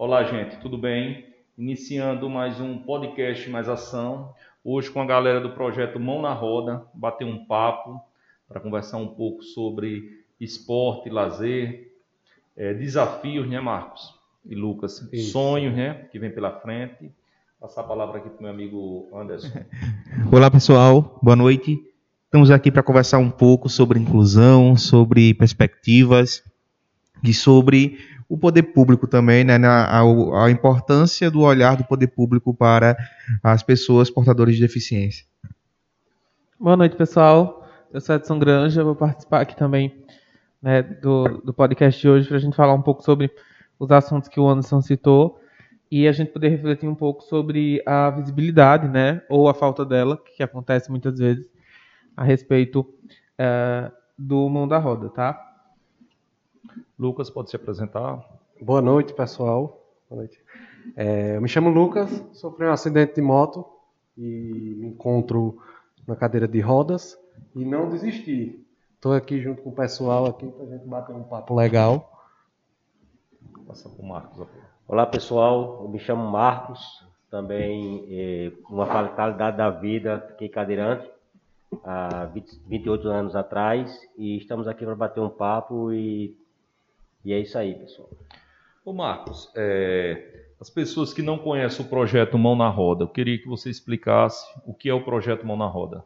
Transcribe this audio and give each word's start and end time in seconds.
Olá, 0.00 0.24
gente, 0.24 0.56
tudo 0.60 0.78
bem? 0.78 1.26
Iniciando 1.58 2.30
mais 2.30 2.58
um 2.58 2.78
podcast 2.78 3.50
Mais 3.50 3.68
Ação. 3.68 4.32
Hoje 4.64 4.90
com 4.90 5.02
a 5.02 5.04
galera 5.04 5.42
do 5.42 5.50
projeto 5.50 6.00
Mão 6.00 6.22
na 6.22 6.32
Roda, 6.32 6.86
bater 6.94 7.26
um 7.26 7.44
papo 7.44 8.00
para 8.48 8.60
conversar 8.60 8.96
um 8.96 9.08
pouco 9.08 9.42
sobre 9.42 10.24
esporte, 10.40 11.10
lazer, 11.10 11.92
é, 12.56 12.72
desafios, 12.72 13.46
né, 13.46 13.60
Marcos 13.60 14.18
e 14.46 14.54
Lucas? 14.54 15.06
Isso. 15.12 15.32
Sonhos, 15.32 15.76
né, 15.76 16.06
que 16.10 16.18
vem 16.18 16.30
pela 16.30 16.50
frente. 16.60 17.12
Passar 17.60 17.82
a 17.82 17.84
palavra 17.84 18.20
aqui 18.20 18.30
para 18.30 18.38
o 18.38 18.42
meu 18.44 18.52
amigo 18.52 19.06
Anderson. 19.14 19.52
Olá, 20.32 20.50
pessoal. 20.50 21.20
Boa 21.22 21.36
noite. 21.36 21.78
Estamos 22.24 22.50
aqui 22.50 22.70
para 22.70 22.82
conversar 22.82 23.18
um 23.18 23.30
pouco 23.30 23.68
sobre 23.68 23.98
inclusão, 23.98 24.78
sobre 24.78 25.34
perspectivas 25.34 26.42
e 27.22 27.34
sobre 27.34 27.98
o 28.30 28.38
poder 28.38 28.62
público 28.62 29.08
também, 29.08 29.42
né, 29.42 29.56
a, 29.66 30.02
a, 30.02 30.50
importância 30.52 31.28
do 31.28 31.40
olhar 31.40 31.76
do 31.76 31.84
poder 31.84 32.06
público 32.06 32.54
para 32.54 32.96
as 33.42 33.60
pessoas 33.60 34.08
portadoras 34.08 34.54
de 34.54 34.60
deficiência. 34.60 35.26
Boa 36.58 36.76
noite, 36.76 36.94
pessoal. 36.94 37.66
Eu 37.92 38.00
sou 38.00 38.14
Edson 38.14 38.38
Granja, 38.38 38.84
vou 38.84 38.94
participar 38.94 39.40
aqui 39.40 39.56
também 39.56 40.04
né, 40.62 40.80
do, 40.80 41.40
do 41.44 41.52
podcast 41.52 42.00
de 42.00 42.08
hoje 42.08 42.28
para 42.28 42.36
a 42.36 42.40
gente 42.40 42.54
falar 42.54 42.72
um 42.72 42.82
pouco 42.82 43.02
sobre 43.02 43.32
os 43.80 43.90
assuntos 43.90 44.28
que 44.28 44.38
o 44.38 44.48
Anderson 44.48 44.80
citou 44.80 45.40
e 45.90 46.06
a 46.06 46.12
gente 46.12 46.30
poder 46.30 46.50
refletir 46.50 46.88
um 46.88 46.94
pouco 46.94 47.24
sobre 47.24 47.82
a 47.84 48.10
visibilidade, 48.10 48.86
né, 48.86 49.22
ou 49.28 49.48
a 49.48 49.54
falta 49.54 49.84
dela, 49.84 50.16
que 50.36 50.40
acontece 50.40 50.88
muitas 50.88 51.18
vezes, 51.18 51.50
a 52.16 52.22
respeito 52.22 52.86
é, 53.36 53.90
do 54.16 54.48
mão 54.48 54.68
da 54.68 54.78
roda, 54.78 55.08
tá? 55.08 55.49
Lucas, 57.00 57.30
pode 57.30 57.48
se 57.48 57.56
apresentar? 57.56 58.22
Boa 58.60 58.82
noite, 58.82 59.14
pessoal. 59.14 59.86
Boa 60.06 60.20
noite. 60.20 60.38
É, 60.94 61.34
eu 61.34 61.40
me 61.40 61.48
chamo 61.48 61.70
Lucas, 61.70 62.10
sofri 62.34 62.66
um 62.66 62.72
acidente 62.72 63.14
de 63.14 63.22
moto 63.22 63.64
e 64.18 64.76
me 64.78 64.88
encontro 64.88 65.56
na 66.06 66.14
cadeira 66.14 66.46
de 66.46 66.60
rodas 66.60 67.18
e 67.56 67.64
não 67.64 67.88
desisti. 67.88 68.62
Estou 68.96 69.14
aqui 69.14 69.40
junto 69.40 69.62
com 69.62 69.70
o 69.70 69.74
pessoal 69.74 70.26
aqui 70.26 70.46
para 70.46 70.62
a 70.62 70.68
gente 70.68 70.86
bater 70.86 71.16
um 71.16 71.22
papo 71.22 71.54
legal. 71.54 72.28
Passa 73.66 73.88
para 73.88 74.04
o 74.04 74.06
Marcos. 74.06 74.46
Olá, 74.86 75.06
pessoal. 75.06 75.80
Eu 75.82 75.88
me 75.88 75.98
chamo 76.00 76.30
Marcos. 76.30 77.02
Também, 77.30 78.04
é, 78.10 78.52
uma 78.68 78.84
fatalidade 78.84 79.56
da 79.56 79.70
vida, 79.70 80.20
fiquei 80.32 80.50
cadeirante 80.50 81.10
há 81.82 82.26
20, 82.26 82.60
28 82.66 83.08
anos 83.08 83.34
atrás 83.34 84.06
e 84.18 84.36
estamos 84.36 84.68
aqui 84.68 84.84
para 84.84 84.94
bater 84.94 85.20
um 85.20 85.30
papo 85.30 85.94
e 85.94 86.38
e 87.24 87.32
é 87.32 87.38
isso 87.38 87.58
aí, 87.58 87.74
pessoal. 87.74 88.08
Ô 88.84 88.92
Marcos, 88.92 89.52
é, 89.54 90.46
as 90.60 90.70
pessoas 90.70 91.12
que 91.12 91.22
não 91.22 91.38
conhecem 91.38 91.84
o 91.84 91.88
projeto 91.88 92.38
Mão 92.38 92.56
na 92.56 92.68
Roda, 92.68 93.04
eu 93.04 93.08
queria 93.08 93.38
que 93.38 93.48
você 93.48 93.70
explicasse 93.70 94.44
o 94.66 94.74
que 94.74 94.88
é 94.88 94.94
o 94.94 95.04
projeto 95.04 95.46
Mão 95.46 95.56
na 95.56 95.66
Roda. 95.66 96.04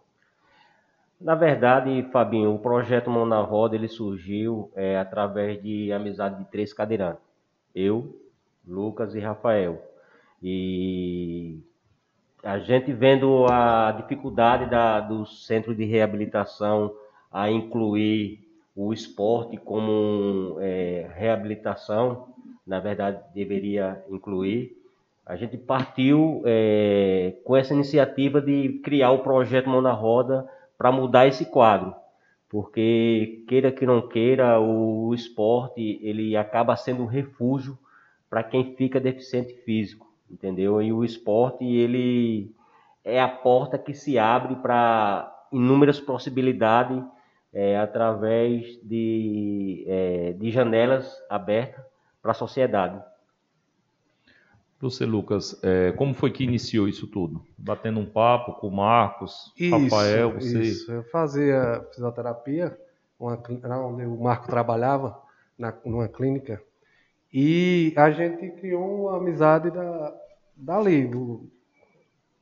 Na 1.21 1.35
verdade, 1.35 2.03
Fabinho, 2.13 2.55
o 2.55 2.59
projeto 2.59 3.09
Mão 3.11 3.25
na 3.25 3.41
Roda 3.41 3.77
ele 3.77 3.89
surgiu 3.89 4.71
é, 4.75 4.99
através 4.99 5.63
de 5.63 5.93
amizade 5.93 6.39
de 6.39 6.51
três 6.51 6.73
cadeirantes. 6.73 7.23
Eu, 7.75 8.21
Lucas 8.67 9.15
e 9.15 9.21
Rafael. 9.21 9.81
E 10.43 11.59
a 12.43 12.59
gente 12.59 12.93
vendo 12.93 13.47
a 13.47 13.93
dificuldade 13.93 14.69
da, 14.69 15.01
do 15.01 15.25
centro 15.25 15.75
de 15.75 15.85
reabilitação 15.85 16.95
a 17.33 17.51
incluir 17.51 18.45
o 18.77 18.93
esporte 18.93 19.57
como 19.57 20.57
é, 20.61 21.09
reabilitação, 21.15 22.29
na 22.67 22.81
verdade 22.81 23.21
deveria 23.35 24.03
incluir. 24.11 24.77
A 25.25 25.37
gente 25.37 25.57
partiu 25.57 26.43
é, 26.45 27.37
com 27.45 27.57
essa 27.57 27.73
iniciativa 27.73 28.41
de 28.41 28.81
criar 28.85 29.11
o 29.13 29.21
projeto 29.21 29.71
Mão 29.71 29.81
na 29.81 29.93
Roda 29.93 30.47
para 30.77 30.93
mudar 30.93 31.27
esse 31.27 31.47
quadro, 31.47 31.95
porque 32.49 33.45
queira 33.49 33.73
que 33.73 33.87
não 33.87 34.07
queira, 34.09 34.61
o 34.61 35.15
esporte 35.15 35.99
ele 36.03 36.37
acaba 36.37 36.77
sendo 36.77 37.03
um 37.05 37.07
refúgio 37.07 37.79
para 38.29 38.43
quem 38.43 38.75
fica 38.75 39.01
deficiente 39.01 39.55
físico, 39.65 40.07
entendeu? 40.31 40.83
E 40.83 40.93
o 40.93 41.05
esporte 41.05 41.65
ele 41.65 42.53
é 43.05 43.21
a 43.21 43.29
porta 43.29 43.79
que 43.79 43.95
se 43.95 44.19
abre 44.19 44.57
para 44.57 45.33
inúmeras 45.53 46.01
possibilidades 46.01 47.03
é, 47.55 47.79
através 47.79 48.79
de, 48.83 49.85
é, 49.87 50.33
de 50.33 50.51
janelas 50.51 51.23
abertas 51.31 51.85
para 52.21 52.33
a 52.33 52.35
sociedade. 52.35 53.01
Você, 54.81 55.07
Lucas, 55.07 55.59
é, 55.63 55.93
como 55.93 56.13
foi 56.13 56.31
que 56.31 56.45
iniciou 56.45 56.89
isso 56.89 57.07
tudo? 57.07 57.43
Batendo 57.57 58.01
um 58.01 58.07
papo 58.07 58.55
com 58.55 58.69
o 58.69 58.77
Marcos, 58.77 59.53
isso, 59.57 59.77
Rafael, 59.77 60.33
você? 60.33 60.61
Isso, 60.61 60.93
eu 60.93 61.05
fazia 61.05 61.87
fisioterapia 61.95 62.77
uma, 63.19 63.41
onde 63.87 64.05
o 64.05 64.21
Marco 64.21 64.47
trabalhava, 64.47 65.19
na, 65.57 65.73
numa 65.85 66.09
clínica, 66.09 66.61
e 67.33 67.95
a 67.97 68.11
gente 68.11 68.51
criou 68.61 69.07
uma 69.07 69.17
amizade 69.17 69.71
da, 69.71 70.15
dali, 70.57 71.07
do, 71.07 71.49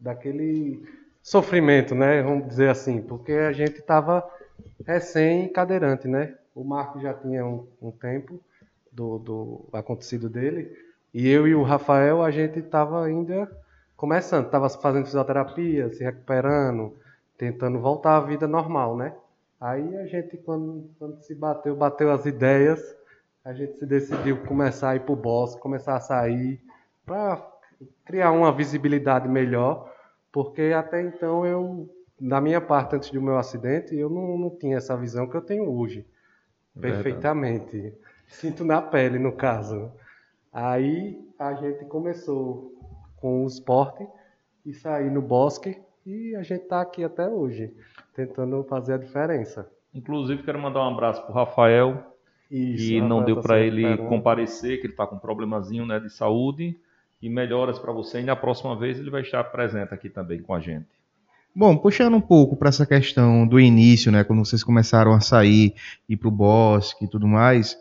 daquele 0.00 0.82
sofrimento, 1.22 1.94
né? 1.94 2.22
Vamos 2.22 2.48
dizer 2.48 2.70
assim, 2.70 3.00
porque 3.00 3.32
a 3.32 3.52
gente 3.52 3.78
estava 3.78 4.28
recém-cadeirante, 4.86 6.08
né? 6.08 6.36
O 6.54 6.64
Marco 6.64 7.00
já 7.00 7.14
tinha 7.14 7.44
um, 7.46 7.66
um 7.80 7.90
tempo 7.90 8.40
do, 8.90 9.18
do, 9.18 9.68
acontecido 9.72 10.28
dele. 10.28 10.70
E 11.14 11.28
eu 11.28 11.46
e 11.46 11.54
o 11.54 11.62
Rafael, 11.62 12.22
a 12.22 12.30
gente 12.30 12.58
estava 12.58 13.04
ainda 13.04 13.50
começando, 13.96 14.46
estava 14.46 14.68
fazendo 14.68 15.04
fisioterapia, 15.04 15.90
se 15.90 16.02
recuperando, 16.02 16.96
tentando 17.38 17.78
voltar 17.78 18.16
à 18.16 18.20
vida 18.20 18.46
normal, 18.46 18.96
né? 18.96 19.14
Aí 19.60 19.96
a 19.96 20.06
gente, 20.06 20.36
quando, 20.38 20.90
quando 20.98 21.22
se 21.22 21.34
bateu, 21.34 21.76
bateu 21.76 22.10
as 22.10 22.26
ideias, 22.26 22.96
a 23.44 23.52
gente 23.52 23.78
se 23.78 23.86
decidiu 23.86 24.44
começar 24.44 24.90
a 24.90 24.96
ir 24.96 25.00
para 25.00 25.12
o 25.12 25.16
bosque, 25.16 25.60
começar 25.60 25.96
a 25.96 26.00
sair, 26.00 26.60
para 27.04 27.44
criar 28.04 28.32
uma 28.32 28.52
visibilidade 28.52 29.28
melhor, 29.28 29.92
porque 30.32 30.72
até 30.74 31.00
então 31.00 31.46
eu 31.46 31.88
da 32.22 32.40
minha 32.40 32.60
parte, 32.60 32.94
antes 32.94 33.10
do 33.10 33.20
meu 33.20 33.36
acidente, 33.36 33.96
eu 33.96 34.08
não, 34.08 34.38
não 34.38 34.50
tinha 34.50 34.76
essa 34.76 34.96
visão 34.96 35.28
que 35.28 35.36
eu 35.36 35.40
tenho 35.40 35.68
hoje. 35.68 36.06
Perfeitamente. 36.80 37.92
Sinto 38.28 38.64
na 38.64 38.80
pele, 38.80 39.18
no 39.18 39.32
caso. 39.32 39.90
Aí 40.52 41.20
a 41.36 41.52
gente 41.54 41.84
começou 41.86 42.72
com 43.16 43.42
o 43.42 43.46
esporte 43.48 44.06
e 44.64 44.72
sair 44.72 45.10
no 45.10 45.20
bosque 45.20 45.82
e 46.06 46.36
a 46.36 46.42
gente 46.44 46.62
está 46.62 46.80
aqui 46.80 47.02
até 47.02 47.28
hoje, 47.28 47.74
tentando 48.14 48.62
fazer 48.64 48.94
a 48.94 48.98
diferença. 48.98 49.68
Inclusive, 49.92 50.44
quero 50.44 50.60
mandar 50.60 50.80
um 50.80 50.94
abraço 50.94 51.22
para 51.22 51.32
o 51.32 51.34
Rafael, 51.34 52.04
Isso, 52.48 52.86
que 52.86 53.00
não 53.00 53.24
deu 53.24 53.36
tá 53.36 53.42
para 53.42 53.60
ele 53.60 53.96
comparecer, 54.06 54.80
que 54.80 54.86
ele 54.86 54.92
está 54.92 55.08
com 55.08 55.16
um 55.16 55.18
problemazinho 55.18 55.84
né, 55.84 55.98
de 55.98 56.08
saúde. 56.08 56.78
E 57.20 57.28
melhoras 57.28 57.78
para 57.78 57.92
você. 57.92 58.20
E 58.20 58.24
na 58.24 58.34
próxima 58.34 58.76
vez 58.76 58.98
ele 58.98 59.10
vai 59.10 59.22
estar 59.22 59.44
presente 59.44 59.94
aqui 59.94 60.08
também 60.08 60.42
com 60.42 60.52
a 60.52 60.58
gente. 60.58 61.01
Bom, 61.54 61.76
puxando 61.76 62.14
um 62.14 62.20
pouco 62.20 62.56
para 62.56 62.70
essa 62.70 62.86
questão 62.86 63.46
do 63.46 63.60
início, 63.60 64.10
né, 64.10 64.24
quando 64.24 64.44
vocês 64.44 64.64
começaram 64.64 65.12
a 65.12 65.20
sair, 65.20 65.74
ir 66.08 66.16
para 66.16 66.28
o 66.28 66.30
bosque 66.30 67.04
e 67.04 67.08
tudo 67.08 67.28
mais, 67.28 67.76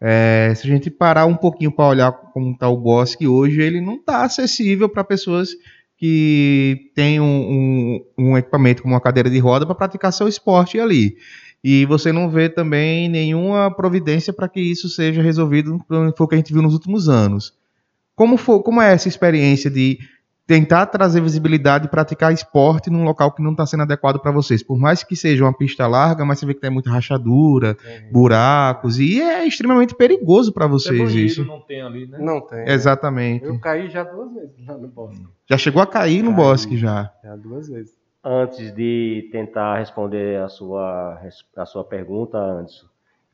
é, 0.00 0.54
se 0.56 0.66
a 0.66 0.70
gente 0.70 0.90
parar 0.90 1.26
um 1.26 1.36
pouquinho 1.36 1.70
para 1.70 1.86
olhar 1.86 2.12
como 2.12 2.52
está 2.52 2.66
o 2.68 2.78
bosque 2.78 3.28
hoje, 3.28 3.60
ele 3.60 3.82
não 3.82 3.96
está 3.96 4.24
acessível 4.24 4.88
para 4.88 5.04
pessoas 5.04 5.50
que 5.98 6.90
têm 6.94 7.20
um, 7.20 7.24
um, 7.26 8.06
um, 8.16 8.38
equipamento 8.38 8.80
como 8.80 8.94
uma 8.94 9.00
cadeira 9.02 9.28
de 9.28 9.38
roda 9.38 9.66
para 9.66 9.74
praticar 9.74 10.14
seu 10.14 10.26
esporte 10.26 10.80
ali. 10.80 11.18
E 11.62 11.84
você 11.84 12.10
não 12.10 12.30
vê 12.30 12.48
também 12.48 13.06
nenhuma 13.06 13.70
providência 13.70 14.32
para 14.32 14.48
que 14.48 14.60
isso 14.62 14.88
seja 14.88 15.20
resolvido, 15.20 15.78
foi 15.86 16.08
o 16.08 16.26
que 16.26 16.34
a 16.34 16.38
gente 16.38 16.54
viu 16.54 16.62
nos 16.62 16.72
últimos 16.72 17.06
anos. 17.06 17.52
Como, 18.16 18.38
foi, 18.38 18.62
como 18.62 18.80
é 18.80 18.94
essa 18.94 19.08
experiência 19.08 19.70
de 19.70 19.98
tentar 20.50 20.86
trazer 20.86 21.20
visibilidade 21.20 21.86
e 21.86 21.88
praticar 21.88 22.32
esporte 22.32 22.90
num 22.90 23.04
local 23.04 23.30
que 23.30 23.40
não 23.40 23.52
está 23.52 23.64
sendo 23.64 23.84
adequado 23.84 24.18
para 24.18 24.32
vocês. 24.32 24.64
Por 24.64 24.76
mais 24.76 25.04
que 25.04 25.14
seja 25.14 25.44
uma 25.44 25.56
pista 25.56 25.86
larga, 25.86 26.24
mas 26.24 26.40
você 26.40 26.46
vê 26.46 26.54
que 26.54 26.60
tem 26.60 26.70
muita 26.70 26.90
rachadura, 26.90 27.76
uhum. 27.84 28.12
buracos, 28.12 28.98
e 28.98 29.22
é 29.22 29.46
extremamente 29.46 29.94
perigoso 29.94 30.52
para 30.52 30.66
vocês 30.66 31.14
isso. 31.14 31.44
Não 31.44 31.60
tem 31.60 31.80
ali, 31.80 32.08
né? 32.08 32.18
Não 32.18 32.40
tem. 32.40 32.68
Exatamente. 32.68 33.44
Eu 33.44 33.60
caí 33.60 33.88
já 33.90 34.02
duas 34.02 34.34
vezes 34.34 34.66
lá 34.66 34.76
no 34.76 34.88
bosque. 34.88 35.24
Já 35.48 35.56
chegou 35.56 35.80
a 35.80 35.86
cair 35.86 36.24
no 36.24 36.32
bosque 36.32 36.76
já? 36.76 37.12
Já 37.22 37.36
duas 37.36 37.68
vezes. 37.68 37.94
Antes 38.24 38.74
de 38.74 39.28
tentar 39.30 39.78
responder 39.78 40.40
a 40.40 40.48
sua, 40.48 41.16
a 41.56 41.64
sua 41.64 41.84
pergunta, 41.84 42.36
Anderson, 42.36 42.86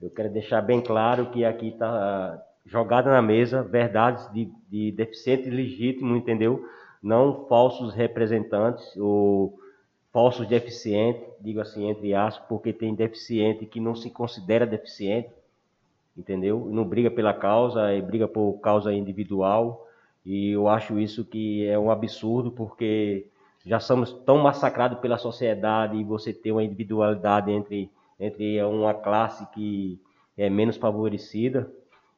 eu 0.02 0.10
quero 0.10 0.30
deixar 0.30 0.60
bem 0.60 0.82
claro 0.82 1.30
que 1.30 1.46
aqui 1.46 1.68
está 1.68 2.42
jogada 2.66 3.10
na 3.10 3.22
mesa 3.22 3.62
verdades 3.62 4.30
de, 4.34 4.50
de 4.68 4.92
deficiente 4.92 5.48
legítimo, 5.48 6.14
entendeu? 6.14 6.62
Não 7.06 7.46
falsos 7.46 7.94
representantes 7.94 8.96
ou 8.96 9.56
falsos 10.12 10.44
deficientes, 10.48 11.22
digo 11.40 11.60
assim 11.60 11.88
entre 11.88 12.12
aspas, 12.12 12.44
porque 12.48 12.72
tem 12.72 12.96
deficiente 12.96 13.64
que 13.64 13.78
não 13.78 13.94
se 13.94 14.10
considera 14.10 14.66
deficiente, 14.66 15.30
entendeu? 16.18 16.66
Não 16.68 16.84
briga 16.84 17.08
pela 17.08 17.32
causa, 17.32 17.92
é 17.92 18.00
briga 18.00 18.26
por 18.26 18.54
causa 18.54 18.92
individual. 18.92 19.86
E 20.24 20.50
eu 20.50 20.66
acho 20.66 20.98
isso 20.98 21.24
que 21.24 21.64
é 21.68 21.78
um 21.78 21.92
absurdo, 21.92 22.50
porque 22.50 23.26
já 23.64 23.78
somos 23.78 24.12
tão 24.12 24.38
massacrados 24.38 24.98
pela 24.98 25.16
sociedade 25.16 25.96
e 25.96 26.02
você 26.02 26.32
ter 26.32 26.50
uma 26.50 26.64
individualidade 26.64 27.52
entre, 27.52 27.88
entre 28.18 28.60
uma 28.64 28.94
classe 28.94 29.46
que 29.52 29.96
é 30.36 30.50
menos 30.50 30.76
favorecida, 30.76 31.70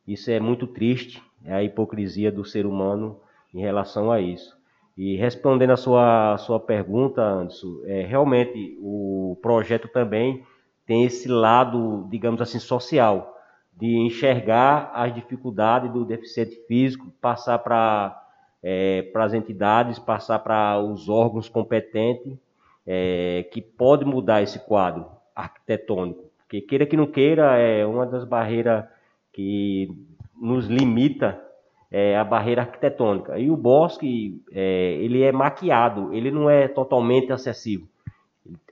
isso 0.06 0.30
é 0.30 0.40
muito 0.40 0.66
triste, 0.66 1.22
é 1.44 1.52
a 1.52 1.62
hipocrisia 1.62 2.32
do 2.32 2.42
ser 2.42 2.64
humano 2.64 3.20
em 3.52 3.60
relação 3.60 4.10
a 4.10 4.18
isso. 4.18 4.57
E 4.98 5.14
respondendo 5.14 5.70
a 5.70 5.76
sua, 5.76 6.36
sua 6.38 6.58
pergunta, 6.58 7.22
Anderson, 7.22 7.82
é, 7.84 8.02
realmente 8.02 8.76
o 8.80 9.38
projeto 9.40 9.86
também 9.86 10.44
tem 10.84 11.04
esse 11.04 11.28
lado, 11.28 12.04
digamos 12.10 12.42
assim, 12.42 12.58
social, 12.58 13.38
de 13.76 13.96
enxergar 13.96 14.90
as 14.92 15.14
dificuldades 15.14 15.88
do 15.92 16.04
deficiente 16.04 16.56
físico, 16.66 17.12
passar 17.20 17.60
para 17.60 18.20
é, 18.60 19.08
as 19.14 19.32
entidades, 19.34 20.00
passar 20.00 20.40
para 20.40 20.80
os 20.80 21.08
órgãos 21.08 21.48
competentes, 21.48 22.36
é, 22.84 23.46
que 23.52 23.62
pode 23.62 24.04
mudar 24.04 24.42
esse 24.42 24.58
quadro 24.58 25.06
arquitetônico. 25.32 26.24
Porque 26.38 26.60
queira 26.60 26.84
que 26.84 26.96
não 26.96 27.06
queira, 27.06 27.56
é 27.56 27.86
uma 27.86 28.04
das 28.04 28.24
barreiras 28.24 28.84
que 29.32 29.96
nos 30.34 30.66
limita 30.66 31.40
é 31.90 32.16
a 32.16 32.24
barreira 32.24 32.62
arquitetônica. 32.62 33.38
E 33.38 33.50
o 33.50 33.56
bosque, 33.56 34.42
é, 34.52 34.92
ele 35.00 35.22
é 35.22 35.32
maquiado, 35.32 36.12
ele 36.12 36.30
não 36.30 36.48
é 36.48 36.68
totalmente 36.68 37.32
acessível. 37.32 37.86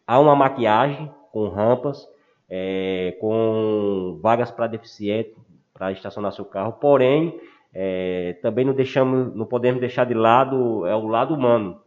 Há 0.06 0.20
uma 0.20 0.36
maquiagem 0.36 1.10
com 1.32 1.48
rampas, 1.48 2.06
é, 2.48 3.16
com 3.20 4.18
vagas 4.22 4.50
para 4.50 4.66
deficiente, 4.66 5.34
para 5.72 5.92
estacionar 5.92 6.32
seu 6.32 6.44
carro, 6.44 6.74
porém, 6.74 7.38
é, 7.74 8.38
também 8.40 8.64
não, 8.64 8.72
deixamos, 8.72 9.34
não 9.34 9.44
podemos 9.44 9.80
deixar 9.80 10.04
de 10.06 10.14
lado 10.14 10.86
é 10.86 10.94
o 10.94 11.06
lado 11.06 11.34
humano, 11.34 11.78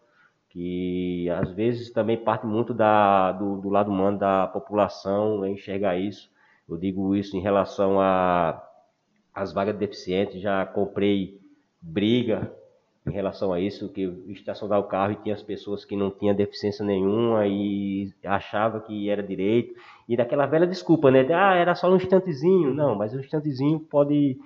que 0.50 1.28
às 1.30 1.52
vezes 1.52 1.92
também 1.92 2.18
parte 2.18 2.46
muito 2.46 2.74
da, 2.74 3.32
do, 3.32 3.58
do 3.58 3.70
lado 3.70 3.90
humano 3.90 4.20
da 4.20 4.48
população 4.48 5.46
enxergar 5.48 5.98
isso. 5.98 6.30
Eu 6.68 6.78
digo 6.78 7.16
isso 7.16 7.36
em 7.36 7.40
relação 7.40 8.00
a 8.00 8.62
as 9.40 9.54
vagas 9.54 9.74
de 9.74 9.80
deficientes, 9.80 10.42
já 10.42 10.66
comprei 10.66 11.40
briga 11.82 12.52
em 13.08 13.12
relação 13.12 13.54
a 13.54 13.60
isso, 13.60 13.90
que 13.90 14.02
eu 14.02 14.30
estacionava 14.32 14.86
o 14.86 14.88
carro 14.88 15.14
e 15.14 15.16
tinha 15.16 15.34
as 15.34 15.42
pessoas 15.42 15.86
que 15.86 15.96
não 15.96 16.12
tinham 16.12 16.36
deficiência 16.36 16.86
nenhuma 16.86 17.48
e 17.48 18.14
achava 18.26 18.82
que 18.82 19.10
era 19.10 19.24
direito. 19.24 19.74
E 20.08 20.18
daquela 20.18 20.46
velha 20.46 20.68
desculpa, 20.68 21.10
né? 21.10 21.26
Ah, 21.34 21.56
era 21.56 21.74
só 21.74 21.90
um 21.90 21.96
instantezinho. 21.96 22.74
Não, 22.74 22.96
mas 22.96 23.14
um 23.14 23.20
instantezinho 23.20 23.80
pode 23.80 24.38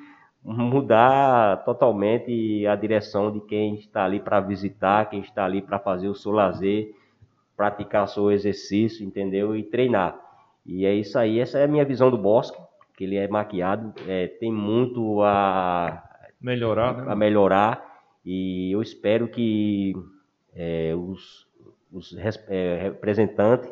mudar 0.44 1.64
totalmente 1.66 2.66
a 2.68 2.76
direção 2.76 3.32
de 3.32 3.42
quem 3.42 3.76
está 3.76 4.06
ali 4.06 4.20
para 4.20 4.40
visitar, 4.42 5.10
quem 5.10 5.22
está 5.22 5.44
ali 5.44 5.62
para 5.62 5.80
fazer 5.80 6.08
o 6.08 6.16
seu 6.16 6.32
lazer, 6.32 6.94
praticar 7.58 8.04
o 8.04 8.08
seu 8.08 8.32
exercício, 8.32 9.06
entendeu? 9.06 9.56
E 9.56 9.64
treinar. 9.64 10.20
E 10.66 10.86
é 10.86 10.94
isso 10.94 11.18
aí, 11.18 11.40
essa 11.40 11.58
é 11.58 11.64
a 11.64 11.68
minha 11.68 11.84
visão 11.84 12.12
do 12.12 12.18
bosque 12.18 12.58
que 12.96 13.04
ele 13.04 13.18
é 13.18 13.28
maquiado, 13.28 13.94
é, 14.08 14.28
tem 14.28 14.52
muito 14.52 15.22
a 15.22 16.04
melhorar, 16.40 16.98
né? 16.98 17.12
a 17.12 17.16
melhorar 17.16 17.94
e 18.26 18.72
eu 18.72 18.82
espero 18.82 19.28
que 19.28 19.94
é, 20.56 20.94
os, 20.96 21.48
os 21.92 22.16
é, 22.50 22.76
representantes 22.82 23.72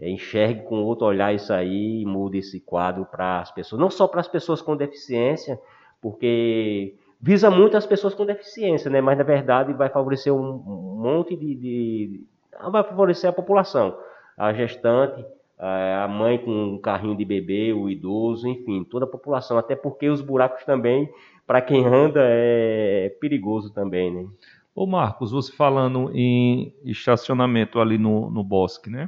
é, 0.00 0.08
enxerguem 0.08 0.64
com 0.64 0.82
outro 0.82 1.06
olhar 1.06 1.34
isso 1.34 1.52
aí 1.52 2.02
e 2.02 2.06
mude 2.06 2.38
esse 2.38 2.60
quadro 2.60 3.04
para 3.04 3.40
as 3.40 3.50
pessoas, 3.50 3.80
não 3.80 3.90
só 3.90 4.08
para 4.08 4.20
as 4.20 4.28
pessoas 4.28 4.62
com 4.62 4.76
deficiência, 4.76 5.60
porque 6.00 6.96
visa 7.20 7.50
muito 7.50 7.76
as 7.76 7.86
pessoas 7.86 8.14
com 8.14 8.26
deficiência, 8.26 8.90
né? 8.90 9.00
Mas 9.00 9.16
na 9.16 9.24
verdade 9.24 9.72
vai 9.72 9.88
favorecer 9.88 10.32
um, 10.32 10.54
um 10.66 11.00
monte 11.00 11.36
de, 11.36 11.54
de, 11.54 12.24
vai 12.70 12.82
favorecer 12.82 13.30
a 13.30 13.32
população, 13.32 13.96
a 14.36 14.52
gestante, 14.52 15.24
a 15.64 16.08
mãe 16.08 16.38
com 16.38 16.50
um 16.50 16.78
carrinho 16.78 17.16
de 17.16 17.24
bebê, 17.24 17.72
o 17.72 17.88
idoso, 17.88 18.48
enfim, 18.48 18.82
toda 18.82 19.04
a 19.04 19.08
população, 19.08 19.56
até 19.56 19.76
porque 19.76 20.08
os 20.08 20.20
buracos 20.20 20.64
também, 20.64 21.08
para 21.46 21.62
quem 21.62 21.86
anda, 21.86 22.20
é 22.24 23.08
perigoso 23.20 23.72
também, 23.72 24.12
né? 24.12 24.26
Ô 24.74 24.86
Marcos, 24.86 25.30
você 25.30 25.52
falando 25.52 26.10
em 26.14 26.74
estacionamento 26.84 27.78
ali 27.78 27.98
no, 27.98 28.30
no 28.30 28.42
bosque, 28.42 28.90
né? 28.90 29.06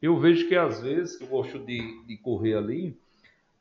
Eu 0.00 0.16
vejo 0.18 0.46
que 0.46 0.54
às 0.54 0.80
vezes, 0.80 1.20
eu 1.20 1.26
gosto 1.26 1.58
de, 1.58 2.04
de 2.06 2.16
correr 2.18 2.54
ali, 2.54 2.96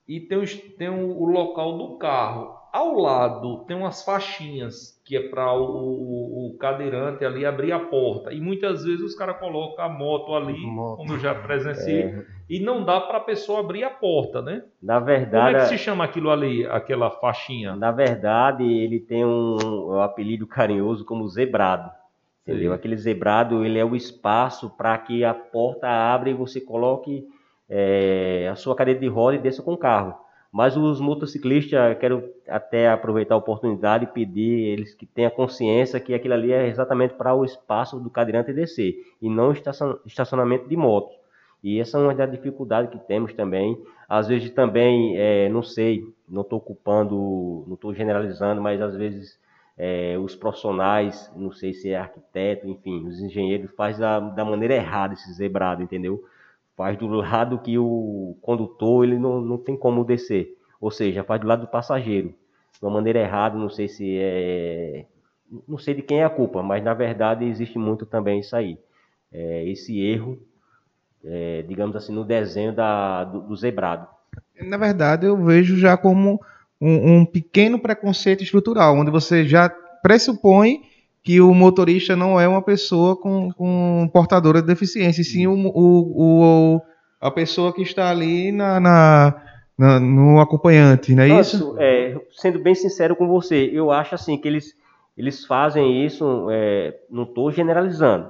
e 0.08 0.20
tem, 0.20 0.46
tem 0.78 0.90
o, 0.90 1.18
o 1.18 1.26
local 1.26 1.78
do 1.78 1.98
carro. 1.98 2.56
Ao 2.72 2.94
lado 3.00 3.64
tem 3.66 3.76
umas 3.76 4.04
faixinhas 4.04 5.02
que 5.06 5.16
é 5.16 5.30
para 5.30 5.54
o, 5.54 5.64
o, 5.64 6.48
o, 6.48 6.58
cadeirante 6.58 7.24
ali 7.24 7.46
abrir 7.46 7.72
a 7.72 7.80
porta. 7.80 8.34
E 8.34 8.42
muitas 8.42 8.84
vezes 8.84 9.02
os 9.02 9.16
caras 9.16 9.40
colocam 9.40 9.86
a 9.86 9.90
moto 9.90 10.36
ali, 10.36 10.60
moto. 10.60 10.98
como 10.98 11.14
eu 11.14 11.20
já 11.20 11.34
presenciei, 11.34 12.02
é. 12.02 12.26
E 12.50 12.60
não 12.60 12.84
dá 12.84 13.02
para 13.02 13.18
a 13.18 13.22
pessoa 13.22 13.60
abrir 13.60 13.84
a 13.84 13.90
porta, 13.90 14.42
né? 14.42 14.64
Na 14.82 15.00
verdade. 15.00 15.54
Como 15.54 15.58
é 15.58 15.60
que 15.62 15.70
se 15.70 15.78
chama 15.78 16.04
aquilo 16.04 16.30
ali, 16.30 16.66
aquela 16.68 17.10
faixinha? 17.10 17.76
Na 17.76 17.92
verdade, 17.92 18.64
ele 18.64 19.00
tem 19.00 19.26
um, 19.26 19.58
um 19.64 20.00
apelido 20.00 20.46
carinhoso 20.46 21.04
como 21.04 21.28
zebrado. 21.28 21.90
Entendeu? 22.44 22.72
Sim. 22.72 22.76
Aquele 22.76 22.96
zebrado, 22.98 23.66
ele 23.66 23.80
é 23.80 23.86
o 23.86 23.96
espaço 23.96 24.70
para 24.70 24.96
que 25.00 25.26
a 25.26 25.34
porta 25.34 25.88
abra 25.88 26.30
e 26.30 26.34
você 26.34 26.62
coloque 26.62 27.28
é, 27.68 28.48
a 28.52 28.56
sua 28.56 28.76
cadeira 28.76 29.00
de 29.00 29.08
roda 29.08 29.36
e 29.36 29.40
desça 29.40 29.64
com 29.64 29.74
o 29.74 29.78
carro. 29.78 30.14
Mas 30.52 30.78
os 30.78 31.02
motociclistas, 31.02 31.98
quero 31.98 32.32
até 32.48 32.88
aproveitar 32.88 33.36
a 33.36 33.40
oportunidade 33.40 34.06
e 34.06 34.08
pedir 34.08 34.68
eles 34.70 34.94
que 34.94 35.06
tenham 35.06 35.32
consciência 35.32 36.00
que 36.00 36.14
aquilo 36.14 36.36
ali 36.36 36.54
é 36.54 36.68
exatamente 36.68 37.16
para 37.16 37.34
o 37.34 37.44
espaço 37.44 38.00
do 38.00 38.10
cadeirante 38.10 38.54
descer 38.54 38.96
e 39.22 39.30
não 39.30 39.52
estacionamento 40.06 40.70
de 40.70 40.78
moto. 40.78 41.25
E 41.66 41.80
essa 41.80 41.98
é 41.98 42.02
uma 42.02 42.14
das 42.14 42.32
dificuldades 42.32 42.92
que 42.92 43.00
temos 43.00 43.34
também. 43.34 43.78
Às 44.08 44.28
vezes 44.28 44.52
também, 44.52 45.18
é, 45.18 45.50
não 45.50 45.64
sei, 45.64 46.04
não 46.30 46.44
estou 46.44 46.60
ocupando, 46.60 47.64
não 47.68 47.74
estou 47.74 47.94
generalizando, 47.94 48.62
mas 48.62 48.82
às 48.82 48.96
vezes 48.96 49.40
é, 49.78 50.18
os 50.18 50.36
profissionais, 50.36 51.32
não 51.36 51.52
sei 51.52 51.74
se 51.74 51.90
é 51.90 51.98
arquiteto, 51.98 52.68
enfim, 52.68 53.08
os 53.08 53.20
engenheiros 53.20 53.72
fazem 53.76 54.02
da, 54.02 54.20
da 54.20 54.46
maneira 54.46 54.76
errada 54.76 55.14
esse 55.14 55.34
zebrado, 55.34 55.82
entendeu? 55.82 56.24
faz 56.76 56.98
do 56.98 57.08
lado 57.08 57.60
que 57.60 57.78
o 57.78 58.38
condutor 58.42 59.06
ele 59.06 59.18
não, 59.18 59.42
não 59.42 59.58
tem 59.58 59.78
como 59.78 60.04
descer, 60.04 60.58
ou 60.80 60.92
seja, 60.92 61.24
faz 61.24 61.42
do 61.42 61.48
lado 61.48 61.62
do 61.62 61.68
passageiro, 61.68 62.30
de 62.30 62.86
uma 62.86 62.92
maneira 62.92 63.20
errada, 63.20 63.58
não 63.58 63.70
sei 63.70 63.88
se 63.88 64.18
é, 64.20 65.06
não 65.68 65.78
sei 65.78 65.94
de 65.94 66.02
quem 66.02 66.20
é 66.20 66.26
a 66.26 66.30
culpa, 66.30 66.62
mas 66.62 66.84
na 66.84 66.94
verdade 66.94 67.46
existe 67.46 67.78
muito 67.80 68.06
também 68.06 68.40
isso 68.40 68.56
aí, 68.56 68.78
é, 69.32 69.66
esse 69.68 70.00
erro, 70.02 70.38
é, 71.26 71.64
digamos 71.68 71.96
assim, 71.96 72.14
no 72.14 72.24
desenho 72.24 72.74
da, 72.74 73.24
do, 73.24 73.42
do, 73.42 73.56
zebrado. 73.56 74.08
Na 74.62 74.78
verdade, 74.78 75.26
eu 75.26 75.38
vejo 75.38 75.78
já 75.78 75.98
como 75.98 76.40
um, 76.80 77.18
um 77.18 77.26
pequeno 77.26 77.80
preconceito 77.80 78.44
estrutural, 78.44 78.96
onde 78.96 79.12
você 79.12 79.46
já 79.46 79.70
pressupõe 80.02 80.82
que 81.24 81.42
o 81.42 81.54
motorista 81.56 82.16
não 82.16 82.40
é 82.40 82.48
uma 82.48 82.62
pessoa 82.62 83.16
com, 83.16 83.52
com 83.52 84.08
portadora 84.14 84.62
de 84.62 84.68
deficiência, 84.68 85.22
e 85.22 85.26
sim 85.26 85.48
o, 85.48 85.54
o, 85.54 86.76
o, 86.76 86.82
a 87.20 87.32
pessoa 87.32 87.74
que 87.74 87.82
está 87.82 88.12
ali 88.12 88.52
na, 88.52 88.80
na, 88.80 89.42
na 89.76 90.00
no 90.00 90.40
acompanhante, 90.40 91.16
não 91.16 91.24
é 91.24 91.28
Nossa, 91.30 91.56
isso? 91.56 91.76
É, 91.80 92.16
sendo 92.32 92.60
bem 92.60 92.76
sincero 92.76 93.16
com 93.16 93.28
você, 93.28 93.72
eu 93.74 93.92
acho 93.92 94.14
assim 94.14 94.38
que 94.38 94.48
eles, 94.48 94.76
eles 95.18 95.44
fazem 95.46 96.06
isso, 96.06 96.48
é, 96.52 96.94
não 97.10 97.24
estou 97.24 97.52
generalizando, 97.52 98.28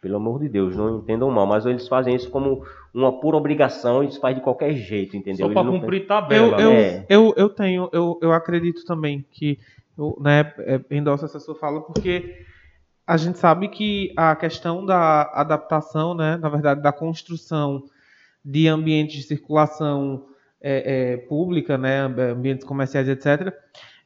pelo 0.00 0.16
amor 0.16 0.40
de 0.40 0.48
Deus, 0.48 0.74
não 0.74 0.98
entendam 0.98 1.30
mal, 1.30 1.46
mas 1.46 1.66
eles 1.66 1.86
fazem 1.86 2.14
isso 2.14 2.30
como 2.30 2.64
uma 2.92 3.20
pura 3.20 3.36
obrigação 3.36 4.02
e 4.02 4.06
eles 4.06 4.16
fazem 4.16 4.38
de 4.38 4.42
qualquer 4.42 4.72
jeito, 4.72 5.16
entendeu? 5.16 5.46
Só 5.48 5.52
para 5.52 5.70
cumprir 5.70 6.06
tabela. 6.06 6.60
Eu, 6.60 6.70
eu, 6.70 6.72
é. 6.72 7.06
eu, 7.08 7.34
eu, 7.36 7.48
tenho, 7.50 7.88
eu, 7.92 8.18
eu 8.22 8.32
acredito 8.32 8.84
também 8.84 9.24
que 9.30 9.58
eu 9.98 10.16
né, 10.20 10.52
é, 10.60 10.80
endosso 10.90 11.26
essa 11.26 11.38
sua 11.38 11.54
fala 11.54 11.82
porque 11.82 12.44
a 13.06 13.16
gente 13.16 13.38
sabe 13.38 13.68
que 13.68 14.12
a 14.16 14.34
questão 14.34 14.86
da 14.86 15.22
adaptação, 15.34 16.14
né, 16.14 16.36
na 16.36 16.48
verdade, 16.48 16.80
da 16.80 16.92
construção 16.92 17.84
de 18.42 18.68
ambientes 18.68 19.16
de 19.16 19.22
circulação 19.24 20.26
é, 20.62 21.12
é, 21.12 21.16
pública, 21.16 21.76
né, 21.76 22.02
ambientes 22.02 22.64
comerciais, 22.64 23.08
etc., 23.08 23.52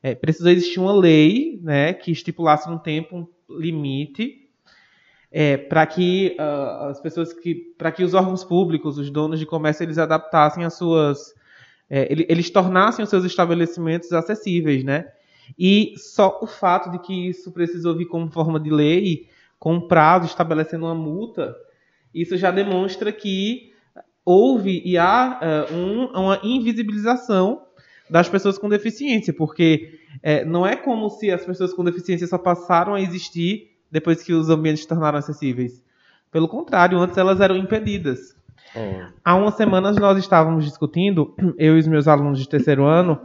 é, 0.02 0.14
precisou 0.14 0.50
existir 0.50 0.80
uma 0.80 0.92
lei 0.92 1.60
né, 1.62 1.92
que 1.92 2.10
estipulasse 2.10 2.68
um 2.68 2.78
tempo 2.78 3.16
um 3.16 3.58
limite 3.58 4.43
é, 5.36 5.56
para 5.56 5.84
que 5.84 6.36
uh, 6.38 6.90
as 6.90 7.00
pessoas 7.00 7.32
que 7.32 7.56
para 7.76 7.90
que 7.90 8.04
os 8.04 8.14
órgãos 8.14 8.44
públicos, 8.44 8.98
os 8.98 9.10
donos 9.10 9.40
de 9.40 9.44
comércio, 9.44 9.82
eles 9.82 9.98
adaptassem 9.98 10.64
as 10.64 10.74
suas 10.74 11.34
é, 11.90 12.06
eles 12.10 12.48
tornassem 12.50 13.02
os 13.02 13.10
seus 13.10 13.24
estabelecimentos 13.24 14.12
acessíveis, 14.12 14.84
né? 14.84 15.08
E 15.58 15.94
só 15.96 16.38
o 16.40 16.46
fato 16.46 16.88
de 16.88 17.00
que 17.00 17.28
isso 17.30 17.50
precisou 17.50 17.96
vir 17.96 18.06
como 18.06 18.30
forma 18.30 18.60
de 18.60 18.70
lei, 18.70 19.28
com 19.58 19.80
prazo, 19.80 20.26
estabelecendo 20.26 20.86
uma 20.86 20.94
multa, 20.94 21.54
isso 22.14 22.36
já 22.36 22.52
demonstra 22.52 23.10
que 23.10 23.72
houve 24.24 24.82
e 24.84 24.96
há 24.96 25.66
uh, 25.68 25.74
um, 25.74 26.04
uma 26.12 26.40
invisibilização 26.44 27.60
das 28.08 28.28
pessoas 28.28 28.56
com 28.56 28.68
deficiência, 28.68 29.34
porque 29.34 29.98
é, 30.22 30.44
não 30.44 30.64
é 30.64 30.76
como 30.76 31.10
se 31.10 31.28
as 31.32 31.44
pessoas 31.44 31.74
com 31.74 31.82
deficiência 31.82 32.24
só 32.24 32.38
passaram 32.38 32.94
a 32.94 33.00
existir 33.00 33.73
depois 33.94 34.24
que 34.24 34.32
os 34.32 34.50
ambientes 34.50 34.82
se 34.82 34.88
tornaram 34.88 35.20
acessíveis. 35.20 35.80
Pelo 36.32 36.48
contrário, 36.48 36.98
antes 36.98 37.16
elas 37.16 37.40
eram 37.40 37.56
impedidas. 37.56 38.36
É. 38.74 39.06
Há 39.24 39.36
umas 39.36 39.54
semanas 39.54 39.96
nós 39.96 40.18
estávamos 40.18 40.64
discutindo, 40.64 41.32
eu 41.56 41.76
e 41.76 41.78
os 41.78 41.86
meus 41.86 42.08
alunos 42.08 42.40
de 42.40 42.48
terceiro 42.48 42.84
ano, 42.84 43.20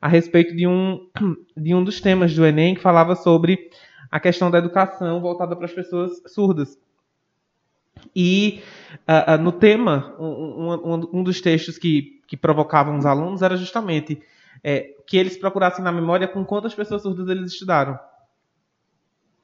a 0.00 0.06
respeito 0.06 0.54
de 0.54 0.64
um, 0.64 1.08
de 1.56 1.74
um 1.74 1.82
dos 1.82 2.00
temas 2.00 2.32
do 2.32 2.46
Enem 2.46 2.76
que 2.76 2.80
falava 2.80 3.16
sobre 3.16 3.68
a 4.12 4.20
questão 4.20 4.48
da 4.48 4.58
educação 4.58 5.20
voltada 5.20 5.56
para 5.56 5.64
as 5.64 5.72
pessoas 5.72 6.22
surdas. 6.28 6.78
E 8.14 8.62
uh, 9.08 9.34
uh, 9.34 9.42
no 9.42 9.50
tema, 9.50 10.14
um, 10.20 10.24
um, 10.24 11.08
um, 11.14 11.22
dos 11.24 11.40
textos 11.40 11.78
que, 11.78 12.20
que 12.28 12.36
provocavam 12.36 12.96
os 12.96 13.06
alunos 13.06 13.42
era 13.42 13.56
justamente 13.56 14.22
é, 14.62 14.94
que 15.04 15.16
eles 15.16 15.36
procurassem 15.36 15.84
na 15.84 15.90
memória 15.90 16.28
com 16.28 16.44
quantas 16.44 16.76
pessoas 16.76 17.02
surdas 17.02 17.28
eles 17.28 17.52
estudaram. 17.52 17.98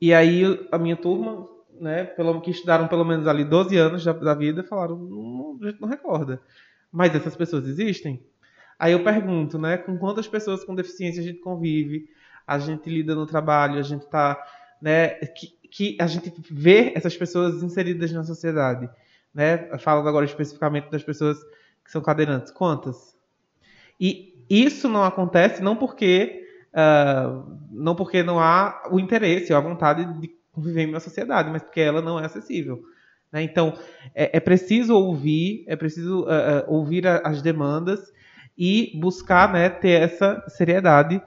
E 0.01 0.15
aí 0.15 0.43
a 0.71 0.79
minha 0.79 0.97
turma, 0.97 1.49
né, 1.81 2.05
pelo, 2.05 2.41
que 2.41 2.51
estudaram 2.51 2.89
pelo 2.89 3.05
menos 3.05 3.27
ali 3.27 3.45
12 3.45 3.77
anos 3.77 4.05
da, 4.05 4.13
da 4.13 4.35
vida, 4.35 4.63
falaram, 4.63 4.97
não, 4.97 5.59
a 5.63 5.71
gente 5.71 5.81
não 5.81 5.89
recorda. 5.89 6.41
Mas 6.91 7.15
essas 7.15 7.37
pessoas 7.37 7.67
existem? 7.67 8.23
Aí 8.79 8.93
eu 8.93 9.03
pergunto, 9.03 9.59
né, 9.59 9.77
com 9.77 9.99
quantas 9.99 10.29
pessoas 10.29 10.65
com 10.65 10.75
deficiência 10.75 11.21
a 11.21 11.25
gente 11.25 11.41
convive, 11.41 12.09
a 12.47 12.59
gente 12.59 12.89
lida 12.89 13.15
no 13.15 13.27
trabalho, 13.27 13.79
a 13.79 13.83
gente 13.83 14.05
está, 14.05 14.41
né, 14.81 15.09
que, 15.09 15.49
que, 15.71 15.97
a 16.01 16.07
gente 16.07 16.33
vê 16.51 16.93
essas 16.95 17.17
pessoas 17.17 17.63
inseridas 17.63 18.13
na 18.13 18.23
sociedade, 18.23 18.89
né? 19.35 19.77
Falando 19.79 20.09
agora 20.09 20.25
especificamente 20.25 20.91
das 20.91 21.03
pessoas 21.03 21.39
que 21.85 21.91
são 21.91 22.01
cadeirantes, 22.01 22.53
quantas? 22.53 23.17
E 24.01 24.45
isso 24.49 24.89
não 24.89 25.05
acontece 25.05 25.63
não 25.63 25.77
porque 25.77 26.48
uh, 26.79 27.59
não 27.71 27.95
porque 27.95 28.23
não 28.23 28.39
há 28.39 28.89
o 28.91 29.01
interesse 29.01 29.53
ou 29.53 29.59
a 29.59 29.63
vontade 29.63 30.05
de 30.21 30.31
conviver 30.53 30.83
em 30.83 30.89
uma 30.89 31.01
sociedade, 31.01 31.51
mas 31.51 31.63
porque 31.63 31.81
ela 31.81 32.01
não 32.01 32.19
é 32.19 32.25
acessível. 32.25 32.83
Né? 33.33 33.43
Então 33.43 33.75
é, 34.15 34.37
é, 34.37 34.41
preciso 34.41 34.95
ouvir, 34.95 35.65
é 35.67 35.77
preciso 35.77 36.23
uh, 36.23 36.65
ouvir 36.69 37.07
a, 37.07 37.19
as 37.19 37.43
demandas 37.43 38.13
e 38.57 38.93
buscar 38.99 39.53
né, 39.53 39.69
ter 39.69 40.01
essa 40.03 40.45
seriedade 40.49 41.21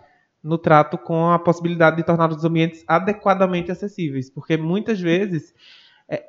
no 0.43 0.57
trato 0.57 0.97
com 0.97 1.29
a 1.29 1.37
possibilidade 1.37 1.97
de 1.97 2.03
tornar 2.03 2.31
os 2.31 2.43
ambientes 2.43 2.83
adequadamente 2.87 3.71
acessíveis, 3.71 4.29
porque 4.29 4.57
muitas 4.57 4.99
vezes 4.99 5.53
é, 6.09 6.23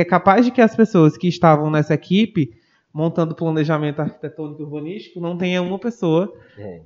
é 0.00 0.04
capaz 0.04 0.44
de 0.44 0.52
que 0.52 0.60
as 0.60 0.76
pessoas 0.76 1.16
que 1.16 1.26
estavam 1.26 1.68
nessa 1.70 1.94
equipe 1.94 2.54
montando 2.94 3.34
planejamento 3.34 4.00
arquitetônico 4.00 4.62
urbanístico 4.62 5.20
não 5.20 5.36
tenha 5.36 5.60
uma 5.60 5.78
pessoa 5.78 6.32
é. 6.56 6.80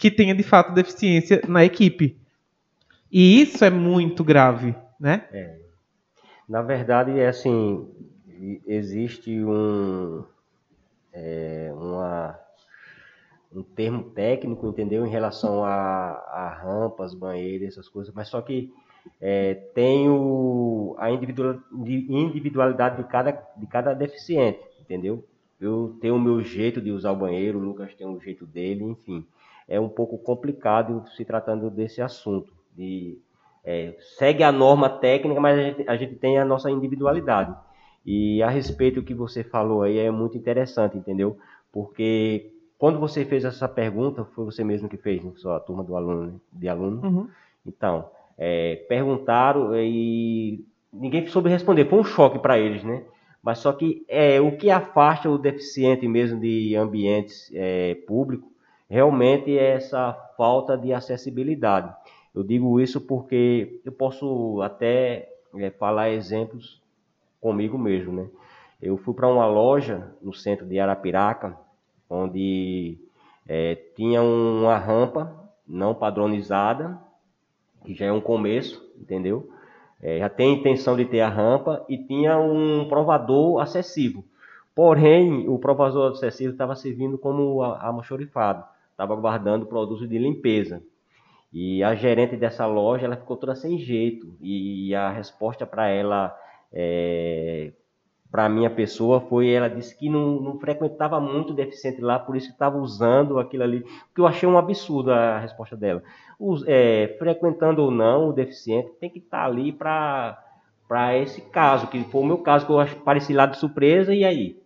Que 0.00 0.10
tenha 0.10 0.34
de 0.34 0.42
fato 0.42 0.72
deficiência 0.72 1.42
na 1.46 1.62
equipe. 1.62 2.18
E 3.12 3.42
isso 3.42 3.62
é 3.64 3.70
muito 3.70 4.24
grave, 4.24 4.74
né? 4.98 5.28
É. 5.30 5.58
Na 6.48 6.62
verdade, 6.62 7.18
é 7.18 7.28
assim, 7.28 7.86
existe 8.66 9.44
um, 9.44 10.24
é, 11.12 11.70
uma 11.74 12.38
um 13.52 13.62
termo 13.62 14.04
técnico, 14.04 14.68
entendeu? 14.68 15.04
Em 15.04 15.10
relação 15.10 15.64
a, 15.64 15.70
a 15.72 16.48
rampas, 16.62 17.12
banheiros, 17.12 17.68
essas 17.68 17.88
coisas, 17.88 18.14
mas 18.14 18.28
só 18.28 18.40
que 18.40 18.72
é, 19.20 19.54
tem 19.74 20.08
o, 20.08 20.94
a 20.98 21.10
individualidade 21.10 22.96
de 22.96 23.04
cada, 23.08 23.32
de 23.56 23.66
cada 23.66 23.92
deficiente, 23.92 24.60
entendeu? 24.80 25.24
Eu 25.60 25.98
tenho 26.00 26.14
o 26.14 26.20
meu 26.20 26.40
jeito 26.42 26.80
de 26.80 26.90
usar 26.90 27.12
o 27.12 27.16
banheiro, 27.16 27.58
o 27.58 27.62
Lucas 27.62 27.92
tem 27.94 28.06
o 28.06 28.20
jeito 28.20 28.46
dele, 28.46 28.84
enfim. 28.84 29.26
É 29.70 29.78
um 29.78 29.88
pouco 29.88 30.18
complicado 30.18 31.04
se 31.16 31.24
tratando 31.24 31.70
desse 31.70 32.02
assunto. 32.02 32.52
De, 32.76 33.16
é, 33.64 33.94
segue 34.18 34.42
a 34.42 34.50
norma 34.50 34.90
técnica, 34.90 35.40
mas 35.40 35.56
a 35.56 35.62
gente, 35.62 35.88
a 35.88 35.96
gente 35.96 36.16
tem 36.16 36.38
a 36.38 36.44
nossa 36.44 36.68
individualidade. 36.68 37.54
E 38.04 38.42
a 38.42 38.50
respeito 38.50 39.00
do 39.00 39.06
que 39.06 39.14
você 39.14 39.44
falou 39.44 39.82
aí 39.82 39.96
é 39.98 40.10
muito 40.10 40.36
interessante, 40.36 40.98
entendeu? 40.98 41.38
Porque 41.70 42.52
quando 42.76 42.98
você 42.98 43.24
fez 43.24 43.44
essa 43.44 43.68
pergunta, 43.68 44.24
foi 44.34 44.44
você 44.44 44.64
mesmo 44.64 44.88
que 44.88 44.96
fez, 44.96 45.22
não 45.22 45.36
só 45.36 45.54
a 45.54 45.60
turma 45.60 45.84
do 45.84 45.94
aluno, 45.94 46.26
né? 46.26 46.32
de 46.52 46.68
aluno. 46.68 47.06
Uhum. 47.06 47.28
Então, 47.64 48.10
é, 48.36 48.76
perguntaram 48.88 49.76
e 49.76 50.64
ninguém 50.92 51.26
soube 51.28 51.48
responder. 51.48 51.84
Foi 51.88 52.00
um 52.00 52.04
choque 52.04 52.40
para 52.40 52.58
eles, 52.58 52.82
né? 52.82 53.04
Mas 53.42 53.58
só 53.58 53.72
que 53.72 54.04
é, 54.08 54.40
o 54.40 54.56
que 54.56 54.70
afasta 54.70 55.30
o 55.30 55.38
deficiente 55.38 56.08
mesmo 56.08 56.40
de 56.40 56.74
ambientes 56.74 57.50
é, 57.54 57.94
públicos 58.06 58.49
realmente 58.90 59.56
é 59.56 59.76
essa 59.76 60.12
falta 60.36 60.76
de 60.76 60.92
acessibilidade. 60.92 61.94
Eu 62.34 62.42
digo 62.42 62.80
isso 62.80 63.00
porque 63.00 63.80
eu 63.84 63.92
posso 63.92 64.60
até 64.60 65.32
é, 65.56 65.70
falar 65.70 66.10
exemplos 66.10 66.82
comigo 67.40 67.78
mesmo, 67.78 68.12
né? 68.12 68.28
Eu 68.82 68.96
fui 68.96 69.14
para 69.14 69.28
uma 69.28 69.46
loja 69.46 70.12
no 70.20 70.32
centro 70.32 70.66
de 70.66 70.78
Arapiraca, 70.78 71.56
onde 72.08 72.98
é, 73.46 73.76
tinha 73.94 74.22
uma 74.22 74.76
rampa 74.76 75.38
não 75.66 75.94
padronizada, 75.94 76.98
que 77.84 77.94
já 77.94 78.06
é 78.06 78.12
um 78.12 78.20
começo, 78.20 78.84
entendeu? 78.98 79.50
É, 80.02 80.18
já 80.18 80.28
tem 80.28 80.54
intenção 80.54 80.96
de 80.96 81.04
ter 81.04 81.20
a 81.20 81.28
rampa 81.28 81.84
e 81.88 81.98
tinha 81.98 82.38
um 82.38 82.88
provador 82.88 83.60
acessível. 83.60 84.24
Porém, 84.74 85.46
o 85.48 85.58
provador 85.58 86.12
acessível 86.12 86.52
estava 86.52 86.74
servindo 86.74 87.18
como 87.18 87.62
almoxorifado, 87.62 88.64
estava 89.00 89.16
guardando 89.16 89.64
produtos 89.64 90.06
de 90.06 90.18
limpeza. 90.18 90.82
E 91.52 91.82
a 91.82 91.94
gerente 91.94 92.36
dessa 92.36 92.66
loja, 92.66 93.06
ela 93.06 93.16
ficou 93.16 93.36
toda 93.36 93.54
sem 93.54 93.78
jeito. 93.78 94.36
E 94.40 94.94
a 94.94 95.10
resposta 95.10 95.66
para 95.66 95.88
ela 95.88 96.36
é, 96.72 97.72
para 98.30 98.48
minha 98.48 98.70
pessoa 98.70 99.20
foi 99.22 99.50
ela 99.50 99.68
disse 99.68 99.96
que 99.96 100.08
não, 100.08 100.40
não 100.40 100.58
frequentava 100.58 101.18
muito 101.18 101.52
deficiente 101.52 102.00
lá, 102.00 102.18
por 102.18 102.36
isso 102.36 102.48
que 102.48 102.52
estava 102.52 102.78
usando 102.78 103.40
aquilo 103.40 103.64
ali, 103.64 103.84
que 104.14 104.20
eu 104.20 104.26
achei 104.26 104.48
um 104.48 104.58
absurdo 104.58 105.10
a 105.12 105.38
resposta 105.38 105.76
dela. 105.76 106.02
Os, 106.38 106.62
é, 106.68 107.16
frequentando 107.18 107.82
ou 107.82 107.90
não 107.90 108.28
o 108.28 108.32
deficiente 108.32 108.90
tem 109.00 109.10
que 109.10 109.18
estar 109.18 109.40
tá 109.40 109.46
ali 109.46 109.72
para 109.72 110.44
para 110.86 111.16
esse 111.16 111.40
caso, 111.40 111.86
que 111.86 112.02
foi 112.02 112.20
o 112.20 112.26
meu 112.26 112.38
caso 112.38 112.66
que 112.66 112.72
eu 112.72 112.80
apareci 112.80 113.32
lá 113.32 113.46
de 113.46 113.56
surpresa 113.56 114.12
e 114.12 114.24
aí 114.24 114.59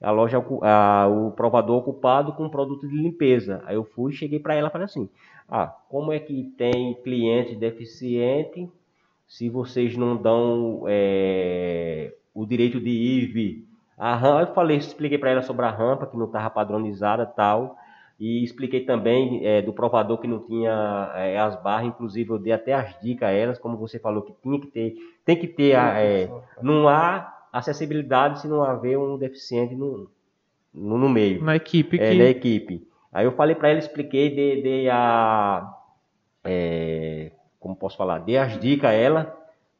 a 0.00 0.10
loja 0.10 0.44
a, 0.62 1.08
o 1.08 1.30
provador 1.32 1.78
ocupado 1.78 2.32
com 2.32 2.48
produto 2.48 2.88
de 2.88 2.96
limpeza. 2.96 3.62
Aí 3.66 3.74
eu 3.74 3.84
fui, 3.84 4.12
cheguei 4.12 4.38
para 4.38 4.54
ela 4.54 4.68
e 4.68 4.72
falei 4.72 4.84
assim: 4.84 5.08
"Ah, 5.48 5.66
como 5.88 6.12
é 6.12 6.18
que 6.18 6.52
tem 6.56 6.94
cliente 7.02 7.54
deficiente 7.54 8.70
se 9.28 9.50
vocês 9.50 9.96
não 9.96 10.16
dão 10.16 10.84
é, 10.88 12.14
o 12.34 12.46
direito 12.46 12.80
de 12.80 12.88
ir 12.88 13.22
e 13.24 13.26
vir. 13.26 13.68
A 13.96 14.14
rampa, 14.14 14.50
eu 14.50 14.54
falei, 14.54 14.76
expliquei 14.78 15.18
para 15.18 15.30
ela 15.30 15.42
sobre 15.42 15.66
a 15.66 15.70
rampa 15.70 16.06
que 16.06 16.16
não 16.16 16.26
estava 16.26 16.48
padronizada 16.48 17.26
tal, 17.26 17.76
e 18.18 18.42
expliquei 18.42 18.84
também 18.84 19.44
é, 19.44 19.60
do 19.60 19.72
provador 19.72 20.18
que 20.18 20.26
não 20.26 20.40
tinha 20.40 21.12
é, 21.14 21.38
as 21.38 21.60
barras, 21.62 21.88
inclusive 21.88 22.30
eu 22.30 22.38
dei 22.38 22.52
até 22.52 22.72
as 22.72 22.98
dicas 23.00 23.28
a 23.28 23.32
elas, 23.32 23.58
como 23.58 23.76
você 23.76 23.98
falou 23.98 24.22
que 24.22 24.32
tinha 24.42 24.60
que 24.60 24.68
ter, 24.68 24.94
tem 25.24 25.36
que 25.36 25.46
ter, 25.46 25.72
é, 25.72 26.30
não 26.62 26.88
há 26.88 27.37
acessibilidade 27.52 28.40
se 28.40 28.48
não 28.48 28.62
haver 28.62 28.98
um 28.98 29.16
deficiente 29.16 29.74
no, 29.74 30.10
no, 30.72 30.98
no 30.98 31.08
meio. 31.08 31.42
Na 31.42 31.56
equipe. 31.56 31.98
É, 32.00 32.10
que... 32.10 32.18
Na 32.18 32.24
equipe. 32.24 32.88
Aí 33.12 33.24
eu 33.24 33.32
falei 33.32 33.54
para 33.54 33.70
ela, 33.70 33.78
expliquei, 33.78 34.34
dei, 34.34 34.62
dei 34.62 34.90
a, 34.90 35.74
é, 36.44 37.32
como 37.58 37.76
posso 37.76 37.96
falar, 37.96 38.18
dei 38.18 38.36
as 38.36 38.58
dicas 38.58 38.90
a 38.90 38.92
ela, 38.92 39.37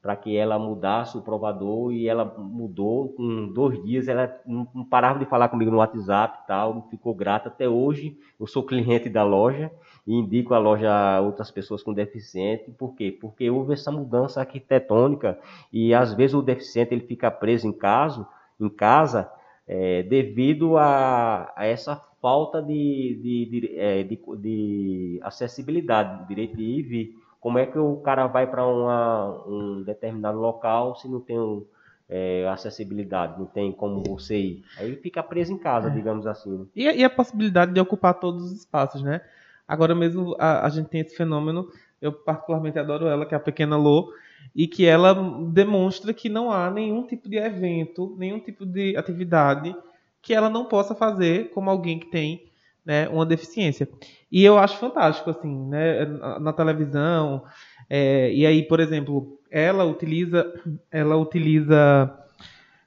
para 0.08 0.16
que 0.16 0.34
ela 0.34 0.58
mudasse 0.58 1.18
o 1.18 1.20
provador 1.20 1.92
e 1.92 2.08
ela 2.08 2.24
mudou 2.24 3.10
com 3.10 3.52
dois 3.52 3.84
dias 3.84 4.08
ela 4.08 4.40
não 4.46 4.64
parava 4.82 5.18
de 5.18 5.26
falar 5.26 5.50
comigo 5.50 5.70
no 5.70 5.76
WhatsApp 5.76 6.46
tal 6.46 6.88
ficou 6.88 7.14
grata. 7.14 7.50
Até 7.50 7.68
hoje 7.68 8.18
eu 8.40 8.46
sou 8.46 8.62
cliente 8.62 9.10
da 9.10 9.22
loja 9.22 9.70
e 10.06 10.14
indico 10.14 10.54
a 10.54 10.58
loja 10.58 10.90
a 10.90 11.20
outras 11.20 11.50
pessoas 11.50 11.82
com 11.82 11.92
deficiente. 11.92 12.70
Por 12.70 12.94
quê? 12.94 13.14
Porque 13.20 13.50
houve 13.50 13.74
essa 13.74 13.92
mudança 13.92 14.40
arquitetônica 14.40 15.38
e 15.70 15.92
às 15.92 16.14
vezes 16.14 16.32
o 16.32 16.40
deficiente 16.40 16.94
ele 16.94 17.06
fica 17.06 17.30
preso 17.30 17.68
em 17.68 17.72
casa 17.72 18.26
em 18.58 18.70
casa 18.70 19.30
é, 19.66 20.02
devido 20.04 20.78
a, 20.78 21.52
a, 21.54 21.66
essa 21.66 22.02
falta 22.22 22.62
de, 22.62 23.20
de, 23.22 23.60
de, 23.60 23.78
é, 23.78 24.02
de, 24.04 24.18
de 24.38 25.20
acessibilidade 25.22 26.26
direito 26.26 26.56
de 26.56 26.62
ir 26.62 26.78
e 26.78 26.82
vir 26.82 27.27
como 27.48 27.58
é 27.58 27.64
que 27.64 27.78
o 27.78 27.96
cara 27.96 28.26
vai 28.26 28.46
para 28.46 28.62
um 28.68 29.82
determinado 29.82 30.38
local 30.38 30.94
se 30.96 31.08
não 31.08 31.18
tem 31.18 31.38
um, 31.38 31.64
é, 32.06 32.46
acessibilidade, 32.46 33.38
não 33.38 33.46
tem 33.46 33.72
como 33.72 34.02
você 34.02 34.36
ir? 34.36 34.64
Aí 34.76 34.94
fica 34.96 35.22
preso 35.22 35.50
em 35.50 35.56
casa, 35.56 35.88
é. 35.88 35.90
digamos 35.90 36.26
assim. 36.26 36.58
Né? 36.58 36.66
E, 36.76 36.84
e, 36.84 37.02
a 37.02 37.08
possibilidade 37.08 37.72
de 37.72 37.80
ocupar 37.80 38.12
todos 38.20 38.44
os 38.44 38.52
espaços, 38.52 39.02
né? 39.02 39.22
Agora 39.66 39.94
mesmo 39.94 40.36
a, 40.38 40.66
a, 40.66 40.68
gente 40.68 40.90
tem 40.90 41.00
esse 41.00 41.16
fenômeno, 41.16 41.70
eu 42.02 42.12
particularmente 42.12 42.78
adoro 42.78 43.06
ela, 43.06 43.24
que 43.24 43.32
é 43.32 43.38
a 43.38 43.40
Pequena 43.40 43.78
Lô, 43.78 44.12
e 44.54 44.66
que 44.66 44.84
ela 44.84 45.14
demonstra 45.46 46.12
que 46.12 46.28
não 46.28 46.52
há 46.52 46.70
nenhum 46.70 47.06
tipo 47.06 47.30
de 47.30 47.38
evento, 47.38 48.14
nenhum 48.18 48.40
tipo 48.40 48.66
de 48.66 48.94
atividade 48.94 49.74
que 50.20 50.34
ela 50.34 50.50
não 50.50 50.66
possa 50.66 50.94
fazer 50.94 51.48
como 51.52 51.70
alguém 51.70 51.98
que 51.98 52.10
tem 52.10 52.47
né, 52.88 53.06
uma 53.10 53.26
deficiência. 53.26 53.86
E 54.32 54.42
eu 54.42 54.56
acho 54.56 54.78
fantástico, 54.78 55.28
assim, 55.28 55.68
né, 55.68 56.06
na, 56.40 56.54
televisão. 56.54 57.44
É, 57.90 58.32
e 58.32 58.46
aí, 58.46 58.62
por 58.62 58.80
exemplo, 58.80 59.38
ela 59.50 59.84
utiliza, 59.84 60.50
ela 60.90 61.14
utiliza 61.16 62.10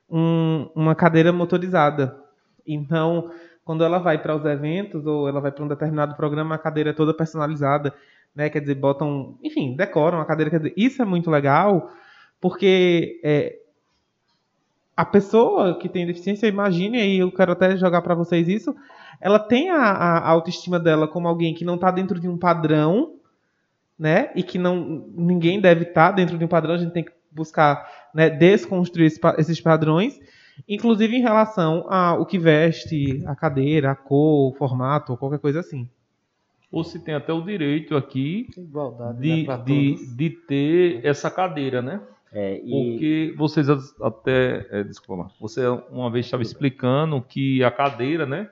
um, 0.10 0.68
uma 0.74 0.96
cadeira 0.96 1.32
motorizada. 1.32 2.18
Então, 2.66 3.30
quando 3.64 3.84
ela 3.84 4.00
vai 4.00 4.20
para 4.20 4.36
os 4.36 4.44
eventos 4.44 5.06
ou 5.06 5.30
ela 5.30 5.40
vai 5.40 5.52
para 5.52 5.64
um 5.64 5.68
determinado 5.68 6.16
programa, 6.16 6.56
a 6.56 6.58
cadeira 6.58 6.90
é 6.90 6.94
toda 6.94 7.14
personalizada, 7.14 7.94
né? 8.36 8.50
Quer 8.50 8.62
dizer, 8.62 8.76
botam, 8.76 9.38
enfim, 9.44 9.76
decoram 9.76 10.20
a 10.20 10.26
cadeira. 10.26 10.50
Quer 10.50 10.58
dizer, 10.58 10.74
isso 10.76 11.00
é 11.00 11.06
muito 11.06 11.30
legal, 11.30 11.92
porque 12.40 13.20
é, 13.24 13.56
a 15.02 15.06
pessoa 15.06 15.80
que 15.80 15.90
tem 15.90 16.06
deficiência, 16.06 16.46
imagine 16.46 17.02
aí, 17.02 17.18
eu 17.18 17.32
quero 17.32 17.54
até 17.54 17.76
jogar 17.76 18.04
para 18.04 18.14
vocês 18.14 18.48
isso, 18.48 18.76
ela 19.20 19.40
tem 19.40 19.72
a, 19.72 19.82
a, 19.82 20.30
autoestima 20.30 20.80
dela 20.80 21.08
como 21.08 21.28
alguém 21.28 21.56
que 21.56 21.66
não 21.66 21.74
está 21.74 21.90
dentro 21.90 22.20
de 22.20 22.30
um 22.30 22.38
padrão, 22.38 23.16
né? 23.98 24.30
E 24.36 24.44
que 24.44 24.60
não 24.60 25.08
ninguém 25.16 25.60
deve 25.60 25.86
estar 25.86 26.10
tá 26.10 26.12
dentro 26.12 26.38
de 26.38 26.46
um 26.46 26.48
padrão, 26.48 26.76
a 26.76 26.78
gente 26.78 26.94
tem 26.94 27.04
que 27.04 27.12
buscar 27.32 27.84
né, 28.14 28.30
desconstruir 28.30 29.12
esses 29.40 29.60
padrões, 29.60 30.20
inclusive 30.70 31.16
em 31.16 31.22
relação 31.22 31.92
ao 31.92 32.24
que 32.24 32.38
veste, 32.38 33.24
a 33.26 33.36
cadeira, 33.36 33.90
a 33.90 33.96
cor, 33.96 34.52
o 34.52 34.56
formato, 34.56 35.14
ou 35.14 35.18
qualquer 35.18 35.40
coisa 35.40 35.62
assim. 35.62 35.90
Ou 36.72 36.84
se 36.84 37.00
tem 37.00 37.16
até 37.16 37.34
o 37.34 37.42
direito 37.42 37.98
aqui 37.98 38.48
Igualdade, 38.56 39.20
de, 39.20 39.48
né, 39.48 39.58
de, 39.66 40.16
de 40.16 40.30
ter 40.30 41.04
essa 41.04 41.32
cadeira, 41.32 41.82
né? 41.82 42.02
É, 42.34 42.62
e... 42.64 42.70
Porque 42.70 43.34
vocês 43.38 43.68
até. 44.02 44.66
É, 44.72 44.84
desculpa, 44.84 45.30
você 45.40 45.68
uma 45.90 46.10
vez 46.10 46.26
estava 46.26 46.44
explicando 46.44 47.22
que 47.22 47.64
a 47.64 47.70
cadeira, 47.70 48.26
né? 48.26 48.50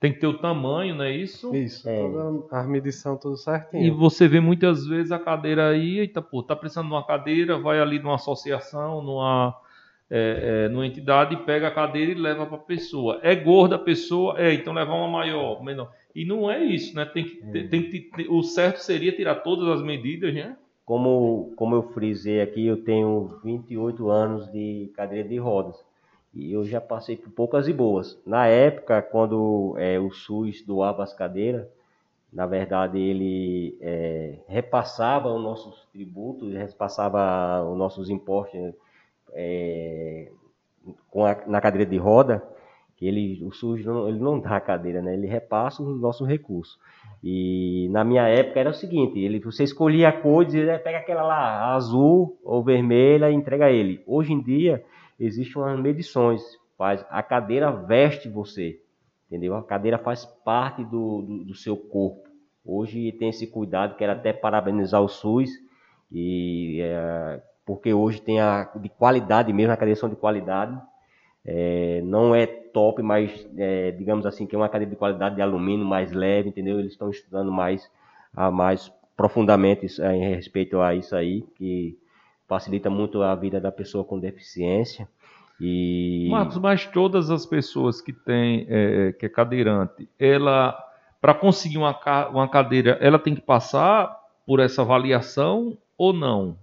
Tem 0.00 0.14
que 0.14 0.18
ter 0.18 0.26
o 0.26 0.38
tamanho, 0.38 0.94
não 0.94 1.04
é 1.04 1.14
isso? 1.14 1.54
Isso, 1.54 1.86
é. 1.86 2.00
toda 2.00 2.56
a 2.56 2.64
medição 2.64 3.18
tudo 3.18 3.36
certinho. 3.36 3.84
E 3.84 3.90
você 3.90 4.26
vê 4.26 4.40
muitas 4.40 4.86
vezes 4.86 5.12
a 5.12 5.18
cadeira 5.18 5.68
aí, 5.68 5.98
eita, 5.98 6.22
pô, 6.22 6.42
tá 6.42 6.56
precisando 6.56 6.86
de 6.86 6.94
uma 6.94 7.06
cadeira, 7.06 7.58
vai 7.58 7.78
ali 7.78 7.98
numa 7.98 8.14
associação, 8.14 9.02
numa, 9.02 9.54
é, 10.08 10.64
é, 10.64 10.68
numa 10.70 10.86
entidade, 10.86 11.36
pega 11.44 11.68
a 11.68 11.70
cadeira 11.70 12.12
e 12.12 12.14
leva 12.14 12.46
para 12.46 12.56
a 12.56 12.60
pessoa. 12.60 13.20
É 13.22 13.34
gorda 13.34 13.76
a 13.76 13.78
pessoa? 13.78 14.40
É, 14.40 14.54
então 14.54 14.72
levar 14.72 14.94
uma 14.94 15.08
maior, 15.08 15.62
menor. 15.62 15.92
E 16.14 16.24
não 16.24 16.50
é 16.50 16.64
isso, 16.64 16.96
né? 16.96 17.04
Tem 17.04 17.24
que, 17.24 17.58
é. 17.58 17.68
tem 17.68 17.82
que, 17.82 18.10
o 18.30 18.42
certo 18.42 18.78
seria 18.78 19.12
tirar 19.12 19.34
todas 19.36 19.68
as 19.68 19.82
medidas, 19.82 20.32
né? 20.32 20.56
Como, 20.90 21.52
como 21.54 21.76
eu 21.76 21.84
frisei 21.84 22.40
aqui, 22.40 22.66
eu 22.66 22.82
tenho 22.82 23.38
28 23.44 24.10
anos 24.10 24.50
de 24.50 24.90
cadeira 24.96 25.28
de 25.28 25.38
rodas. 25.38 25.80
E 26.34 26.52
eu 26.52 26.64
já 26.64 26.80
passei 26.80 27.16
por 27.16 27.30
poucas 27.30 27.68
e 27.68 27.72
boas. 27.72 28.20
Na 28.26 28.48
época, 28.48 29.00
quando 29.00 29.76
é, 29.78 30.00
o 30.00 30.10
SUS 30.10 30.62
doava 30.66 31.04
as 31.04 31.14
cadeiras, 31.14 31.64
na 32.32 32.44
verdade 32.44 32.98
ele 32.98 33.78
é, 33.80 34.40
repassava 34.48 35.32
os 35.32 35.40
nossos 35.40 35.86
tributos, 35.92 36.52
repassava 36.54 37.64
os 37.70 37.78
nossos 37.78 38.10
impostos 38.10 38.74
é, 39.32 40.32
com 41.08 41.24
a, 41.24 41.36
na 41.46 41.60
cadeira 41.60 41.88
de 41.88 41.98
roda, 41.98 42.42
que 42.96 43.06
ele, 43.06 43.44
o 43.44 43.52
SUS 43.52 43.84
não, 43.84 44.08
ele 44.08 44.18
não 44.18 44.40
dá 44.40 44.56
a 44.56 44.60
cadeira, 44.60 45.00
né? 45.00 45.14
ele 45.14 45.28
repassa 45.28 45.84
os 45.84 46.00
nossos 46.00 46.26
recursos. 46.26 46.80
E 47.22 47.88
na 47.90 48.02
minha 48.02 48.26
época 48.26 48.60
era 48.60 48.70
o 48.70 48.74
seguinte, 48.74 49.18
ele, 49.18 49.40
você 49.40 49.62
escolhia 49.62 50.08
a 50.08 50.12
cor, 50.12 50.44
dizia, 50.44 50.78
pega 50.78 50.98
aquela 50.98 51.22
lá, 51.22 51.74
azul 51.74 52.38
ou 52.42 52.64
vermelha 52.64 53.30
e 53.30 53.34
entrega 53.34 53.66
a 53.66 53.70
ele. 53.70 54.02
Hoje 54.06 54.32
em 54.32 54.42
dia, 54.42 54.82
existem 55.18 55.60
umas 55.60 55.78
medições. 55.78 56.42
Faz, 56.78 57.04
a 57.10 57.22
cadeira 57.22 57.70
veste 57.70 58.26
você, 58.26 58.80
entendeu? 59.26 59.54
A 59.54 59.62
cadeira 59.62 59.98
faz 59.98 60.24
parte 60.24 60.82
do, 60.82 61.20
do, 61.20 61.44
do 61.44 61.54
seu 61.54 61.76
corpo. 61.76 62.26
Hoje 62.64 63.12
tem 63.12 63.28
esse 63.28 63.46
cuidado, 63.46 63.96
quero 63.96 64.12
até 64.12 64.32
parabenizar 64.32 65.02
o 65.02 65.08
SUS, 65.08 65.50
e, 66.10 66.80
é, 66.80 67.42
porque 67.66 67.92
hoje 67.92 68.20
tem 68.22 68.40
a 68.40 68.64
de 68.76 68.88
qualidade 68.88 69.52
mesmo, 69.52 69.72
a 69.72 69.76
cadeira 69.76 70.00
são 70.00 70.08
de 70.08 70.16
qualidade. 70.16 70.76
É, 71.44 72.00
não 72.02 72.34
é 72.34 72.46
top, 72.72 73.02
mas 73.02 73.48
é, 73.56 73.90
digamos 73.92 74.26
assim 74.26 74.46
que 74.46 74.54
é 74.54 74.58
uma 74.58 74.68
cadeira 74.68 74.90
de 74.90 74.96
qualidade 74.96 75.36
de 75.36 75.42
alumínio 75.42 75.86
mais 75.86 76.12
leve, 76.12 76.48
entendeu? 76.48 76.78
Eles 76.78 76.92
estão 76.92 77.10
estudando 77.10 77.50
mais, 77.52 77.90
a, 78.34 78.50
mais 78.50 78.92
profundamente 79.16 79.86
em 80.02 80.34
respeito 80.34 80.80
a 80.80 80.94
isso 80.94 81.14
aí, 81.14 81.42
que 81.56 81.98
facilita 82.48 82.90
muito 82.90 83.22
a 83.22 83.34
vida 83.34 83.60
da 83.60 83.70
pessoa 83.70 84.04
com 84.04 84.18
deficiência. 84.18 85.08
E... 85.60 86.26
Marcos, 86.30 86.56
mas 86.58 86.86
todas 86.86 87.30
as 87.30 87.44
pessoas 87.44 88.00
que 88.00 88.12
têm, 88.12 88.66
é, 88.68 89.08
é 89.08 89.12
que 89.12 89.26
é 89.26 89.28
cadeirante, 89.28 90.08
ela, 90.18 90.76
para 91.20 91.34
conseguir 91.34 91.76
uma, 91.76 91.94
uma 92.30 92.48
cadeira, 92.48 92.98
ela 93.00 93.18
tem 93.18 93.34
que 93.34 93.42
passar 93.42 94.18
por 94.46 94.58
essa 94.58 94.82
avaliação 94.82 95.76
ou 95.98 96.12
não? 96.12 96.56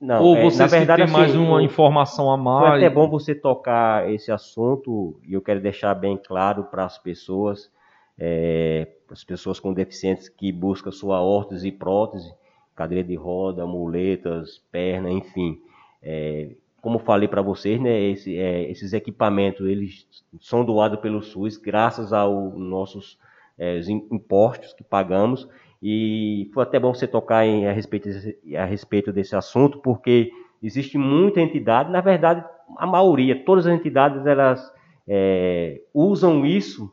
Não, 0.00 0.22
ou 0.22 0.36
você 0.42 0.62
é, 0.62 0.66
verdade, 0.66 1.04
tem 1.04 1.12
mais 1.12 1.30
assim, 1.30 1.38
uma 1.38 1.62
informação 1.62 2.30
a 2.30 2.36
mais? 2.36 2.68
Foi 2.68 2.76
até 2.76 2.90
bom 2.90 3.08
você 3.08 3.34
tocar 3.34 4.10
esse 4.10 4.30
assunto 4.30 5.18
e 5.26 5.32
eu 5.32 5.40
quero 5.40 5.60
deixar 5.60 5.94
bem 5.94 6.18
claro 6.18 6.64
para 6.64 6.84
as 6.84 6.98
pessoas, 6.98 7.70
é, 8.18 8.88
as 9.10 9.24
pessoas 9.24 9.58
com 9.58 9.72
deficiências 9.72 10.28
que 10.28 10.52
buscam 10.52 10.90
sua 10.90 11.22
órtese 11.22 11.68
e 11.68 11.72
prótese, 11.72 12.30
cadeira 12.74 13.02
de 13.02 13.14
roda, 13.14 13.66
muletas, 13.66 14.62
perna, 14.70 15.10
enfim. 15.10 15.58
É, 16.02 16.50
como 16.82 16.98
falei 16.98 17.26
para 17.26 17.40
vocês, 17.40 17.80
né, 17.80 17.98
esse, 17.98 18.38
é, 18.38 18.70
esses 18.70 18.92
equipamentos 18.92 19.66
eles 19.66 20.06
são 20.40 20.64
doados 20.64 21.00
pelo 21.00 21.22
SUS 21.22 21.56
graças 21.56 22.12
aos 22.12 22.54
nossos 22.54 23.18
é, 23.58 23.80
impostos 24.10 24.74
que 24.74 24.84
pagamos 24.84 25.48
e 25.82 26.50
foi 26.54 26.62
até 26.62 26.78
bom 26.78 26.94
você 26.94 27.06
tocar 27.06 27.44
em, 27.44 27.66
a, 27.66 27.72
respeito, 27.72 28.08
a 28.56 28.64
respeito 28.64 29.12
desse 29.12 29.36
assunto 29.36 29.78
porque 29.78 30.30
existe 30.62 30.96
muita 30.96 31.40
entidade, 31.40 31.90
na 31.90 32.00
verdade 32.00 32.44
a 32.76 32.86
maioria, 32.86 33.44
todas 33.44 33.66
as 33.66 33.72
entidades 33.72 34.26
elas 34.26 34.72
é, 35.06 35.80
usam 35.94 36.44
isso 36.44 36.92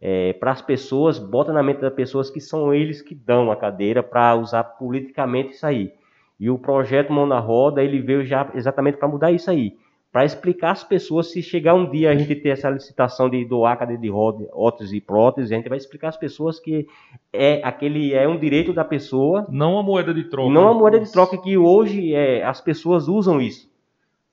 é, 0.00 0.32
para 0.34 0.52
as 0.52 0.62
pessoas, 0.62 1.18
bota 1.18 1.52
na 1.52 1.62
mente 1.62 1.80
das 1.80 1.92
pessoas 1.92 2.30
que 2.30 2.40
são 2.40 2.72
eles 2.72 3.02
que 3.02 3.14
dão 3.14 3.50
a 3.50 3.56
cadeira 3.56 4.02
para 4.02 4.36
usar 4.36 4.62
politicamente 4.62 5.54
isso 5.54 5.66
aí. 5.66 5.92
E 6.38 6.48
o 6.48 6.58
projeto 6.58 7.12
Mão 7.12 7.26
na 7.26 7.40
Roda, 7.40 7.82
ele 7.82 8.00
veio 8.00 8.24
já 8.24 8.48
exatamente 8.54 8.96
para 8.96 9.08
mudar 9.08 9.32
isso 9.32 9.50
aí. 9.50 9.76
Para 10.10 10.24
explicar 10.24 10.70
às 10.70 10.82
pessoas, 10.82 11.30
se 11.30 11.42
chegar 11.42 11.74
um 11.74 11.90
dia 11.90 12.10
a 12.10 12.14
gente 12.14 12.34
ter 12.34 12.48
essa 12.48 12.70
licitação 12.70 13.28
de 13.28 13.44
doar 13.44 13.78
cadeira 13.78 14.00
de 14.00 14.08
roda, 14.08 14.48
óteses 14.52 14.94
e 14.94 15.00
próteses, 15.00 15.52
a 15.52 15.56
gente 15.56 15.68
vai 15.68 15.76
explicar 15.76 16.08
às 16.08 16.16
pessoas 16.16 16.58
que 16.58 16.86
é 17.30 17.60
aquele 17.62 18.14
é 18.14 18.26
um 18.26 18.38
direito 18.38 18.72
da 18.72 18.84
pessoa. 18.84 19.46
Não 19.50 19.78
a 19.78 19.82
moeda 19.82 20.14
de 20.14 20.24
troca. 20.24 20.50
Não 20.50 20.68
a 20.68 20.74
moeda 20.74 20.98
de 20.98 21.12
troca 21.12 21.36
que 21.36 21.58
hoje 21.58 22.14
é, 22.14 22.42
as 22.42 22.60
pessoas 22.60 23.06
usam 23.06 23.38
isso. 23.40 23.70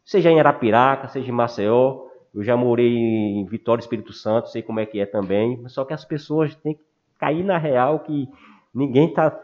Seja 0.05 0.31
em 0.31 0.39
Arapiraca, 0.39 1.09
seja 1.09 1.29
em 1.29 1.33
Maceió, 1.33 2.05
eu 2.33 2.43
já 2.43 2.55
morei 2.55 2.95
em 2.95 3.45
Vitória, 3.45 3.81
Espírito 3.81 4.13
Santo, 4.13 4.49
sei 4.49 4.61
como 4.61 4.79
é 4.79 4.85
que 4.85 4.99
é 4.99 5.05
também. 5.05 5.61
Só 5.67 5.83
que 5.83 5.93
as 5.93 6.05
pessoas 6.05 6.55
têm 6.55 6.75
que 6.75 6.81
cair 7.17 7.43
na 7.43 7.57
real 7.57 7.99
que 7.99 8.29
ninguém 8.73 9.07
está 9.07 9.37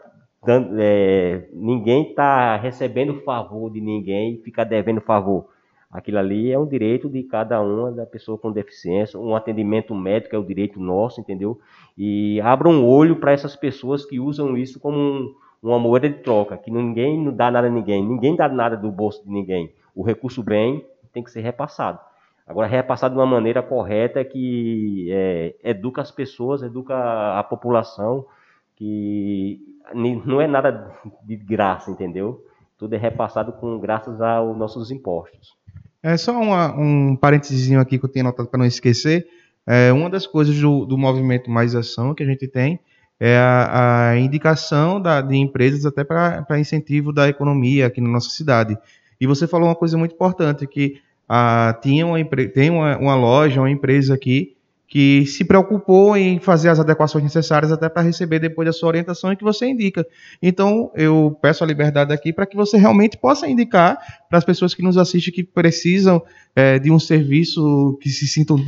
dando, 0.44 0.76
é, 0.78 1.48
ninguém 1.52 2.10
está 2.10 2.56
recebendo 2.56 3.20
favor 3.22 3.70
de 3.70 3.80
ninguém 3.80 4.34
e 4.34 4.38
fica 4.38 4.64
devendo 4.64 5.00
favor. 5.00 5.51
Aquilo 5.92 6.18
ali 6.18 6.50
é 6.50 6.58
um 6.58 6.66
direito 6.66 7.06
de 7.06 7.22
cada 7.22 7.60
uma 7.60 7.92
da 7.92 8.06
pessoa 8.06 8.38
com 8.38 8.50
deficiência. 8.50 9.20
Um 9.20 9.36
atendimento 9.36 9.94
médico 9.94 10.34
é 10.34 10.38
o 10.38 10.44
direito 10.44 10.80
nosso, 10.80 11.20
entendeu? 11.20 11.60
E 11.98 12.40
abra 12.40 12.66
um 12.66 12.86
olho 12.86 13.16
para 13.16 13.32
essas 13.32 13.54
pessoas 13.54 14.06
que 14.06 14.18
usam 14.18 14.56
isso 14.56 14.80
como 14.80 14.96
um, 14.98 15.34
uma 15.62 15.78
moeda 15.78 16.08
de 16.08 16.20
troca, 16.20 16.56
que 16.56 16.70
ninguém 16.70 17.22
não 17.22 17.30
dá 17.30 17.50
nada 17.50 17.66
a 17.66 17.70
ninguém, 17.70 18.02
ninguém 18.02 18.34
dá 18.34 18.48
nada 18.48 18.74
do 18.74 18.90
bolso 18.90 19.22
de 19.22 19.30
ninguém. 19.30 19.70
O 19.94 20.02
recurso 20.02 20.42
bem 20.42 20.82
tem 21.12 21.22
que 21.22 21.30
ser 21.30 21.42
repassado. 21.42 21.98
Agora, 22.46 22.66
repassar 22.66 23.10
de 23.10 23.16
uma 23.16 23.26
maneira 23.26 23.62
correta 23.62 24.24
que 24.24 25.08
é, 25.10 25.54
educa 25.62 26.00
as 26.00 26.10
pessoas, 26.10 26.62
educa 26.62 26.94
a 27.38 27.42
população, 27.44 28.24
que 28.76 29.60
não 29.94 30.40
é 30.40 30.46
nada 30.46 30.90
de 31.22 31.36
graça, 31.36 31.90
entendeu? 31.90 32.44
Tudo 32.78 32.94
é 32.94 32.98
repassado 32.98 33.52
com 33.52 33.78
graças 33.78 34.20
aos 34.20 34.56
nossos 34.56 34.90
impostos. 34.90 35.54
É 36.02 36.16
só 36.16 36.32
uma, 36.40 36.74
um 36.76 37.14
parênteses 37.14 37.70
aqui 37.76 37.98
que 37.98 38.04
eu 38.04 38.08
tenho 38.08 38.24
notado 38.24 38.48
para 38.48 38.58
não 38.58 38.66
esquecer. 38.66 39.26
É, 39.66 39.92
uma 39.92 40.10
das 40.10 40.26
coisas 40.26 40.58
do, 40.58 40.84
do 40.84 40.98
movimento 40.98 41.50
Mais 41.50 41.74
Ação 41.74 42.14
que 42.14 42.22
a 42.22 42.26
gente 42.26 42.48
tem 42.48 42.80
é 43.20 43.36
a, 43.36 44.10
a 44.10 44.18
indicação 44.18 45.00
da, 45.00 45.20
de 45.20 45.36
empresas 45.36 45.86
até 45.86 46.02
para 46.02 46.58
incentivo 46.58 47.12
da 47.12 47.28
economia 47.28 47.86
aqui 47.86 48.00
na 48.00 48.08
nossa 48.08 48.30
cidade. 48.30 48.76
E 49.20 49.26
você 49.28 49.46
falou 49.46 49.68
uma 49.68 49.76
coisa 49.76 49.96
muito 49.96 50.14
importante, 50.14 50.66
que 50.66 51.00
ah, 51.28 51.78
tinha 51.80 52.04
uma, 52.04 52.18
tem 52.52 52.70
uma, 52.70 52.98
uma 52.98 53.14
loja, 53.14 53.60
uma 53.60 53.70
empresa 53.70 54.14
aqui 54.14 54.56
que 54.92 55.24
se 55.24 55.42
preocupou 55.42 56.14
em 56.14 56.38
fazer 56.38 56.68
as 56.68 56.78
adequações 56.78 57.24
necessárias 57.24 57.72
até 57.72 57.88
para 57.88 58.02
receber 58.02 58.38
depois 58.38 58.68
a 58.68 58.74
sua 58.74 58.90
orientação 58.90 59.32
e 59.32 59.36
que 59.36 59.42
você 59.42 59.66
indica. 59.66 60.06
Então, 60.42 60.90
eu 60.94 61.34
peço 61.40 61.64
a 61.64 61.66
liberdade 61.66 62.12
aqui 62.12 62.30
para 62.30 62.44
que 62.44 62.54
você 62.54 62.76
realmente 62.76 63.16
possa 63.16 63.48
indicar 63.48 63.98
para 64.28 64.36
as 64.36 64.44
pessoas 64.44 64.74
que 64.74 64.82
nos 64.82 64.98
assistem 64.98 65.32
que 65.32 65.42
precisam 65.42 66.22
é, 66.54 66.78
de 66.78 66.92
um 66.92 66.98
serviço 66.98 67.98
que 68.02 68.10
se 68.10 68.28
sintam 68.28 68.58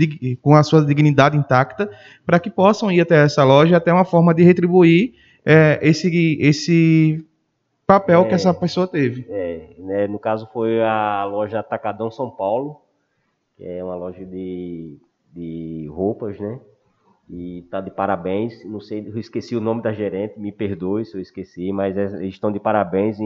com 0.40 0.54
a 0.54 0.62
sua 0.62 0.82
dignidade 0.82 1.36
intacta, 1.36 1.90
para 2.24 2.40
que 2.40 2.48
possam 2.48 2.90
ir 2.90 3.02
até 3.02 3.22
essa 3.22 3.44
loja, 3.44 3.76
até 3.76 3.92
uma 3.92 4.06
forma 4.06 4.32
de 4.32 4.42
retribuir 4.42 5.12
é, 5.44 5.78
esse, 5.82 6.38
esse 6.40 7.22
papel 7.86 8.22
é, 8.22 8.28
que 8.28 8.34
essa 8.34 8.54
pessoa 8.54 8.88
teve. 8.88 9.26
É, 9.28 9.74
né, 9.76 10.06
no 10.06 10.18
caso 10.18 10.48
foi 10.54 10.82
a 10.82 11.26
loja 11.26 11.60
Atacadão 11.60 12.10
São 12.10 12.30
Paulo, 12.30 12.80
que 13.58 13.64
é 13.66 13.84
uma 13.84 13.94
loja 13.94 14.24
de 14.24 14.96
de 15.34 15.86
roupas, 15.88 16.38
né? 16.38 16.60
E 17.28 17.62
tá 17.70 17.80
de 17.80 17.90
parabéns. 17.90 18.64
Não 18.64 18.80
sei, 18.80 19.06
eu 19.06 19.18
esqueci 19.18 19.56
o 19.56 19.60
nome 19.60 19.82
da 19.82 19.92
gerente, 19.92 20.38
me 20.38 20.52
perdoe 20.52 21.04
se 21.04 21.16
eu 21.16 21.20
esqueci, 21.20 21.72
mas 21.72 21.96
é, 21.96 22.04
eles 22.16 22.34
estão 22.34 22.52
de 22.52 22.60
parabéns 22.60 23.18
em, 23.18 23.24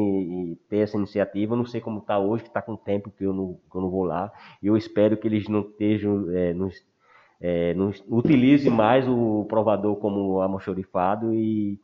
em 0.52 0.54
ter 0.68 0.78
essa 0.78 0.96
iniciativa. 0.96 1.54
Eu 1.54 1.58
não 1.58 1.66
sei 1.66 1.80
como 1.80 1.98
está 1.98 2.18
hoje, 2.18 2.44
que 2.44 2.48
está 2.48 2.62
com 2.62 2.76
tempo 2.76 3.10
que 3.10 3.24
eu, 3.24 3.32
não, 3.32 3.58
que 3.70 3.76
eu 3.76 3.80
não 3.80 3.90
vou 3.90 4.04
lá. 4.04 4.32
E 4.62 4.68
eu 4.68 4.76
espero 4.76 5.16
que 5.16 5.26
eles 5.26 5.48
não 5.48 5.60
estejam, 5.60 6.30
é, 6.30 6.54
não, 6.54 6.70
é, 7.40 7.74
não 7.74 7.92
utilize 8.08 8.70
mais 8.70 9.06
o 9.08 9.44
provador 9.48 9.96
como 9.96 10.40
almoxorifado 10.40 11.34
e, 11.34 11.80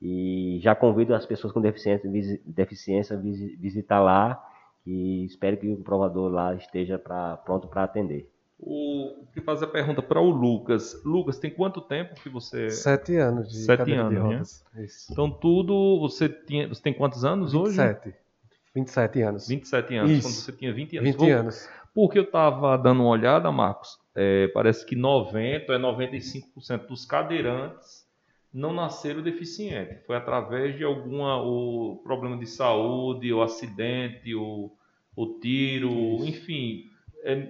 e 0.00 0.58
já 0.62 0.74
convido 0.74 1.14
as 1.14 1.26
pessoas 1.26 1.52
com 1.52 1.60
deficiência, 1.60 2.08
deficiência 2.46 3.16
visitar 3.16 4.00
lá 4.00 4.40
e 4.86 5.24
espero 5.24 5.56
que 5.56 5.68
o 5.68 5.82
provador 5.82 6.30
lá 6.30 6.54
esteja 6.54 6.96
pra, 6.96 7.36
pronto 7.38 7.66
para 7.66 7.82
atender. 7.82 8.30
O 8.58 9.26
que 9.34 9.40
faz 9.40 9.62
a 9.62 9.66
pergunta 9.66 10.00
para 10.00 10.20
o 10.20 10.30
Lucas. 10.30 11.02
Lucas, 11.04 11.38
tem 11.38 11.50
quanto 11.50 11.80
tempo 11.80 12.14
que 12.14 12.28
você. 12.28 12.70
Sete 12.70 13.16
anos 13.16 13.50
de 13.50 13.58
Sete 13.58 13.92
anos, 13.92 14.10
de 14.10 14.18
rodas. 14.18 14.64
Né? 14.74 14.86
Então 15.10 15.30
tudo. 15.30 16.00
Você, 16.00 16.28
tinha, 16.28 16.66
você 16.66 16.82
tem 16.82 16.94
quantos 16.94 17.24
anos 17.24 17.52
27. 17.52 18.08
hoje? 18.08 18.16
27. 18.16 18.26
27 18.74 19.22
anos. 19.22 19.48
27 19.48 19.94
anos, 19.96 20.10
Isso. 20.10 20.22
quando 20.22 20.34
você 20.34 20.52
tinha 20.52 20.72
20 20.72 20.98
anos. 20.98 21.10
20 21.10 21.18
Vou, 21.18 21.32
anos. 21.32 21.68
Porque 21.94 22.18
eu 22.18 22.24
estava 22.24 22.76
dando 22.76 23.00
uma 23.00 23.10
olhada, 23.10 23.50
Marcos, 23.50 23.98
é, 24.14 24.48
parece 24.48 24.84
que 24.84 24.94
90 24.94 25.72
é 25.72 25.78
95% 25.78 26.86
dos 26.86 27.06
cadeirantes 27.06 28.06
não 28.52 28.72
nasceram 28.72 29.22
deficientes. 29.22 29.98
Foi 30.06 30.16
através 30.16 30.76
de 30.76 30.84
alguma 30.84 31.42
o 31.42 32.00
problema 32.02 32.38
de 32.38 32.46
saúde, 32.46 33.32
o 33.32 33.42
acidente, 33.42 34.34
o, 34.34 34.70
o 35.14 35.26
tiro, 35.40 36.16
Isso. 36.16 36.28
enfim. 36.28 36.90
É, 37.22 37.48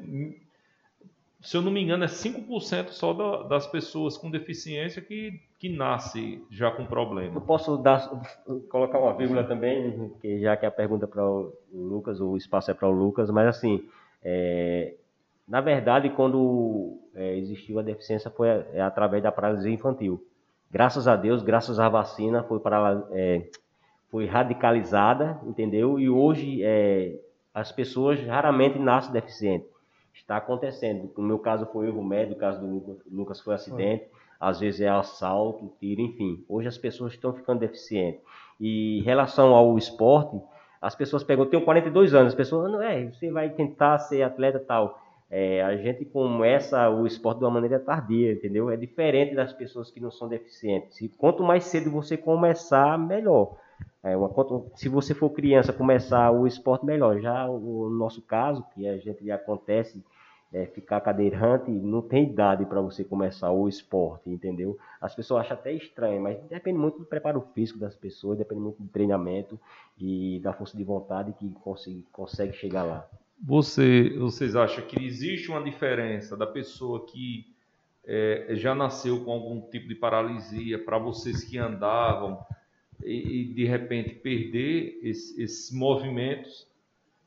se 1.46 1.56
eu 1.56 1.62
não 1.62 1.70
me 1.70 1.80
engano, 1.80 2.02
é 2.02 2.08
5% 2.08 2.88
só 2.88 3.12
da, 3.12 3.44
das 3.44 3.68
pessoas 3.68 4.18
com 4.18 4.28
deficiência 4.28 5.00
que, 5.00 5.40
que 5.60 5.68
nasce 5.68 6.44
já 6.50 6.72
com 6.72 6.84
problema. 6.84 7.36
Eu 7.36 7.40
posso 7.40 7.76
dar, 7.76 8.10
colocar 8.68 8.98
uma 8.98 9.16
vírgula 9.16 9.44
também, 9.44 10.12
que 10.20 10.40
já 10.40 10.56
que 10.56 10.66
a 10.66 10.72
pergunta 10.72 11.04
é 11.04 11.08
para 11.08 11.24
o 11.24 11.52
Lucas, 11.72 12.20
o 12.20 12.36
espaço 12.36 12.72
é 12.72 12.74
para 12.74 12.88
o 12.88 12.90
Lucas, 12.90 13.30
mas 13.30 13.46
assim, 13.46 13.88
é, 14.24 14.94
na 15.46 15.60
verdade, 15.60 16.10
quando 16.10 16.98
é, 17.14 17.36
existiu 17.36 17.78
a 17.78 17.82
deficiência 17.82 18.28
foi 18.28 18.48
é, 18.48 18.80
através 18.80 19.22
da 19.22 19.30
paralisia 19.30 19.72
infantil. 19.72 20.20
Graças 20.68 21.06
a 21.06 21.14
Deus, 21.14 21.44
graças 21.44 21.78
à 21.78 21.88
vacina, 21.88 22.42
foi, 22.42 22.58
para, 22.58 23.06
é, 23.12 23.48
foi 24.10 24.26
radicalizada, 24.26 25.40
entendeu? 25.46 26.00
E 26.00 26.10
hoje 26.10 26.64
é, 26.64 27.20
as 27.54 27.70
pessoas 27.70 28.20
raramente 28.26 28.80
nascem 28.80 29.12
deficientes 29.12 29.75
está 30.16 30.36
acontecendo. 30.36 31.10
No 31.16 31.22
meu 31.24 31.38
caso 31.38 31.66
foi 31.66 31.86
erro 31.86 32.02
médio, 32.02 32.34
no 32.34 32.40
caso 32.40 32.60
do 32.60 33.00
Lucas 33.10 33.40
foi 33.40 33.54
acidente, 33.54 34.06
às 34.40 34.60
vezes 34.60 34.80
é 34.80 34.88
assalto, 34.88 35.72
tiro, 35.78 36.00
enfim. 36.00 36.44
Hoje 36.48 36.68
as 36.68 36.78
pessoas 36.78 37.12
estão 37.12 37.32
ficando 37.32 37.60
deficientes. 37.60 38.20
E 38.58 38.98
em 38.98 39.02
relação 39.02 39.54
ao 39.54 39.76
esporte, 39.76 40.40
as 40.80 40.94
pessoas 40.94 41.24
eu 41.28 41.46
tenho 41.46 41.64
42 41.64 42.14
anos, 42.14 42.28
as 42.28 42.34
pessoas, 42.34 42.70
não 42.70 42.82
é, 42.82 43.06
você 43.06 43.30
vai 43.30 43.50
tentar 43.50 43.98
ser 43.98 44.22
atleta 44.22 44.58
tal. 44.58 45.00
É, 45.28 45.62
a 45.62 45.76
gente 45.76 46.04
começa 46.04 46.88
o 46.88 47.06
esporte 47.06 47.38
de 47.38 47.44
uma 47.44 47.50
maneira 47.50 47.80
tardia, 47.80 48.32
entendeu? 48.32 48.70
É 48.70 48.76
diferente 48.76 49.34
das 49.34 49.52
pessoas 49.52 49.90
que 49.90 50.00
não 50.00 50.10
são 50.10 50.28
deficientes. 50.28 51.00
E 51.00 51.08
quanto 51.08 51.42
mais 51.42 51.64
cedo 51.64 51.90
você 51.90 52.16
começar, 52.16 52.96
melhor. 52.96 53.56
É, 54.06 54.16
uma, 54.16 54.30
se 54.76 54.88
você 54.88 55.12
for 55.12 55.30
criança, 55.30 55.72
começar 55.72 56.30
o 56.30 56.46
esporte, 56.46 56.86
melhor. 56.86 57.20
Já 57.20 57.48
o, 57.48 57.90
nosso 57.90 58.22
caso, 58.22 58.64
que 58.72 58.86
a 58.86 58.96
gente 58.98 59.28
acontece 59.32 60.00
é, 60.52 60.64
ficar 60.66 61.00
cadeirante, 61.00 61.72
não 61.72 62.00
tem 62.00 62.22
idade 62.22 62.64
para 62.66 62.80
você 62.80 63.02
começar 63.02 63.50
o 63.50 63.68
esporte, 63.68 64.30
entendeu? 64.30 64.78
As 65.00 65.12
pessoas 65.12 65.40
acham 65.40 65.56
até 65.56 65.72
estranho, 65.72 66.22
mas 66.22 66.38
depende 66.44 66.78
muito 66.78 67.00
do 67.00 67.04
preparo 67.04 67.40
físico 67.52 67.80
das 67.80 67.96
pessoas, 67.96 68.38
depende 68.38 68.60
muito 68.60 68.80
do 68.80 68.88
treinamento 68.88 69.58
e 69.98 70.38
da 70.40 70.52
força 70.52 70.76
de 70.76 70.84
vontade 70.84 71.32
que 71.32 71.50
consegue, 71.64 72.04
consegue 72.12 72.52
chegar 72.52 72.84
lá. 72.84 73.08
Você, 73.42 74.16
vocês 74.16 74.54
acham 74.54 74.84
que 74.86 75.04
existe 75.04 75.50
uma 75.50 75.64
diferença 75.64 76.36
da 76.36 76.46
pessoa 76.46 77.04
que 77.06 77.44
é, 78.04 78.50
já 78.50 78.72
nasceu 78.72 79.24
com 79.24 79.32
algum 79.32 79.60
tipo 79.62 79.88
de 79.88 79.96
paralisia 79.96 80.78
para 80.78 80.96
vocês 80.96 81.42
que 81.42 81.58
andavam? 81.58 82.38
E, 83.04 83.40
e 83.40 83.44
de 83.44 83.64
repente 83.64 84.14
perder 84.14 84.98
esse, 85.02 85.40
esses 85.42 85.72
movimentos 85.72 86.66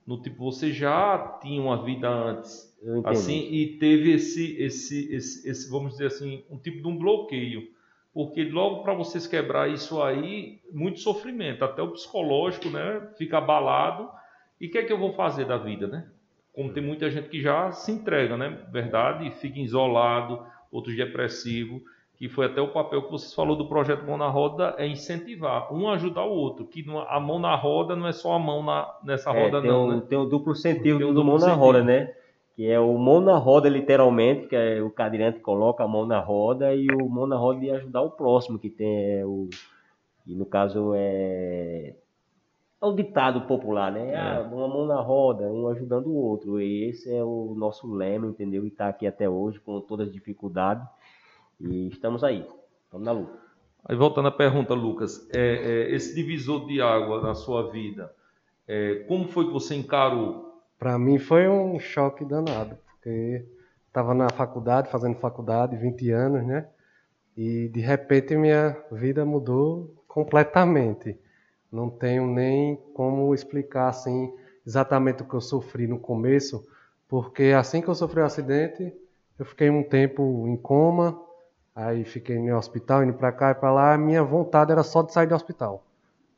no 0.06 0.20
tipo 0.22 0.52
você 0.52 0.72
já 0.72 1.38
tinha 1.40 1.62
uma 1.62 1.84
vida 1.84 2.10
antes 2.10 2.76
assim 3.06 3.48
e 3.52 3.78
teve 3.78 4.14
esse, 4.14 4.60
esse 4.60 5.14
esse 5.14 5.48
esse 5.48 5.70
vamos 5.70 5.92
dizer 5.92 6.08
assim 6.08 6.44
um 6.50 6.58
tipo 6.58 6.82
de 6.82 6.88
um 6.88 6.98
bloqueio. 6.98 7.70
Porque 8.12 8.44
logo 8.46 8.82
para 8.82 8.96
vocês 8.96 9.28
quebrar 9.28 9.70
isso 9.70 10.02
aí 10.02 10.60
muito 10.72 11.00
sofrimento 11.00 11.64
até 11.64 11.82
o 11.82 11.92
psicológico 11.92 12.70
né 12.70 13.08
fica 13.18 13.38
abalado. 13.38 14.10
E 14.60 14.66
o 14.68 14.72
que 14.72 14.80
é 14.80 14.84
que 14.84 14.92
eu 14.92 14.98
vou 14.98 15.14
fazer 15.14 15.46
da 15.46 15.58
vida 15.58 15.88
né? 15.88 16.08
Como 16.54 16.74
tem 16.74 16.84
muita 16.84 17.10
gente 17.12 17.30
que 17.30 17.40
já 17.40 17.72
se 17.72 17.92
entrega 17.92 18.36
né? 18.36 18.66
Verdade 18.72 19.30
fica 19.40 19.60
isolado 19.60 20.44
outros 20.72 20.96
depressivo 20.96 21.84
que 22.20 22.28
foi 22.28 22.48
até 22.48 22.60
o 22.60 22.68
papel 22.68 23.04
que 23.04 23.12
vocês 23.12 23.34
falou 23.34 23.56
do 23.56 23.70
projeto 23.70 24.06
Mão 24.06 24.18
na 24.18 24.28
Roda, 24.28 24.76
é 24.78 24.86
incentivar, 24.86 25.74
um 25.74 25.88
ajudar 25.88 26.26
o 26.26 26.34
outro, 26.34 26.66
que 26.66 26.86
a 27.08 27.18
mão 27.18 27.40
na 27.40 27.56
roda 27.56 27.96
não 27.96 28.06
é 28.06 28.12
só 28.12 28.34
a 28.34 28.40
mão 28.40 28.62
na, 28.62 28.94
nessa 29.02 29.32
é, 29.32 29.42
roda 29.42 29.62
tem 29.62 29.72
não, 29.72 29.88
né? 29.88 30.04
Tem 30.10 30.18
o 30.18 30.26
duplo 30.26 30.54
sentido 30.54 31.00
do, 31.00 31.14
do 31.14 31.24
mão 31.24 31.38
na 31.38 31.54
roda, 31.54 31.82
né? 31.82 32.14
Que 32.58 32.70
é 32.70 32.78
o 32.78 32.98
mão 32.98 33.22
na 33.22 33.38
roda, 33.38 33.70
literalmente, 33.70 34.48
que 34.48 34.56
é 34.58 34.82
o 34.82 34.92
cadeirante 34.92 35.40
coloca 35.40 35.82
a 35.82 35.88
mão 35.88 36.06
na 36.06 36.20
roda, 36.20 36.76
e 36.76 36.88
o 36.92 37.08
mão 37.08 37.26
na 37.26 37.38
roda 37.38 37.62
de 37.62 37.72
ajudar 37.72 38.02
o 38.02 38.12
próximo, 38.12 38.60
que 38.60 38.70
tem 38.70 39.20
é, 39.20 39.26
o... 39.26 39.48
E 40.28 40.36
no 40.36 40.46
caso 40.46 40.92
é... 40.94 41.96
É 42.82 42.86
o 42.86 42.94
ditado 42.94 43.42
popular, 43.42 43.94
né? 43.94 44.12
É. 44.12 44.18
Ah, 44.18 44.50
uma 44.52 44.68
mão 44.68 44.86
na 44.86 45.00
roda, 45.00 45.46
um 45.46 45.70
ajudando 45.70 46.08
o 46.08 46.16
outro. 46.16 46.62
E 46.62 46.90
esse 46.90 47.14
é 47.14 47.24
o 47.24 47.54
nosso 47.58 47.90
lema, 47.94 48.28
entendeu? 48.28 48.66
E 48.66 48.68
está 48.68 48.90
aqui 48.90 49.08
até 49.08 49.30
hoje, 49.30 49.60
com 49.60 49.80
todas 49.80 50.08
as 50.08 50.14
dificuldades 50.14 50.86
e 51.60 51.88
estamos 51.90 52.24
aí, 52.24 52.46
estamos 52.86 53.06
na 53.06 53.12
luta. 53.12 53.38
Aí 53.86 53.96
voltando 53.96 54.28
à 54.28 54.32
pergunta, 54.32 54.74
Lucas, 54.74 55.28
é, 55.34 55.40
é, 55.40 55.96
esse 55.96 56.14
divisor 56.14 56.68
de 56.68 56.82
água 56.82 57.22
na 57.22 57.34
sua 57.34 57.72
vida, 57.72 58.14
é, 58.68 59.04
como 59.08 59.28
foi 59.28 59.48
que 59.48 59.54
você 59.54 59.76
encarou? 59.76 60.62
Para 60.78 60.98
mim 60.98 61.18
foi 61.18 61.48
um 61.48 61.80
choque 61.80 62.24
danado, 62.24 62.78
porque 62.86 63.46
estava 63.88 64.14
na 64.14 64.30
faculdade, 64.30 64.90
fazendo 64.90 65.18
faculdade, 65.18 65.76
20 65.76 66.12
anos, 66.12 66.46
né? 66.46 66.68
E 67.36 67.70
de 67.70 67.80
repente 67.80 68.36
minha 68.36 68.78
vida 68.92 69.26
mudou 69.26 70.04
completamente. 70.08 71.18
Não 71.72 71.90
tenho 71.90 72.28
nem 72.28 72.76
como 72.94 73.34
explicar 73.34 73.90
assim 73.90 74.34
exatamente 74.66 75.24
o 75.24 75.26
que 75.26 75.34
eu 75.34 75.42
sofri 75.42 75.88
no 75.88 76.00
começo, 76.00 76.68
porque 77.08 77.54
assim 77.58 77.82
que 77.82 77.88
eu 77.88 77.96
sofri 77.96 78.20
o 78.20 78.24
um 78.24 78.26
acidente, 78.26 78.94
eu 79.38 79.46
fiquei 79.46 79.70
um 79.70 79.84
tempo 79.84 80.46
em 80.48 80.58
coma, 80.58 81.20
Aí 81.80 82.04
fiquei 82.04 82.38
no 82.38 82.58
hospital, 82.58 83.06
indo 83.06 83.14
para 83.14 83.32
cá 83.32 83.52
e 83.52 83.56
para 83.56 83.72
lá. 83.72 83.94
A 83.94 83.98
minha 83.98 84.22
vontade 84.22 84.70
era 84.70 84.84
só 84.84 85.02
de 85.02 85.14
sair 85.14 85.28
do 85.28 85.34
hospital. 85.34 85.82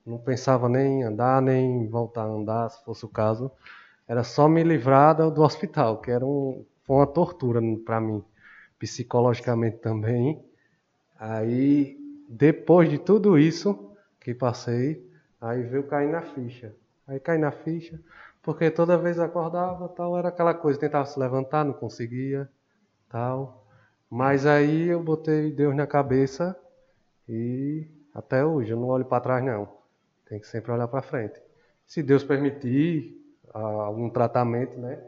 Não 0.06 0.19
pensava 0.19 0.69
nem 0.69 0.99
em 0.99 1.04
andar, 1.04 1.41
nem 1.41 1.88
voltar 1.88 2.25
a 2.25 2.27
andar, 2.27 2.69
se 2.69 2.86
fosse 2.86 3.04
o 3.06 3.10
caso. 3.10 3.51
Era 4.08 4.23
só 4.23 4.47
me 4.47 4.62
livrar 4.63 5.15
do 5.15 5.41
hospital, 5.41 5.99
que 5.99 6.12
era 6.12 6.23
um, 6.23 6.63
foi 6.84 6.97
uma 6.97 7.08
tortura 7.08 7.60
para 7.84 7.99
mim, 7.99 8.23
psicologicamente 8.77 9.77
também. 9.77 10.45
Aí, 11.17 11.97
depois 12.30 12.88
de 12.88 12.99
tudo 12.99 13.39
isso 13.39 13.95
que 14.19 14.36
passei, 14.36 15.04
aí 15.41 15.63
veio 15.63 15.88
cair 15.88 16.12
na 16.12 16.21
ficha. 16.21 16.75
Aí 17.08 17.19
caí 17.19 17.39
na 17.39 17.51
ficha, 17.51 17.99
porque 18.43 18.69
toda 18.69 18.95
vez 18.95 19.17
acordava, 19.17 19.89
tal, 19.89 20.15
era 20.15 20.30
aquela 20.30 20.54
coisa, 20.54 20.80
tentava 20.80 21.08
se 21.08 21.19
levantar, 21.19 21.65
não 21.65 21.73
conseguia, 21.73 22.47
tal. 23.10 23.61
Mas 24.12 24.45
aí 24.45 24.89
eu 24.89 25.02
botei 25.02 25.52
Deus 25.52 25.74
na 25.74 25.88
cabeça 25.88 26.54
e 27.30 27.88
até 28.13 28.45
hoje 28.45 28.71
eu 28.71 28.78
não 28.78 28.89
olho 28.89 29.06
para 29.06 29.21
trás 29.21 29.41
não. 29.43 29.69
Tem 30.28 30.38
que 30.38 30.47
sempre 30.47 30.69
olhar 30.69 30.89
para 30.89 31.02
frente. 31.02 31.41
Se 31.88 32.04
Deus 32.04 32.21
permitir 32.21 33.17
algum 33.54 34.10
tratamento, 34.10 34.78
né, 34.78 35.02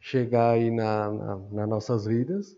chegar 0.00 0.52
aí 0.52 0.70
na, 0.70 1.10
na, 1.10 1.36
nas 1.36 1.68
nossas 1.68 2.06
vidas, 2.06 2.56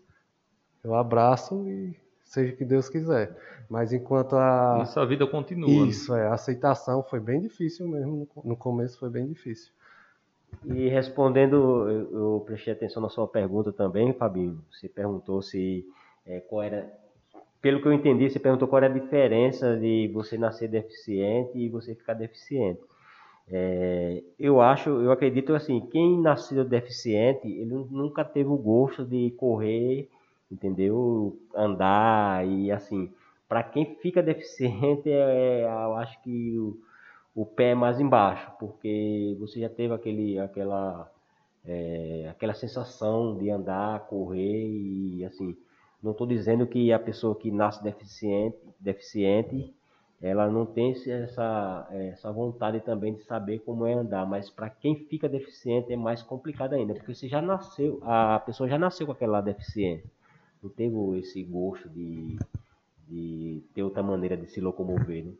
eu 0.81 0.95
abraço 0.95 1.67
e 1.67 1.93
seja 2.23 2.53
o 2.53 2.57
que 2.57 2.63
Deus 2.63 2.87
quiser. 2.87 3.35
Mas 3.69 3.91
enquanto 3.91 4.37
a. 4.37 4.81
Isso 4.83 4.99
a 4.99 5.05
vida 5.05 5.27
continua. 5.27 5.67
né? 5.69 5.89
Isso, 5.89 6.15
é. 6.15 6.27
A 6.27 6.33
aceitação 6.33 7.03
foi 7.03 7.19
bem 7.19 7.41
difícil 7.41 7.87
mesmo. 7.87 8.27
No 8.43 8.55
começo 8.55 8.97
foi 8.97 9.09
bem 9.09 9.27
difícil. 9.27 9.73
E 10.65 10.89
respondendo, 10.89 11.89
eu, 11.89 12.11
eu 12.11 12.43
prestei 12.45 12.73
atenção 12.73 13.01
na 13.01 13.09
sua 13.09 13.27
pergunta 13.27 13.71
também, 13.71 14.13
Fabinho. 14.13 14.63
Você 14.71 14.87
perguntou 14.87 15.41
se 15.41 15.85
eh, 16.25 16.39
qual 16.41 16.61
era. 16.63 16.91
Pelo 17.61 17.81
que 17.81 17.87
eu 17.87 17.93
entendi, 17.93 18.29
você 18.29 18.39
perguntou 18.39 18.67
qual 18.67 18.83
era 18.83 18.93
a 18.93 18.99
diferença 18.99 19.77
de 19.77 20.09
você 20.13 20.37
nascer 20.37 20.67
deficiente 20.67 21.57
e 21.57 21.69
você 21.69 21.95
ficar 21.95 22.13
deficiente. 22.13 22.81
Eh, 23.49 24.23
eu 24.39 24.61
acho, 24.61 24.89
eu 24.89 25.11
acredito 25.11 25.53
assim, 25.53 25.81
quem 25.91 26.19
nasceu 26.19 26.63
deficiente, 26.63 27.47
ele 27.47 27.73
nunca 27.91 28.23
teve 28.23 28.49
o 28.49 28.57
gosto 28.57 29.05
de 29.05 29.31
correr, 29.31 30.09
entendeu? 30.51 31.37
Andar 31.55 32.47
e 32.47 32.71
assim. 32.71 33.11
Para 33.49 33.63
quem 33.63 33.95
fica 33.95 34.23
deficiente, 34.23 35.09
é, 35.11 35.63
eu 35.65 35.95
acho 35.95 36.21
que 36.23 36.57
o, 36.57 36.77
o 37.35 37.45
pé 37.45 37.73
mais 37.75 37.99
embaixo, 37.99 38.51
porque 38.59 39.35
você 39.39 39.59
já 39.61 39.69
teve 39.69 39.93
aquele, 39.93 40.37
aquela, 40.39 41.11
é, 41.65 42.27
aquela 42.29 42.53
sensação 42.53 43.37
de 43.37 43.49
andar, 43.49 44.07
correr 44.07 44.67
e 44.67 45.25
assim. 45.25 45.55
Não 46.01 46.11
estou 46.11 46.25
dizendo 46.25 46.65
que 46.65 46.91
a 46.91 46.99
pessoa 46.99 47.35
que 47.35 47.51
nasce 47.51 47.83
deficiente, 47.83 48.57
deficiente 48.79 49.73
ela 50.21 50.47
não 50.47 50.67
tem 50.67 50.91
essa, 50.91 51.87
essa 51.89 52.31
vontade 52.31 52.79
também 52.81 53.15
de 53.15 53.23
saber 53.23 53.59
como 53.59 53.87
é 53.87 53.93
andar, 53.93 54.23
mas 54.27 54.51
para 54.51 54.69
quem 54.69 54.95
fica 54.95 55.27
deficiente 55.27 55.91
é 55.91 55.95
mais 55.95 56.21
complicado 56.21 56.73
ainda, 56.73 56.93
porque 56.93 57.13
você 57.15 57.27
já 57.27 57.41
nasceu, 57.41 57.99
a 58.03 58.39
pessoa 58.39 58.69
já 58.69 58.77
nasceu 58.77 59.07
com 59.07 59.13
aquela 59.13 59.41
deficiência, 59.41 60.07
não 60.61 60.69
teve 60.69 60.95
esse 61.17 61.41
gosto 61.41 61.89
de, 61.89 62.37
de 63.07 63.63
ter 63.73 63.81
outra 63.81 64.03
maneira 64.03 64.37
de 64.37 64.45
se 64.45 64.61
locomover. 64.61 65.25
Né? 65.25 65.31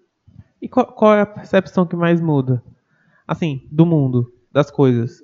E 0.61 0.67
qual, 0.67 0.85
qual 0.85 1.13
é 1.15 1.21
a 1.21 1.25
percepção 1.25 1.85
que 1.85 1.95
mais 1.95 2.21
muda? 2.21 2.63
Assim, 3.27 3.67
do 3.71 3.85
mundo, 3.85 4.31
das 4.51 4.69
coisas. 4.69 5.23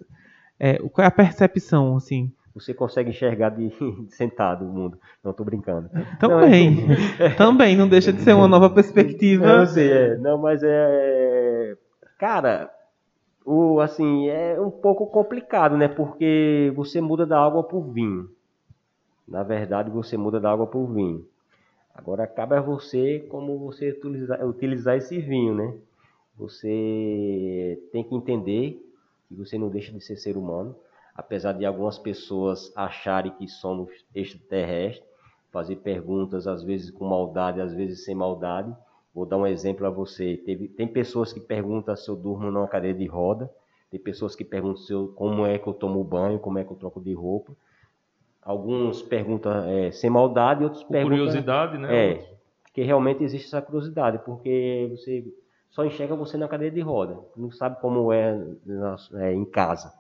É, 0.60 0.78
qual 0.78 1.04
é 1.04 1.08
a 1.08 1.12
percepção, 1.12 1.96
assim? 1.96 2.32
Você 2.56 2.74
consegue 2.74 3.12
enxergar 3.12 3.50
de, 3.50 3.70
de 4.06 4.16
sentado 4.16 4.66
o 4.66 4.74
mundo. 4.74 4.98
Não, 5.24 5.32
tô 5.32 5.44
brincando. 5.44 5.90
Também. 6.20 6.88
Também, 7.38 7.78
não 7.78 7.88
deixa 7.88 8.12
de 8.12 8.22
ser 8.22 8.34
uma 8.34 8.48
nova 8.48 8.70
perspectiva. 8.70 9.46
Não, 9.46 9.66
sei, 9.66 9.92
é. 9.92 10.18
Não, 10.18 10.38
mas 10.38 10.62
é. 10.64 11.76
Cara, 12.18 12.72
o, 13.46 13.80
assim, 13.80 14.28
é 14.28 14.60
um 14.60 14.72
pouco 14.72 15.06
complicado, 15.08 15.78
né? 15.78 15.88
Porque 15.88 16.74
você 16.76 17.00
muda 17.00 17.26
da 17.26 17.40
água 17.40 17.64
pro 17.64 17.82
vinho. 17.82 18.28
Na 19.28 19.44
verdade, 19.44 19.92
você 19.92 20.18
muda 20.18 20.40
da 20.40 20.52
água 20.52 20.66
pro 20.66 20.88
vinho. 20.88 21.26
Agora, 21.98 22.28
cabe 22.28 22.56
a 22.56 22.62
você 22.62 23.20
como 23.28 23.58
você 23.58 23.90
utilizar, 23.90 24.48
utilizar 24.48 24.96
esse 24.96 25.20
vinho, 25.20 25.56
né? 25.56 25.74
Você 26.38 27.82
tem 27.92 28.04
que 28.04 28.14
entender 28.14 28.80
que 29.28 29.34
você 29.34 29.58
não 29.58 29.68
deixa 29.68 29.92
de 29.92 30.00
ser 30.00 30.16
ser 30.16 30.38
humano. 30.38 30.76
Apesar 31.16 31.54
de 31.54 31.66
algumas 31.66 31.98
pessoas 31.98 32.72
acharem 32.76 33.34
que 33.34 33.48
somos 33.48 33.90
extraterrestres, 34.14 35.04
fazer 35.52 35.78
perguntas, 35.78 36.46
às 36.46 36.64
vezes 36.64 36.92
com 36.92 37.04
maldade, 37.04 37.60
às 37.60 37.74
vezes 37.74 38.06
sem 38.06 38.14
maldade. 38.14 38.74
Vou 39.14 39.26
dar 39.26 39.38
um 39.38 39.48
exemplo 39.48 39.88
a 39.88 39.90
você. 39.90 40.38
Teve, 40.38 40.68
tem 40.68 40.88
pessoas 40.88 41.34
que 41.34 41.40
perguntam 41.40 41.96
se 41.96 42.08
eu 42.08 42.16
durmo 42.16 42.52
numa 42.52 42.68
cadeira 42.68 42.96
de 42.96 43.08
roda, 43.08 43.52
tem 43.90 44.00
pessoas 44.00 44.36
que 44.36 44.46
perguntam 44.46 44.84
eu, 44.92 45.08
como 45.16 45.48
é 45.48 45.58
que 45.58 45.68
eu 45.68 45.74
tomo 45.74 46.04
banho, 46.04 46.38
como 46.38 46.60
é 46.60 46.64
que 46.64 46.72
eu 46.72 46.78
troco 46.78 47.02
de 47.02 47.14
roupa. 47.14 47.54
Alguns 48.48 49.02
perguntam 49.02 49.52
é, 49.68 49.92
sem 49.92 50.10
maldade, 50.10 50.64
outros 50.64 50.82
Por 50.84 50.92
perguntam. 50.94 51.18
curiosidade, 51.18 51.78
né? 51.78 52.12
É, 52.12 52.30
porque 52.64 52.82
realmente 52.82 53.22
existe 53.24 53.48
essa 53.48 53.62
curiosidade, 53.62 54.20
porque 54.26 54.88
você 54.96 55.26
só 55.70 55.84
enxerga 55.84 56.16
você 56.16 56.38
na 56.38 56.48
cadeira 56.48 56.74
de 56.74 56.80
roda, 56.80 57.20
não 57.36 57.52
sabe 57.52 57.82
como 57.82 58.12
é, 58.14 58.42
na- 58.66 58.96
é, 59.16 59.34
em 59.34 59.44
casa, 59.44 59.92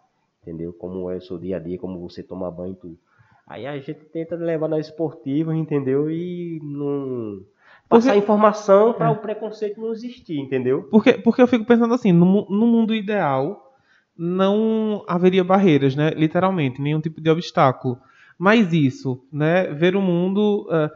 entendeu? 0.41 0.71
Como 0.71 1.11
é 1.11 1.17
o 1.17 1.21
seu 1.21 1.37
dia 1.37 1.57
a 1.57 1.59
dia, 1.59 1.77
como 1.77 1.99
você 1.99 2.23
toma 2.23 2.49
banho 2.49 2.71
e 2.71 2.75
tudo. 2.75 2.97
Aí 3.45 3.67
a 3.67 3.77
gente 3.77 3.93
tenta 3.93 4.35
levar 4.37 4.69
na 4.69 4.79
esportiva, 4.79 5.53
entendeu? 5.53 6.09
E 6.09 6.59
não 6.63 7.41
passar 7.89 8.11
Porque- 8.11 8.23
informação 8.23 8.93
para 8.93 9.11
o 9.11 9.17
preconceito 9.17 9.81
não 9.81 9.91
existir, 9.91 10.39
entendeu? 10.39 10.83
Porque, 10.89 11.13
porque 11.13 11.41
eu 11.41 11.47
fico 11.47 11.65
pensando 11.65 11.93
assim, 11.93 12.13
no, 12.13 12.25
no 12.49 12.65
mundo 12.65 12.95
ideal, 12.95 13.73
não 14.17 15.03
haveria 15.07 15.43
barreiras, 15.43 15.95
né? 15.97 16.11
Literalmente, 16.11 16.81
nenhum 16.81 17.01
tipo 17.01 17.19
de 17.21 17.29
obstáculo. 17.29 17.97
Mas 18.37 18.71
isso, 18.73 19.23
né? 19.31 19.65
Ver 19.73 19.95
o 19.95 20.01
mundo 20.01 20.67
ah, 20.69 20.91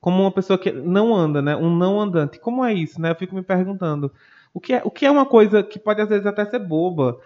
como 0.00 0.22
uma 0.22 0.30
pessoa 0.30 0.58
que 0.58 0.70
não 0.70 1.14
anda, 1.14 1.40
né? 1.40 1.56
Um 1.56 1.74
não 1.74 2.00
andante. 2.00 2.38
Como 2.38 2.64
é 2.64 2.74
isso, 2.74 3.00
né? 3.00 3.10
Eu 3.10 3.16
fico 3.16 3.34
me 3.34 3.42
perguntando. 3.42 4.12
O 4.52 4.60
que 4.60 4.74
é, 4.74 4.82
o 4.84 4.90
que 4.90 5.06
é 5.06 5.10
uma 5.10 5.26
coisa 5.26 5.62
que 5.62 5.78
pode 5.78 6.00
às 6.00 6.08
vezes 6.08 6.26
até 6.26 6.44
ser 6.44 6.58
boba? 6.58 7.18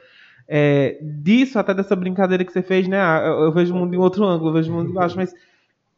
É, 0.46 0.98
disso, 1.02 1.58
até 1.58 1.74
dessa 1.74 1.94
brincadeira 1.94 2.44
que 2.44 2.52
você 2.52 2.62
fez, 2.62 2.88
né? 2.88 3.00
Ah, 3.00 3.22
eu, 3.26 3.44
eu 3.46 3.52
vejo 3.52 3.74
o 3.74 3.76
mundo 3.76 3.94
em 3.94 3.98
outro 3.98 4.24
ângulo, 4.24 4.50
eu 4.50 4.54
vejo 4.54 4.72
o 4.72 4.74
mundo 4.76 4.88
de 4.88 4.94
baixo, 4.94 5.16
mas 5.16 5.34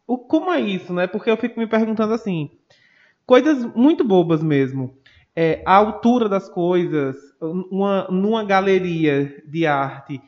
o, 0.06 0.18
como 0.18 0.50
é 0.50 0.60
isso, 0.60 0.92
né? 0.92 1.06
Porque 1.06 1.30
eu 1.30 1.36
fico 1.36 1.60
me 1.60 1.68
perguntando 1.68 2.12
assim, 2.12 2.50
coisas 3.24 3.64
muito 3.76 4.02
bobas 4.02 4.42
mesmo. 4.42 4.96
É, 5.36 5.62
a 5.64 5.76
altura 5.76 6.28
das 6.28 6.48
coisas, 6.48 7.16
uma, 7.70 8.08
numa 8.10 8.42
galeria 8.42 9.40
de 9.46 9.66
arte, 9.66 10.20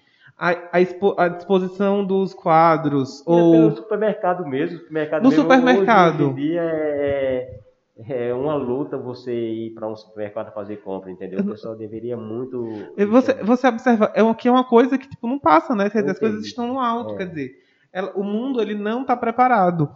a, 0.44 0.76
a, 0.76 0.81
expo- 0.81 1.14
a 1.16 1.28
disposição 1.28 2.05
dos 2.05 2.35
quadros, 2.35 3.22
Ou... 3.26 3.38
ou 3.38 3.61
No 3.70 3.76
supermercado 3.76 4.44
mesmo. 4.46 4.78
Supermercado 4.78 5.22
No 5.22 5.28
mesmo, 5.31 5.42
supermercado. 5.42 6.14
Hoje, 6.14 6.24
hoje 6.24 6.33
em 6.33 6.35
dia 6.35 6.62
é, 6.62 7.61
é 8.09 8.35
uma 8.35 8.55
luta 8.57 8.98
você 8.98 9.33
ir 9.33 9.70
para 9.74 9.87
um 9.87 9.94
supermercado 9.94 10.52
fazer 10.52 10.78
compra, 10.78 11.11
entendeu? 11.11 11.40
O 11.40 11.44
pessoal 11.46 11.76
deveria 11.76 12.16
muito. 12.16 12.66
E 12.96 13.05
Você, 13.05 13.35
você 13.35 13.68
observa, 13.68 14.11
é 14.14 14.22
uma, 14.22 14.35
que 14.35 14.48
é 14.48 14.50
uma 14.50 14.64
coisa 14.64 14.98
que 14.98 15.09
tipo, 15.09 15.28
não 15.28 15.38
passa, 15.38 15.74
né? 15.76 15.88
Dizer, 15.88 16.11
as 16.11 16.18
coisas 16.18 16.44
estão 16.44 16.66
no 16.66 16.81
alto, 16.81 17.14
É. 17.14 17.18
quer 17.18 17.26
dizer, 17.28 17.52
ela- 17.92 18.12
o 18.16 18.24
mundo 18.24 18.61
ele 18.61 18.74
não 18.74 19.02
está 19.02 19.16
preparado. 19.16 19.88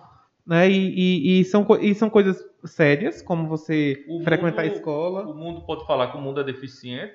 Né? 0.46 0.70
E, 0.70 0.94
e- 0.94 1.40
e 1.40 1.44
são, 1.44 1.66
e 1.80 1.92
são 1.92 2.08
coisas 2.08 2.40
sérias, 2.64 3.20
como 3.20 3.48
você 3.48 4.04
O 4.08 4.22
frequentar 4.22 4.62
a 4.62 4.64
mundo- 4.66 4.74
escola. 4.76 5.26
O 5.26 5.34
mundo 5.34 5.62
pode 5.66 5.84
falar 5.88 6.12
que 6.12 6.16
o 6.16 6.20
mundo 6.20 6.40
é 6.40 6.44
deficiente. 6.44 7.12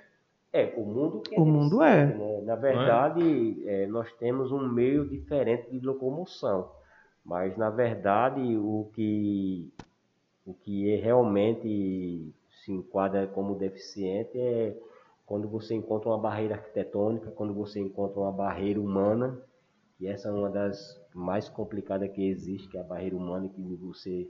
É, 0.54 0.74
o 0.76 0.86
mundo 0.86 1.22
que 1.22 1.36
O 1.40 1.46
mundo 1.46 1.82
é. 1.82 2.06
né? 2.06 2.42
Na 2.42 2.56
verdade, 2.56 3.64
é, 3.66 3.88
nós 3.88 4.12
temos 4.14 4.52
um 4.52 4.68
meio 4.68 5.08
diferente 5.08 5.70
de 5.72 5.80
locomoção. 5.80 6.70
Mas, 7.24 7.56
na 7.56 7.70
verdade, 7.70 8.42
o 8.58 8.90
que, 8.94 9.72
o 10.46 10.54
que 10.54 10.92
é 10.92 10.96
realmente 10.98 12.34
se 12.64 12.72
enquadra 12.72 13.28
como 13.28 13.56
deficiente 13.56 14.38
é 14.38 14.76
quando 15.26 15.48
você 15.48 15.74
encontra 15.74 16.10
uma 16.10 16.18
barreira 16.18 16.56
arquitetônica, 16.56 17.32
quando 17.32 17.54
você 17.54 17.80
encontra 17.80 18.20
uma 18.20 18.32
barreira 18.32 18.82
humana, 18.82 19.40
e 20.00 20.08
essa 20.08 20.28
é 20.28 20.32
uma 20.32 20.50
das 20.50 21.00
mais 21.14 21.48
complicadas 21.48 22.12
que 22.12 22.28
existe, 22.28 22.68
que 22.68 22.78
é 22.78 22.82
a 22.82 22.84
barreira 22.84 23.16
humana, 23.16 23.48
que 23.48 23.62
você 23.76 24.28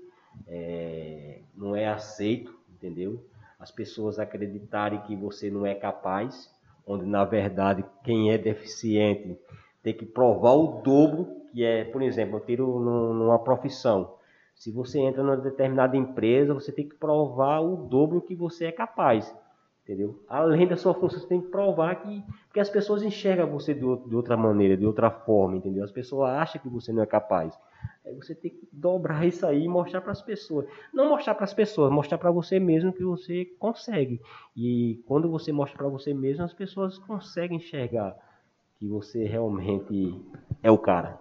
é, 0.47 1.39
não 1.55 1.75
é 1.75 1.87
aceito, 1.87 2.55
entendeu? 2.69 3.23
As 3.61 3.71
pessoas 3.71 4.17
acreditarem 4.17 4.99
que 5.01 5.15
você 5.15 5.49
não 5.51 5.65
é 5.65 5.75
capaz, 5.75 6.49
onde 6.85 7.05
na 7.05 7.23
verdade 7.23 7.85
quem 8.03 8.31
é 8.31 8.37
deficiente 8.37 9.37
tem 9.83 9.93
que 9.93 10.05
provar 10.05 10.53
o 10.53 10.81
dobro, 10.81 11.27
que 11.51 11.63
é, 11.63 11.83
por 11.85 12.01
exemplo, 12.01 12.37
eu 12.37 12.45
tiro 12.45 12.79
num- 12.79 13.13
numa 13.13 13.37
profissão. 13.39 14.15
Se 14.55 14.71
você 14.71 14.99
entra 14.99 15.21
numa 15.23 15.37
determinada 15.37 15.95
empresa, 15.95 16.53
você 16.55 16.71
tem 16.71 16.89
que 16.89 16.95
provar 16.95 17.59
o 17.61 17.75
dobro 17.87 18.21
que 18.21 18.35
você 18.35 18.65
é 18.65 18.71
capaz. 18.71 19.33
Entendeu? 19.83 20.23
Além 20.27 20.67
da 20.67 20.77
sua 20.77 20.93
função, 20.93 21.19
você 21.19 21.27
tem 21.27 21.41
que 21.41 21.47
provar 21.49 21.95
que. 21.95 22.23
Porque 22.47 22.59
as 22.59 22.69
pessoas 22.69 23.01
enxergam 23.03 23.47
você 23.47 23.73
de 23.73 23.83
outra 24.15 24.37
maneira, 24.37 24.77
de 24.77 24.85
outra 24.85 25.09
forma, 25.09 25.57
entendeu? 25.57 25.83
As 25.83 25.91
pessoas 25.91 26.29
acham 26.31 26.61
que 26.61 26.69
você 26.69 26.91
não 26.93 27.01
é 27.01 27.05
capaz. 27.05 27.57
Aí 28.05 28.15
você 28.15 28.33
tem 28.33 28.51
que 28.51 28.67
dobrar 28.71 29.25
isso 29.25 29.45
aí 29.45 29.63
e 29.63 29.67
mostrar 29.67 30.01
para 30.01 30.11
as 30.11 30.21
pessoas. 30.21 30.65
Não 30.93 31.09
mostrar 31.09 31.35
para 31.35 31.43
as 31.43 31.53
pessoas, 31.53 31.91
mostrar 31.91 32.17
para 32.17 32.31
você 32.31 32.59
mesmo 32.59 32.91
que 32.91 33.03
você 33.03 33.45
consegue. 33.59 34.19
E 34.57 34.99
quando 35.05 35.29
você 35.29 35.51
mostra 35.51 35.77
para 35.77 35.87
você 35.87 36.13
mesmo, 36.13 36.43
as 36.43 36.53
pessoas 36.53 36.97
conseguem 36.97 37.57
enxergar 37.57 38.15
que 38.79 38.87
você 38.87 39.25
realmente 39.25 40.19
é 40.63 40.71
o 40.71 40.77
cara. 40.77 41.19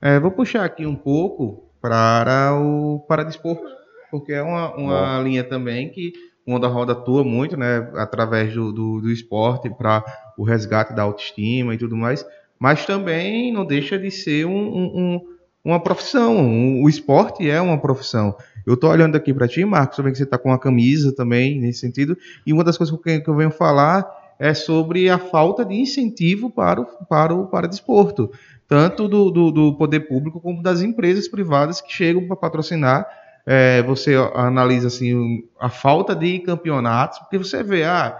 É, 0.00 0.18
vou 0.18 0.30
puxar 0.30 0.64
aqui 0.64 0.86
um 0.86 0.96
pouco 0.96 1.70
para 1.80 2.58
o 2.58 3.00
paradesporto, 3.08 3.64
porque 4.10 4.32
é 4.32 4.42
uma, 4.42 4.74
uma 4.76 5.20
linha 5.22 5.44
também 5.44 5.90
que 5.90 6.12
o 6.46 6.52
Onda 6.54 6.68
Roda 6.68 6.92
atua 6.92 7.22
muito, 7.24 7.56
né, 7.56 7.90
através 7.94 8.52
do, 8.54 8.72
do, 8.72 9.00
do 9.00 9.10
esporte 9.10 9.68
para 9.70 10.04
o 10.36 10.42
resgate 10.44 10.94
da 10.94 11.02
autoestima 11.02 11.74
e 11.74 11.78
tudo 11.78 11.96
mais, 11.96 12.26
mas 12.58 12.84
também 12.84 13.52
não 13.52 13.64
deixa 13.64 13.98
de 13.98 14.10
ser 14.10 14.46
um, 14.46 14.50
um- 14.52 14.98
um- 14.98 15.39
uma 15.70 15.80
profissão. 15.80 16.36
Um- 16.36 16.82
o 16.82 16.88
esporte 16.88 17.48
é 17.48 17.60
uma 17.60 17.78
profissão. 17.78 18.36
Eu 18.66 18.76
tô 18.76 18.88
olhando 18.88 19.16
aqui 19.16 19.32
para 19.32 19.48
ti, 19.48 19.64
Marcos, 19.64 19.96
também 19.96 20.12
que 20.12 20.18
você 20.18 20.26
tá 20.26 20.36
com 20.38 20.50
uma 20.50 20.58
camisa 20.58 21.14
também 21.14 21.58
nesse 21.60 21.80
sentido, 21.80 22.16
e 22.46 22.52
uma 22.52 22.62
das 22.62 22.76
coisas 22.76 22.94
que 22.94 23.10
eu, 23.10 23.22
que 23.22 23.28
eu 23.28 23.34
venho 23.36 23.50
falar 23.50 24.06
é 24.38 24.54
sobre 24.54 25.08
a 25.10 25.18
falta 25.18 25.64
de 25.64 25.74
incentivo 25.74 26.50
para 26.50 26.80
o, 26.80 26.86
para 27.06 27.34
o 27.34 27.46
para 27.46 27.68
desporto, 27.68 28.30
tanto 28.66 29.06
do, 29.08 29.30
do, 29.30 29.50
do 29.50 29.74
poder 29.76 30.00
público 30.00 30.40
como 30.40 30.62
das 30.62 30.80
empresas 30.80 31.28
privadas 31.28 31.80
que 31.80 31.92
chegam 31.92 32.26
para 32.26 32.36
patrocinar. 32.36 33.06
É, 33.46 33.82
você 33.82 34.14
analisa 34.34 34.86
assim 34.88 35.42
a 35.58 35.68
falta 35.68 36.14
de 36.14 36.38
campeonatos, 36.40 37.18
porque 37.18 37.38
você 37.38 37.62
vê 37.62 37.84
ah, 37.84 38.16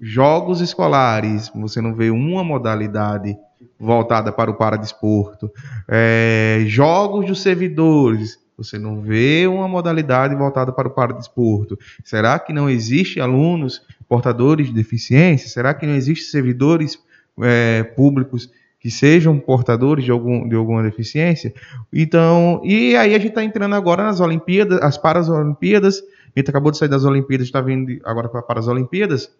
jogos 0.00 0.60
escolares, 0.60 1.50
você 1.54 1.80
não 1.80 1.94
vê 1.94 2.10
uma 2.10 2.42
modalidade 2.42 3.36
voltada 3.78 4.32
para 4.32 4.50
o 4.50 4.54
paradesporto, 4.54 5.50
é, 5.88 6.64
jogos 6.66 7.26
dos 7.26 7.42
servidores, 7.42 8.38
você 8.56 8.78
não 8.78 9.00
vê 9.00 9.46
uma 9.46 9.66
modalidade 9.66 10.34
voltada 10.34 10.72
para 10.72 10.86
o 10.86 10.90
paradesporto. 10.90 11.76
Será 12.04 12.38
que 12.38 12.52
não 12.52 12.70
existe 12.70 13.20
alunos 13.20 13.82
portadores 14.08 14.68
de 14.68 14.72
deficiência? 14.72 15.48
Será 15.48 15.74
que 15.74 15.86
não 15.86 15.94
existe 15.94 16.26
servidores 16.26 16.98
é, 17.40 17.82
públicos 17.82 18.48
que 18.78 18.90
sejam 18.90 19.38
portadores 19.40 20.04
de, 20.04 20.12
algum, 20.12 20.48
de 20.48 20.54
alguma 20.54 20.82
deficiência? 20.84 21.52
Então, 21.92 22.60
e 22.64 22.94
aí 22.94 23.14
a 23.14 23.18
gente 23.18 23.30
está 23.30 23.42
entrando 23.42 23.74
agora 23.74 24.04
nas 24.04 24.20
Olimpíadas, 24.20 24.80
as 24.82 24.96
Paralimpíadas. 24.96 26.00
A 26.34 26.38
gente 26.38 26.50
acabou 26.50 26.70
de 26.70 26.78
sair 26.78 26.88
das 26.88 27.04
Olimpíadas, 27.04 27.46
está 27.46 27.60
vindo 27.60 28.00
agora 28.04 28.28
para 28.28 28.60
as 28.60 28.68
Olimpíadas. 28.68 29.30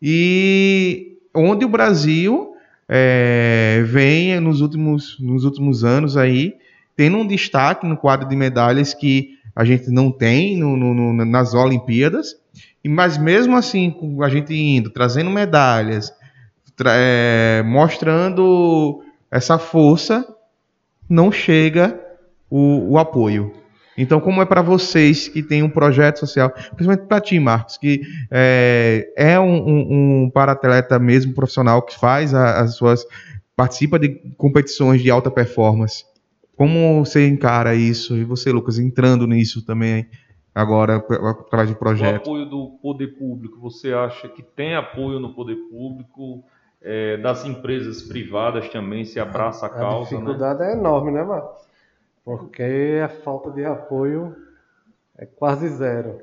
E 0.00 1.18
onde 1.34 1.66
o 1.66 1.68
Brasil 1.68 2.53
é, 2.88 3.82
vem 3.86 4.38
nos 4.40 4.60
últimos, 4.60 5.18
nos 5.20 5.44
últimos 5.44 5.84
anos 5.84 6.16
aí 6.16 6.54
tendo 6.96 7.16
um 7.16 7.26
destaque 7.26 7.86
no 7.86 7.96
quadro 7.96 8.28
de 8.28 8.36
medalhas 8.36 8.94
que 8.94 9.38
a 9.54 9.64
gente 9.64 9.90
não 9.90 10.10
tem 10.10 10.56
no, 10.56 10.76
no, 10.76 11.24
nas 11.24 11.54
Olimpíadas, 11.54 12.36
mas 12.86 13.16
mesmo 13.16 13.56
assim, 13.56 13.94
a 14.22 14.28
gente 14.28 14.54
indo, 14.54 14.90
trazendo 14.90 15.30
medalhas, 15.30 16.12
tra 16.76 16.92
é, 16.94 17.62
mostrando 17.62 19.02
essa 19.30 19.58
força, 19.58 20.26
não 21.08 21.30
chega 21.30 22.00
o, 22.50 22.92
o 22.92 22.98
apoio. 22.98 23.52
Então, 23.96 24.20
como 24.20 24.42
é 24.42 24.44
para 24.44 24.60
vocês 24.60 25.28
que 25.28 25.42
têm 25.42 25.62
um 25.62 25.70
projeto 25.70 26.18
social, 26.18 26.50
principalmente 26.50 27.06
para 27.06 27.20
ti, 27.20 27.38
Marcos, 27.38 27.76
que 27.76 28.02
é, 28.30 29.12
é 29.16 29.40
um, 29.40 29.54
um, 29.54 30.24
um 30.24 30.30
para-atleta 30.30 30.98
mesmo 30.98 31.32
profissional 31.32 31.82
que 31.82 31.98
faz 31.98 32.34
a, 32.34 32.60
as 32.60 32.74
suas. 32.74 33.06
participa 33.54 33.98
de 33.98 34.08
competições 34.36 35.00
de 35.00 35.10
alta 35.10 35.30
performance. 35.30 36.04
Como 36.56 37.04
você 37.04 37.26
encara 37.26 37.74
isso? 37.74 38.16
E 38.16 38.24
você, 38.24 38.50
Lucas, 38.50 38.78
entrando 38.78 39.26
nisso 39.26 39.64
também 39.64 40.08
agora 40.54 40.96
através 40.96 41.68
de 41.68 41.74
projeto? 41.74 42.26
O 42.26 42.30
apoio 42.30 42.46
do 42.46 42.78
poder 42.82 43.08
público, 43.18 43.60
você 43.60 43.92
acha 43.92 44.28
que 44.28 44.42
tem 44.42 44.74
apoio 44.74 45.18
no 45.18 45.34
poder 45.34 45.56
público? 45.70 46.44
É, 46.86 47.16
das 47.16 47.46
empresas 47.46 48.02
privadas 48.02 48.68
também 48.68 49.06
se 49.06 49.18
abraça 49.18 49.64
a 49.64 49.70
causa? 49.70 50.16
A 50.16 50.18
né? 50.18 50.24
dificuldade 50.24 50.60
né? 50.60 50.72
é 50.72 50.76
enorme, 50.76 51.12
né, 51.12 51.24
Marcos? 51.24 51.62
Porque 52.24 53.00
a 53.04 53.08
falta 53.08 53.50
de 53.50 53.64
apoio 53.64 54.34
é 55.16 55.26
quase 55.26 55.68
zero. 55.68 56.22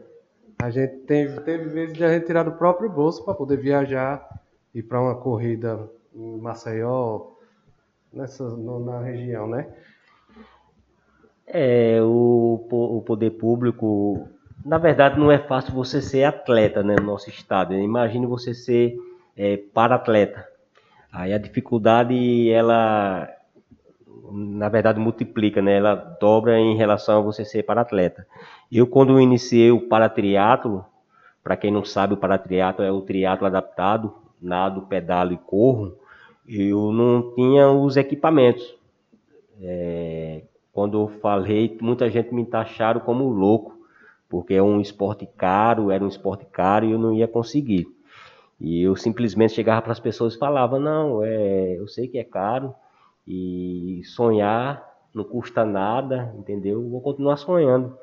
A 0.62 0.70
gente 0.70 0.98
teve, 1.06 1.40
vezes 1.40 1.94
de 1.94 2.04
a 2.04 2.14
gente 2.14 2.26
tirar 2.26 2.44
do 2.44 2.54
próprio 2.54 2.90
bolso 2.90 3.24
para 3.24 3.34
poder 3.34 3.58
viajar, 3.58 4.28
ir 4.74 4.84
para 4.84 5.02
uma 5.02 5.16
corrida 5.16 5.90
em 6.14 6.38
Maceió, 6.38 7.32
nessa, 8.12 8.44
na 8.56 9.00
região, 9.00 9.48
né? 9.48 9.68
É, 11.48 12.00
o, 12.02 12.66
o 12.70 13.02
poder 13.02 13.32
público, 13.32 14.28
na 14.64 14.78
verdade, 14.78 15.20
não 15.20 15.32
é 15.32 15.40
fácil 15.40 15.74
você 15.74 16.02
ser 16.02 16.24
atleta 16.24 16.84
né, 16.84 16.96
no 17.00 17.08
nosso 17.08 17.30
estado. 17.30 17.74
Imagine 17.74 18.26
você 18.26 18.54
ser 18.54 18.96
é, 19.36 19.58
para-atleta. 19.58 20.48
Aí 21.12 21.34
a 21.34 21.38
dificuldade, 21.38 22.50
ela, 22.50 23.28
na 24.32 24.70
verdade, 24.70 25.00
multiplica, 25.00 25.62
né? 25.62 25.78
Ela 25.78 25.96
dobra 25.96 26.58
em 26.58 26.76
relação 26.76 27.20
a 27.20 27.22
você 27.22 27.44
ser 27.44 27.64
para-atleta. 27.64 28.26
Eu, 28.72 28.88
quando 28.88 29.20
iniciei 29.20 29.72
o 29.72 29.88
paratriatlo, 29.88 30.86
para 31.44 31.58
quem 31.58 31.72
não 31.72 31.84
sabe, 31.84 32.14
o 32.14 32.18
paratriatlo 32.18 32.84
é 32.84 32.92
o 32.92 33.02
triatlo 33.02 33.48
adaptado, 33.48 34.14
nado, 34.42 34.84
pedalo 34.84 35.34
e 35.34 35.38
corro, 35.38 35.98
eu 36.48 36.92
não 36.92 37.34
tinha 37.36 37.70
os 37.70 37.98
equipamentos. 37.98 38.76
É, 39.62 40.44
quando 40.74 41.00
eu 41.00 41.08
falei, 41.20 41.78
muita 41.82 42.10
gente 42.10 42.34
me 42.34 42.46
taxaram 42.46 43.02
como 43.02 43.30
louco, 43.30 43.78
porque 44.30 44.54
é 44.54 44.64
um 44.64 44.80
esporte 44.80 45.28
caro, 45.38 45.92
era 45.92 46.04
um 46.04 46.08
esporte 46.08 46.46
caro 46.46 46.86
e 46.86 46.92
eu 46.92 47.00
não 47.00 47.14
ia 47.14 47.28
conseguir. 47.28 47.88
E 48.60 48.82
eu 48.82 48.96
simplesmente 48.96 49.54
chegava 49.54 49.82
para 49.82 49.92
as 49.92 50.00
pessoas 50.00 50.36
e 50.36 50.40
falava: 50.40 50.80
Não, 50.80 51.24
é, 51.24 51.78
eu 51.78 51.88
sei 51.88 52.08
que 52.08 52.18
é 52.18 52.24
caro 52.24 52.74
e 53.28 54.02
sonhar 54.06 54.90
não 55.14 55.24
custa 55.24 55.66
nada, 55.66 56.34
entendeu? 56.38 56.88
Vou 56.90 57.02
continuar 57.02 57.38
sonhando. 57.38 57.98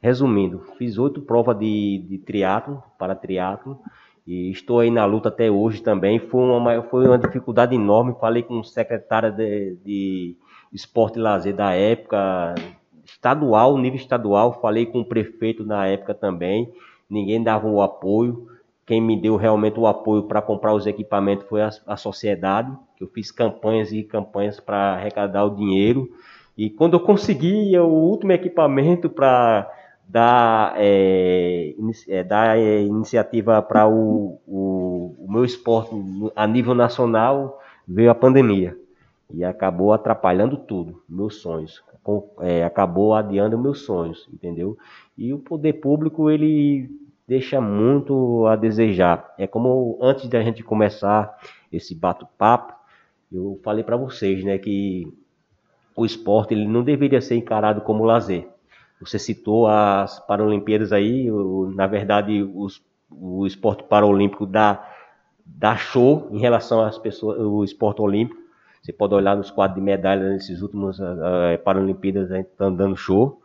Resumindo, 0.00 0.60
fiz 0.78 0.98
oito 0.98 1.22
provas 1.22 1.58
de, 1.58 2.04
de 2.08 2.18
triatlo, 2.18 2.82
para 2.98 3.14
triatlo, 3.14 3.78
e 4.26 4.50
estou 4.50 4.80
aí 4.80 4.90
na 4.90 5.04
luta 5.04 5.28
até 5.28 5.50
hoje 5.50 5.82
também. 5.82 6.18
Foi 6.18 6.42
uma, 6.42 6.82
foi 6.82 7.06
uma 7.06 7.18
dificuldade 7.18 7.74
enorme. 7.74 8.14
Falei 8.20 8.42
com 8.42 8.60
o 8.60 8.64
secretário 8.64 9.32
de, 9.32 9.76
de 9.84 10.36
esporte 10.72 11.18
e 11.18 11.22
lazer 11.22 11.54
da 11.54 11.72
época, 11.72 12.54
estadual, 13.04 13.78
nível 13.78 13.98
estadual, 13.98 14.60
falei 14.60 14.86
com 14.86 15.00
o 15.00 15.04
prefeito 15.04 15.64
na 15.64 15.86
época 15.86 16.14
também, 16.14 16.72
ninguém 17.08 17.42
dava 17.42 17.68
o 17.68 17.80
apoio. 17.80 18.48
Quem 18.84 19.00
me 19.00 19.20
deu 19.20 19.36
realmente 19.36 19.80
o 19.80 19.86
apoio 19.86 20.24
para 20.24 20.42
comprar 20.42 20.72
os 20.74 20.86
equipamentos 20.86 21.46
foi 21.48 21.62
a, 21.62 21.70
a 21.86 21.96
sociedade, 21.96 22.70
que 22.96 23.04
eu 23.04 23.08
fiz 23.08 23.30
campanhas 23.30 23.92
e 23.92 24.02
campanhas 24.02 24.58
para 24.58 24.94
arrecadar 24.94 25.44
o 25.44 25.54
dinheiro. 25.54 26.10
E 26.56 26.70
quando 26.70 26.94
eu 26.94 27.00
consegui 27.00 27.78
o 27.78 27.86
último 27.86 28.32
equipamento 28.32 29.10
para 29.10 29.70
dar, 30.08 30.74
é, 30.76 31.74
é, 32.08 32.24
dar 32.24 32.58
é, 32.58 32.82
iniciativa 32.82 33.60
para 33.60 33.86
o, 33.86 34.40
o, 34.46 35.14
o 35.18 35.26
meu 35.30 35.44
esporte 35.44 35.94
a 36.34 36.46
nível 36.46 36.74
nacional, 36.74 37.60
veio 37.86 38.10
a 38.10 38.14
pandemia 38.14 38.76
e 39.30 39.44
acabou 39.44 39.92
atrapalhando 39.92 40.56
tudo, 40.56 41.02
meus 41.08 41.36
sonhos, 41.36 41.82
é, 42.40 42.64
acabou 42.64 43.14
adiando 43.14 43.58
meus 43.58 43.80
sonhos, 43.80 44.28
entendeu? 44.32 44.78
E 45.18 45.32
o 45.32 45.38
poder 45.38 45.74
público 45.74 46.30
ele 46.30 46.88
deixa 47.26 47.60
muito 47.60 48.46
a 48.46 48.54
desejar. 48.54 49.34
É 49.36 49.46
como 49.46 49.98
antes 50.00 50.28
da 50.28 50.40
gente 50.42 50.62
começar 50.62 51.36
esse 51.72 51.94
bate-papo, 51.94 52.74
eu 53.32 53.60
falei 53.62 53.84
para 53.84 53.96
vocês, 53.96 54.44
né, 54.44 54.58
que 54.58 55.06
o 55.94 56.04
esporte 56.04 56.54
ele 56.54 56.66
não 56.66 56.82
deveria 56.82 57.20
ser 57.20 57.36
encarado 57.36 57.80
como 57.80 58.04
lazer. 58.04 58.48
Você 59.00 59.18
citou 59.18 59.66
as 59.66 60.18
Paralimpíadas 60.26 60.92
aí, 60.92 61.30
o, 61.30 61.72
na 61.74 61.86
verdade 61.86 62.42
os, 62.54 62.82
o 63.10 63.46
esporte 63.46 63.82
paralímpico 63.82 64.46
dá, 64.46 64.88
dá 65.44 65.76
show 65.76 66.28
em 66.30 66.38
relação 66.38 66.82
às 66.82 66.98
pessoas, 66.98 67.38
o 67.40 67.62
esporte 67.62 68.00
olímpico 68.00 68.46
você 68.86 68.92
pode 68.92 69.14
olhar 69.14 69.36
nos 69.36 69.50
quadros 69.50 69.80
de 69.80 69.84
medalhas 69.84 70.30
nesses 70.30 70.62
últimos 70.62 71.00
uh, 71.00 71.58
Paralimpíadas, 71.64 72.30
a 72.30 72.36
gente 72.36 72.46
está 72.46 72.70
dando 72.70 72.96
show. 72.96 73.42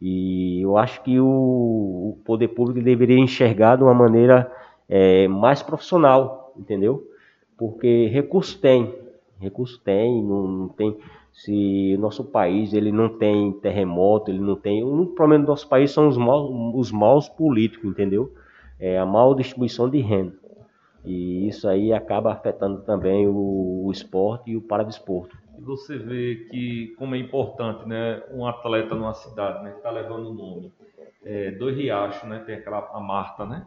E 0.00 0.62
eu 0.62 0.78
acho 0.78 1.02
que 1.02 1.18
o, 1.18 1.26
o, 1.26 2.18
poder 2.24 2.46
público 2.48 2.80
deveria 2.80 3.18
enxergar 3.18 3.74
de 3.74 3.82
uma 3.82 3.92
maneira 3.92 4.48
é, 4.88 5.26
mais 5.26 5.64
profissional, 5.64 6.52
entendeu? 6.56 7.02
Porque 7.58 8.06
recurso 8.06 8.56
tem, 8.60 8.94
recurso 9.44 9.80
tem, 9.80 10.22
não, 10.22 10.48
não, 10.48 10.68
tem. 10.68 10.96
Se 11.32 11.96
nosso 11.98 12.24
país 12.24 12.72
ele 12.72 12.90
não 12.90 13.08
tem 13.08 13.52
terremoto, 13.52 14.30
ele 14.30 14.40
não 14.40 14.56
tem. 14.56 14.82
O 14.82 15.06
problema 15.06 15.44
do 15.44 15.48
nosso 15.48 15.68
país 15.68 15.90
são 15.90 16.08
os 16.08 16.16
maus, 16.16 16.50
os 16.74 16.90
maus 16.90 17.28
políticos, 17.28 17.90
entendeu? 17.90 18.32
É 18.78 18.98
a 18.98 19.06
mal 19.06 19.34
distribuição 19.34 19.88
de 19.88 20.00
renda. 20.00 20.34
E 21.04 21.46
isso 21.48 21.68
aí 21.68 21.92
acaba 21.92 22.32
afetando 22.32 22.80
também 22.82 23.28
o, 23.28 23.84
o 23.86 23.92
esporte 23.92 24.50
e 24.50 24.56
o 24.56 24.62
paradesporto. 24.62 25.36
E 25.58 25.60
você 25.60 25.98
vê 25.98 26.46
que 26.50 26.94
como 26.98 27.14
é 27.14 27.18
importante, 27.18 27.86
né, 27.86 28.22
um 28.32 28.46
atleta 28.46 28.94
numa 28.94 29.14
cidade, 29.14 29.62
né, 29.62 29.70
que 29.72 29.76
está 29.76 29.90
levando 29.90 30.30
o 30.30 30.34
nome. 30.34 30.72
É, 31.24 31.50
do 31.52 31.70
Riacho, 31.70 32.26
né, 32.26 32.38
tem 32.40 32.56
aquela 32.56 32.90
a 32.92 33.00
Marta, 33.00 33.44
né? 33.44 33.66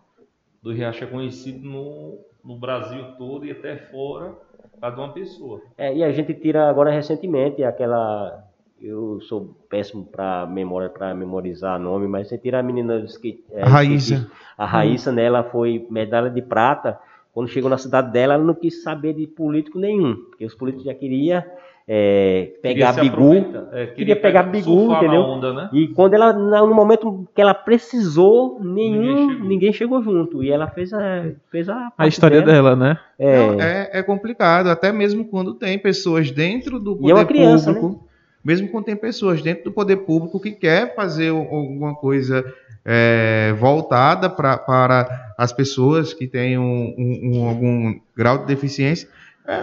Do 0.61 0.71
Riacho 0.71 1.03
é 1.03 1.07
conhecido 1.07 1.67
no, 1.67 2.19
no 2.43 2.57
Brasil 2.57 3.15
todo 3.17 3.45
e 3.45 3.51
até 3.51 3.77
fora 3.77 4.35
cada 4.79 5.01
uma 5.01 5.13
pessoa. 5.13 5.61
É, 5.77 5.95
e 5.95 6.03
a 6.03 6.11
gente 6.11 6.33
tira 6.33 6.69
agora 6.69 6.91
recentemente 6.91 7.63
aquela 7.63 8.43
eu 8.82 9.19
sou 9.21 9.55
péssimo 9.69 10.05
para 10.05 10.45
memória 10.45 10.89
para 10.89 11.13
memorizar 11.13 11.80
nome, 11.80 12.07
mas 12.07 12.28
você 12.28 12.38
tira 12.38 12.59
a 12.59 12.63
menina 12.63 13.03
que 13.19 13.43
é, 13.51 13.63
a 13.63 13.65
Raíssa. 13.65 14.30
A 14.57 14.65
Raíssa, 14.65 15.11
hum. 15.11 15.15
né, 15.15 15.25
ela 15.25 15.43
foi 15.43 15.86
medalha 15.89 16.30
de 16.30 16.41
prata 16.41 16.99
Quando 17.34 17.49
chegou 17.49 17.69
na 17.69 17.78
cidade 17.78 18.11
dela, 18.11 18.36
ela 18.36 18.43
não 18.43 18.53
quis 18.53 18.84
saber 18.84 19.13
de 19.13 19.28
político 19.28 19.80
nenhum, 19.80 20.15
porque 20.15 20.45
os 20.45 20.55
políticos 20.55 20.86
já 20.86 20.93
queriam 20.93 21.43
é, 21.89 22.51
pegar 22.61 22.93
Queria 22.93 23.09
bigu, 23.09 23.33
é, 23.71 23.85
queria 23.88 24.15
pegar 24.17 24.43
pegar- 24.43 24.51
bigu, 24.51 24.91
entendeu? 24.93 25.21
onda, 25.21 25.53
né? 25.53 25.69
E 25.71 25.88
quando 25.88 26.15
ela, 26.15 26.33
no 26.33 26.73
momento 26.75 27.25
que 27.33 27.41
ela 27.41 27.53
precisou, 27.53 28.59
nenhum, 28.61 29.27
Ninguém 29.29 29.41
ninguém 29.47 29.71
chegou. 29.73 30.01
chegou, 30.01 30.13
junto. 30.23 30.43
E 30.43 30.51
ela 30.51 30.67
fez 30.67 30.91
a, 30.91 31.31
fez 31.49 31.69
a, 31.69 31.89
A 31.97 32.05
história 32.07 32.41
dela, 32.41 32.75
né? 32.75 32.97
É, 33.17 33.89
é, 33.93 33.99
é 33.99 34.03
complicado, 34.03 34.67
até 34.67 34.91
mesmo 34.91 35.23
quando 35.25 35.53
tem 35.53 35.79
pessoas 35.79 36.29
dentro 36.29 36.77
do 36.77 36.91
E 36.91 36.97
poder 36.97 37.11
é 37.11 37.13
uma 37.15 37.25
criança, 37.25 37.71
né? 37.71 37.79
público, 37.79 38.05
mesmo 38.43 38.67
quando 38.67 38.83
tem 38.85 38.95
pessoas 38.97 39.41
dentro 39.41 39.63
do 39.65 39.71
poder 39.71 39.97
público 39.97 40.39
que 40.41 40.51
quer 40.51 40.93
fazer 40.93 41.29
alguma 41.29 41.95
coisa 41.95 42.43
é, 42.83 43.53
voltada 43.57 44.29
pra, 44.29 44.57
para 44.57 45.33
as 45.38 45.51
pessoas 45.53 46.13
que 46.13 46.27
têm 46.27 46.57
um, 46.57 46.93
um- 46.97 47.31
um- 47.43 47.47
algum 47.49 47.99
grau 48.15 48.39
de 48.39 48.45
deficiência. 48.45 49.07
É, 49.47 49.61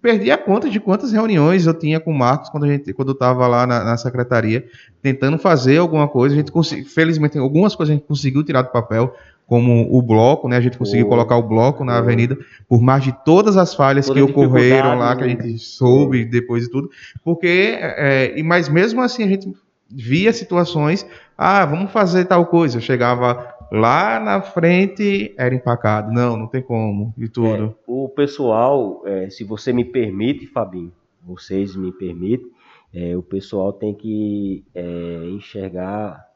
perdi 0.00 0.30
a 0.30 0.38
conta 0.38 0.68
de 0.68 0.78
quantas 0.78 1.12
reuniões 1.12 1.66
eu 1.66 1.74
tinha 1.74 1.98
com 1.98 2.12
o 2.12 2.18
Marcos 2.18 2.48
quando, 2.48 2.64
a 2.64 2.68
gente, 2.68 2.92
quando 2.92 3.08
eu 3.08 3.14
estava 3.14 3.46
lá 3.46 3.66
na, 3.66 3.82
na 3.82 3.96
secretaria, 3.96 4.64
tentando 5.02 5.38
fazer 5.38 5.78
alguma 5.78 6.06
coisa. 6.06 6.34
A 6.34 6.38
gente 6.38 6.52
consegui, 6.52 6.84
felizmente, 6.84 7.38
algumas 7.38 7.74
coisas 7.74 7.92
a 7.92 7.96
gente 7.96 8.06
conseguiu 8.06 8.44
tirar 8.44 8.62
do 8.62 8.70
papel, 8.70 9.14
como 9.46 9.88
o 9.90 10.00
bloco, 10.00 10.48
né? 10.48 10.56
A 10.56 10.60
gente 10.60 10.78
conseguiu 10.78 11.06
Foi. 11.06 11.10
colocar 11.10 11.36
o 11.36 11.42
bloco 11.42 11.84
na 11.84 11.94
Foi. 11.94 12.02
avenida, 12.02 12.38
por 12.68 12.80
mais 12.80 13.02
de 13.02 13.12
todas 13.24 13.56
as 13.56 13.74
falhas 13.74 14.06
Toda 14.06 14.20
que 14.20 14.22
ocorreram 14.22 14.96
lá, 14.96 15.16
que 15.16 15.24
a 15.24 15.26
né? 15.26 15.32
gente 15.32 15.58
soube 15.58 16.24
depois 16.24 16.64
de 16.64 16.70
tudo, 16.70 16.88
porque, 17.24 17.76
é, 17.80 18.38
e 18.38 18.44
mas 18.44 18.68
mesmo 18.68 19.00
assim 19.00 19.24
a 19.24 19.26
gente 19.26 19.52
via 19.90 20.32
situações, 20.32 21.04
ah, 21.36 21.66
vamos 21.66 21.90
fazer 21.90 22.26
tal 22.26 22.46
coisa, 22.46 22.78
eu 22.78 22.80
chegava 22.80 23.52
lá 23.70 24.18
na 24.20 24.42
frente, 24.42 25.34
era 25.36 25.54
empacado, 25.54 26.12
não, 26.12 26.36
não 26.36 26.46
tem 26.46 26.62
como, 26.62 27.14
e 27.16 27.28
tudo. 27.28 27.76
o 27.86 28.08
pessoal, 28.08 29.02
é, 29.04 29.30
se 29.30 29.44
você 29.44 29.72
me 29.72 29.84
permite, 29.84 30.46
Fabinho, 30.46 30.92
vocês 31.22 31.76
me 31.76 31.92
permitem, 31.92 32.50
é, 32.92 33.16
o 33.16 33.22
pessoal 33.22 33.72
tem 33.72 33.94
que 33.94 34.64
é, 34.74 35.28
enxergar 35.30 36.26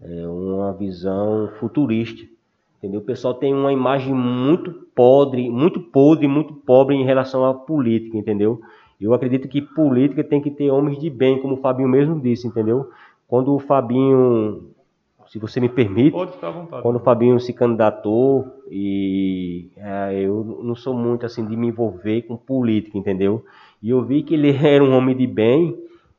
é, 0.00 0.26
uma 0.26 0.72
visão 0.72 1.50
futurista. 1.60 2.26
Entendeu? 2.78 2.98
O 2.98 3.04
pessoal 3.04 3.34
tem 3.34 3.54
uma 3.54 3.72
imagem 3.72 4.12
muito 4.12 4.72
podre, 4.92 5.48
muito 5.48 5.78
podre, 5.80 6.26
muito 6.26 6.52
pobre 6.52 6.96
em 6.96 7.04
relação 7.04 7.44
à 7.44 7.54
política, 7.54 8.18
entendeu? 8.18 8.60
Eu 9.00 9.14
acredito 9.14 9.46
que 9.46 9.62
política 9.62 10.24
tem 10.24 10.40
que 10.40 10.50
ter 10.50 10.68
homens 10.68 10.98
de 10.98 11.08
bem, 11.08 11.40
como 11.40 11.54
o 11.54 11.58
Fabinho 11.58 11.88
mesmo 11.88 12.20
disse, 12.20 12.48
entendeu? 12.48 12.90
Quando 13.28 13.54
o 13.54 13.60
Fabinho, 13.60 14.71
se 15.32 15.38
você 15.38 15.58
me 15.58 15.68
permite, 15.70 16.10
Pode 16.10 16.32
ficar 16.32 16.48
à 16.48 16.50
vontade. 16.50 16.82
quando 16.82 16.96
o 16.96 17.00
Fabinho 17.00 17.40
se 17.40 17.54
candidatou 17.54 18.44
e 18.70 19.70
é, 19.78 20.20
eu 20.20 20.60
não 20.62 20.74
sou 20.74 20.92
muito 20.92 21.24
assim 21.24 21.46
de 21.46 21.56
me 21.56 21.68
envolver 21.68 22.20
com 22.22 22.36
política, 22.36 22.98
entendeu? 22.98 23.42
E 23.82 23.88
eu 23.88 24.04
vi 24.04 24.22
que 24.22 24.34
ele 24.34 24.50
era 24.62 24.84
um 24.84 24.94
homem 24.94 25.16
de 25.16 25.26
bem 25.26 25.74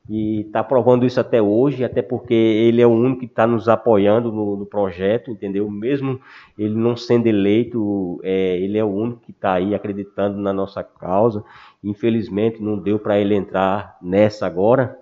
e 0.09 0.41
está 0.41 0.63
provando 0.63 1.05
isso 1.05 1.19
até 1.19 1.39
hoje, 1.39 1.83
até 1.83 2.01
porque 2.01 2.33
ele 2.33 2.81
é 2.81 2.87
o 2.87 2.89
único 2.89 3.19
que 3.19 3.27
está 3.27 3.45
nos 3.45 3.69
apoiando 3.69 4.31
no, 4.31 4.57
no 4.57 4.65
projeto, 4.65 5.29
entendeu? 5.29 5.69
Mesmo 5.69 6.19
ele 6.57 6.73
não 6.73 6.97
sendo 6.97 7.27
eleito, 7.27 8.19
é, 8.23 8.57
ele 8.57 8.79
é 8.79 8.83
o 8.83 8.89
único 8.89 9.19
que 9.19 9.31
está 9.31 9.53
aí 9.53 9.75
acreditando 9.75 10.39
na 10.39 10.51
nossa 10.51 10.83
causa. 10.83 11.43
Infelizmente 11.83 12.63
não 12.63 12.79
deu 12.79 12.97
para 12.97 13.19
ele 13.19 13.35
entrar 13.35 13.95
nessa 14.01 14.47
agora, 14.47 14.97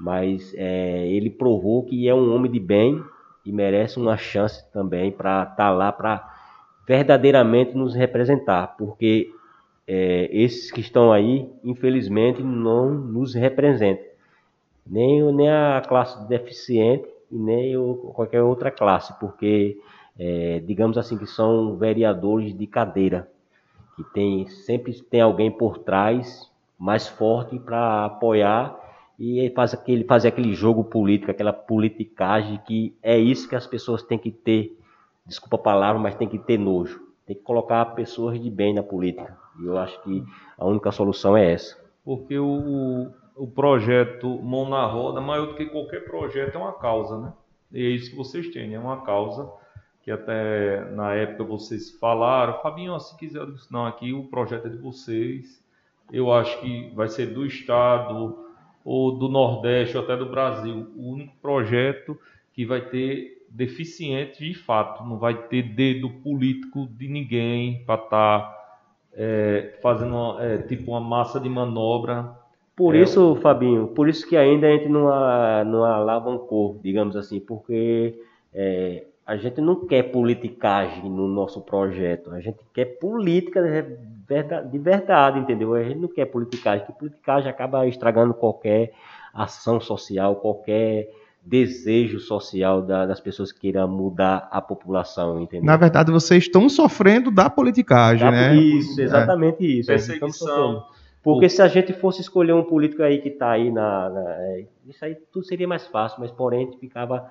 mas 0.00 0.52
é, 0.56 1.06
ele 1.06 1.30
provou 1.30 1.84
que 1.84 2.08
é 2.08 2.14
um 2.14 2.34
homem 2.34 2.50
de 2.50 2.58
bem 2.58 3.00
e 3.46 3.52
merece 3.52 3.98
uma 3.98 4.16
chance 4.16 4.64
também 4.72 5.12
para 5.12 5.44
estar 5.44 5.70
lá 5.70 5.92
para 5.92 6.28
verdadeiramente 6.86 7.74
nos 7.76 7.94
representar, 7.94 8.76
porque 8.76 9.30
é, 9.86 10.28
esses 10.32 10.70
que 10.72 10.80
estão 10.80 11.12
aí, 11.12 11.50
infelizmente, 11.64 12.42
não 12.42 12.90
nos 12.90 13.34
representam, 13.34 14.04
nem, 14.86 15.22
nem 15.32 15.50
a 15.50 15.82
classe 15.86 16.26
deficiente 16.28 17.08
e 17.30 17.36
nem 17.38 17.76
o- 17.76 18.12
qualquer 18.14 18.42
outra 18.42 18.70
classe, 18.70 19.18
porque, 19.18 19.76
é, 20.18 20.60
digamos 20.60 20.96
assim, 20.98 21.16
que 21.18 21.26
são 21.26 21.76
vereadores 21.76 22.56
de 22.56 22.66
cadeira, 22.66 23.28
que 23.96 24.04
tem, 24.12 24.46
sempre 24.48 24.94
tem 25.04 25.20
alguém 25.20 25.50
por 25.50 25.78
trás 25.78 26.50
mais 26.78 27.08
forte 27.08 27.58
para 27.58 28.06
apoiar 28.06 28.76
e 29.18 29.50
faz 29.50 29.72
aquele, 29.72 30.04
fazer 30.04 30.28
aquele 30.28 30.54
jogo 30.54 30.84
político, 30.84 31.30
aquela 31.30 31.52
politicagem 31.52 32.60
que 32.66 32.94
é 33.02 33.18
isso 33.18 33.48
que 33.48 33.56
as 33.56 33.66
pessoas 33.66 34.02
têm 34.02 34.18
que 34.18 34.30
ter, 34.30 34.78
desculpa 35.24 35.56
a 35.56 35.60
palavra, 35.60 36.00
mas 36.00 36.14
tem 36.14 36.28
que 36.28 36.38
ter 36.38 36.58
nojo. 36.58 37.00
Tem 37.26 37.34
que 37.34 37.42
colocar 37.42 37.84
pessoas 37.86 38.40
de 38.40 38.50
bem 38.50 38.74
na 38.74 38.82
política. 38.82 39.36
E 39.60 39.66
eu 39.66 39.76
acho 39.78 40.00
que 40.02 40.22
a 40.56 40.64
única 40.64 40.92
solução 40.92 41.36
é 41.36 41.52
essa. 41.52 41.76
Porque 42.04 42.38
o, 42.38 43.10
o, 43.34 43.46
projeto 43.48 44.40
Mão 44.42 44.68
na 44.68 44.86
Roda, 44.86 45.20
maior 45.20 45.46
do 45.46 45.54
que 45.54 45.66
qualquer 45.66 46.04
projeto, 46.04 46.54
é 46.54 46.58
uma 46.58 46.72
causa, 46.74 47.18
né? 47.18 47.32
E 47.72 47.84
é 47.84 47.88
isso 47.88 48.10
que 48.10 48.16
vocês 48.16 48.48
têm, 48.50 48.74
é 48.74 48.78
uma 48.78 49.02
causa 49.02 49.50
que 50.02 50.10
até 50.12 50.88
na 50.92 51.14
época 51.14 51.42
vocês 51.42 51.90
falaram, 51.98 52.60
Fabinho, 52.60 52.98
se 53.00 53.16
quiser, 53.16 53.44
não, 53.68 53.86
aqui 53.86 54.12
o 54.12 54.28
projeto 54.28 54.66
é 54.66 54.70
de 54.70 54.78
vocês, 54.78 55.60
eu 56.12 56.32
acho 56.32 56.60
que 56.60 56.92
vai 56.94 57.08
ser 57.08 57.34
do 57.34 57.44
Estado, 57.44 58.45
ou 58.86 59.12
do 59.18 59.28
Nordeste, 59.28 59.98
ou 59.98 60.04
até 60.04 60.16
do 60.16 60.26
Brasil, 60.30 60.88
o 60.96 61.12
único 61.12 61.34
projeto 61.42 62.18
que 62.54 62.64
vai 62.66 62.82
ter 62.88 63.44
deficiente 63.50 64.44
de 64.46 64.54
fato, 64.54 65.04
não 65.04 65.18
vai 65.18 65.34
ter 65.48 65.62
dedo 65.62 66.10
político 66.10 66.86
de 66.88 67.08
ninguém 67.08 67.84
para 67.84 68.02
estar 68.04 68.56
fazendo 69.82 70.14
uma, 70.14 70.44
é, 70.44 70.58
tipo 70.58 70.90
uma 70.90 71.00
massa 71.00 71.40
de 71.40 71.48
manobra. 71.48 72.30
Por 72.74 72.94
É, 72.94 73.02
isso, 73.02 73.36
Fabinho, 73.36 73.88
por 73.88 74.08
isso 74.08 74.28
que 74.28 74.36
ainda 74.36 74.66
a 74.66 74.72
gente 74.72 74.88
não, 74.88 75.08
a- 75.08 75.64
não 75.64 75.84
alavancou, 75.84 76.78
digamos 76.82 77.16
assim, 77.16 77.40
porque 77.40 78.20
é, 78.52 79.06
a 79.26 79.36
gente 79.36 79.60
não 79.62 79.86
quer 79.86 80.04
politicagem 80.12 81.08
no 81.10 81.26
nosso 81.26 81.62
projeto, 81.62 82.30
a 82.30 82.40
gente 82.40 82.58
quer 82.74 82.98
política 82.98 83.62
de 84.28 84.34
verdade, 84.34 84.68
de 84.70 84.78
verdade, 84.78 85.38
entendeu? 85.38 85.74
A 85.74 85.82
gente 85.82 85.98
não 86.00 86.08
quer 86.08 86.26
politicagem, 86.26 86.84
porque 86.86 86.98
politicagem 86.98 87.48
acaba 87.50 87.86
estragando 87.86 88.34
qualquer 88.34 88.92
ação 89.32 89.80
social, 89.80 90.36
qualquer 90.36 91.08
desejo 91.42 92.18
social 92.18 92.82
da- 92.82 93.06
das 93.06 93.20
pessoas 93.20 93.52
que 93.52 93.60
queiram 93.60 93.86
mudar 93.86 94.48
a 94.50 94.60
população, 94.60 95.40
entendeu? 95.40 95.64
Na 95.64 95.76
verdade, 95.76 96.10
vocês 96.10 96.42
estão 96.44 96.68
sofrendo 96.68 97.30
da 97.30 97.48
politicagem, 97.48 98.24
Tá, 98.26 98.30
né? 98.32 98.56
Isso, 98.56 99.00
exatamente 99.00 99.64
isso. 99.78 99.86
tá 99.92 99.98
sofrendo. 99.98 100.20
Perseguição. 100.20 100.84
Porque 101.22 101.48
se 101.48 101.60
a 101.62 101.68
gente 101.68 101.92
fosse 101.92 102.20
escolher 102.20 102.52
um 102.52 102.62
político 102.64 103.02
aí 103.02 103.18
que 103.18 103.28
está 103.28 103.50
aí 103.50 103.70
na, 103.70 104.08
na- 104.10 104.30
é, 104.38 104.64
Isso 104.88 105.04
aí 105.04 105.16
tudo 105.32 105.44
seria 105.44 105.66
mais 105.68 105.86
fácil, 105.86 106.20
mas 106.20 106.30
porém 106.30 106.62
a 106.62 106.64
gente 106.66 106.78
ficava 106.78 107.28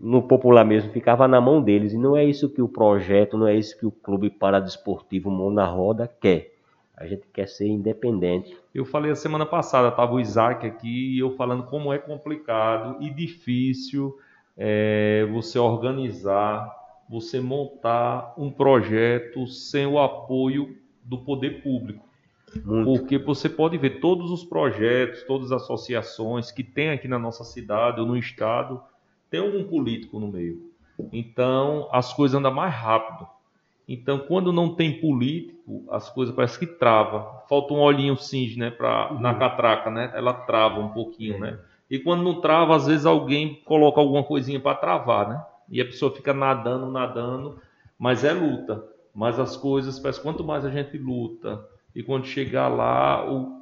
no 0.00 0.22
popular 0.22 0.64
mesmo, 0.64 0.90
ficava 0.90 1.28
na 1.28 1.40
mão 1.40 1.62
deles. 1.62 1.92
E 1.92 1.98
não 1.98 2.16
é 2.16 2.24
isso 2.24 2.48
que 2.48 2.62
o 2.62 2.68
projeto, 2.68 3.36
não 3.36 3.46
é 3.46 3.54
isso 3.54 3.78
que 3.78 3.84
o 3.84 3.90
Clube 3.90 4.30
Paradesportivo 4.30 5.30
Mão 5.30 5.50
na 5.50 5.66
Roda 5.66 6.08
quer. 6.08 6.54
A 6.96 7.06
gente 7.06 7.26
quer 7.32 7.46
ser 7.46 7.68
independente. 7.68 8.56
Eu 8.74 8.84
falei 8.84 9.10
a 9.10 9.16
semana 9.16 9.44
passada, 9.44 9.88
estava 9.88 10.14
o 10.14 10.20
Isaac 10.20 10.66
aqui 10.66 11.16
e 11.16 11.18
eu 11.18 11.36
falando 11.36 11.64
como 11.64 11.92
é 11.92 11.98
complicado 11.98 12.96
e 13.02 13.10
difícil 13.10 14.18
é, 14.56 15.26
você 15.32 15.58
organizar, 15.58 16.70
você 17.08 17.40
montar 17.40 18.34
um 18.38 18.50
projeto 18.50 19.46
sem 19.46 19.86
o 19.86 19.98
apoio 19.98 20.76
do 21.04 21.18
poder 21.18 21.62
público. 21.62 22.08
Muito. 22.64 22.84
Porque 22.84 23.18
você 23.18 23.48
pode 23.48 23.78
ver 23.78 24.00
todos 24.00 24.30
os 24.30 24.44
projetos, 24.44 25.22
todas 25.24 25.52
as 25.52 25.62
associações 25.62 26.50
que 26.50 26.64
tem 26.64 26.90
aqui 26.90 27.06
na 27.06 27.18
nossa 27.18 27.44
cidade 27.44 28.00
ou 28.00 28.06
no 28.06 28.16
estado, 28.16 28.82
tem 29.30 29.40
algum 29.40 29.64
político 29.64 30.18
no 30.18 30.28
meio. 30.28 30.70
Então, 31.12 31.88
as 31.92 32.12
coisas 32.12 32.38
andam 32.38 32.52
mais 32.52 32.74
rápido. 32.74 33.26
Então, 33.88 34.18
quando 34.20 34.52
não 34.52 34.74
tem 34.74 35.00
político, 35.00 35.84
as 35.90 36.08
coisas 36.10 36.34
parece 36.34 36.58
que 36.58 36.66
trava. 36.66 37.42
Falta 37.48 37.74
um 37.74 37.80
olhinho 37.80 38.16
cinge, 38.16 38.58
né, 38.58 38.70
pra, 38.70 39.12
na 39.18 39.34
catraca, 39.34 39.90
né? 39.90 40.12
Ela 40.14 40.32
trava 40.32 40.78
um 40.78 40.90
pouquinho, 40.90 41.40
né? 41.40 41.58
E 41.90 41.98
quando 41.98 42.22
não 42.22 42.40
trava, 42.40 42.76
às 42.76 42.86
vezes 42.86 43.04
alguém 43.04 43.60
coloca 43.64 44.00
alguma 44.00 44.22
coisinha 44.22 44.60
para 44.60 44.76
travar, 44.76 45.28
né? 45.28 45.44
E 45.68 45.80
a 45.80 45.84
pessoa 45.84 46.14
fica 46.14 46.32
nadando, 46.32 46.86
nadando, 46.90 47.58
mas 47.98 48.22
é 48.22 48.32
luta. 48.32 48.84
Mas 49.12 49.40
as 49.40 49.56
coisas, 49.56 49.98
parece 49.98 50.20
que 50.20 50.24
quanto 50.24 50.44
mais 50.44 50.64
a 50.64 50.70
gente 50.70 50.96
luta, 50.96 51.64
e 51.94 52.02
quando 52.02 52.26
chegar 52.26 52.68
lá, 52.68 53.28
o, 53.28 53.59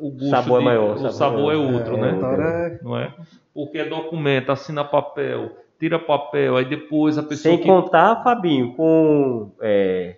o 0.00 0.10
gosto 0.10 0.30
Sabor 0.30 0.56
é 0.56 0.58
de- 0.58 0.64
maior, 0.64 0.94
o 0.94 0.98
sabor 0.98 1.12
sabor 1.12 1.52
é 1.52 1.54
é- 1.54 1.58
outro, 1.58 1.96
É, 1.96 2.00
né? 2.00 2.14
então 2.16 2.32
é- 2.32 2.78
Não 2.82 2.96
é? 2.98 3.14
Porque 3.54 3.78
é 3.78 3.84
documento, 3.84 4.50
assina 4.52 4.84
papel, 4.84 5.50
tira 5.78 5.98
papel, 5.98 6.56
aí 6.56 6.64
depois 6.64 7.18
a 7.18 7.22
pessoa 7.22 7.54
Sem 7.54 7.58
que 7.62 7.66
contar, 7.68 8.22
Fabinho, 8.22 8.74
com. 8.74 9.50
é, 9.60 10.16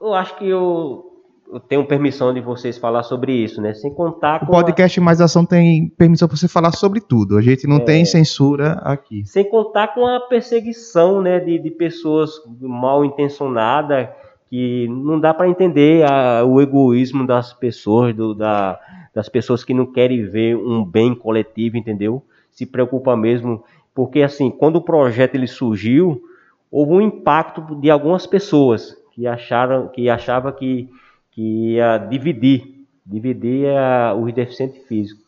eu 0.00 0.12
acho 0.14 0.36
que 0.36 0.48
eu, 0.48 1.06
eu 1.52 1.60
tenho 1.60 1.84
permissão 1.86 2.32
de 2.34 2.40
vocês 2.40 2.78
falar 2.78 3.02
sobre 3.02 3.32
isso, 3.32 3.60
né? 3.60 3.72
Sem 3.74 3.92
contar 3.92 4.42
O 4.42 4.46
com. 4.46 4.52
a- 4.52 4.62
podcast 4.62 5.00
Mais 5.00 5.20
Ação 5.20 5.44
tem 5.44 5.88
permissão 5.88 6.26
para 6.28 6.36
você 6.36 6.48
falar 6.48 6.72
sobre 6.72 7.00
tudo. 7.00 7.36
A 7.36 7.42
gente 7.42 7.66
não 7.66 7.76
É. 7.76 7.80
tem 7.80 8.04
censura 8.04 8.80
aqui. 8.84 9.24
Sem 9.26 9.48
contar 9.48 9.88
com 9.94 10.06
a 10.06 10.20
perseguição 10.20 11.20
né, 11.20 11.40
de, 11.40 11.58
de 11.58 11.70
pessoas 11.70 12.30
mal 12.60 13.04
intencionadas 13.04 14.08
que 14.50 14.88
não 14.88 15.20
dá 15.20 15.32
para 15.32 15.48
entender 15.48 16.04
a, 16.10 16.44
o 16.44 16.60
egoísmo 16.60 17.24
das 17.24 17.52
pessoas, 17.52 18.12
do, 18.12 18.34
da, 18.34 18.80
das 19.14 19.28
pessoas 19.28 19.62
que 19.62 19.72
não 19.72 19.86
querem 19.86 20.24
ver 20.24 20.56
um 20.56 20.84
bem 20.84 21.14
coletivo, 21.14 21.76
entendeu? 21.76 22.20
Se 22.50 22.66
preocupa 22.66 23.16
mesmo, 23.16 23.62
porque 23.94 24.22
assim, 24.22 24.50
quando 24.50 24.76
o 24.76 24.82
projeto 24.82 25.36
ele 25.36 25.46
surgiu, 25.46 26.20
houve 26.68 26.94
um 26.94 27.00
impacto 27.00 27.76
de 27.76 27.88
algumas 27.88 28.26
pessoas 28.26 28.96
que 29.12 29.24
acharam 29.24 29.86
que 29.86 30.10
achava 30.10 30.52
que, 30.52 30.88
que 31.30 31.74
ia 31.74 31.98
dividir, 31.98 32.84
dividir 33.06 33.68
a, 33.68 34.14
os 34.14 34.32
deficientes 34.34 34.84
físicos. 34.88 35.24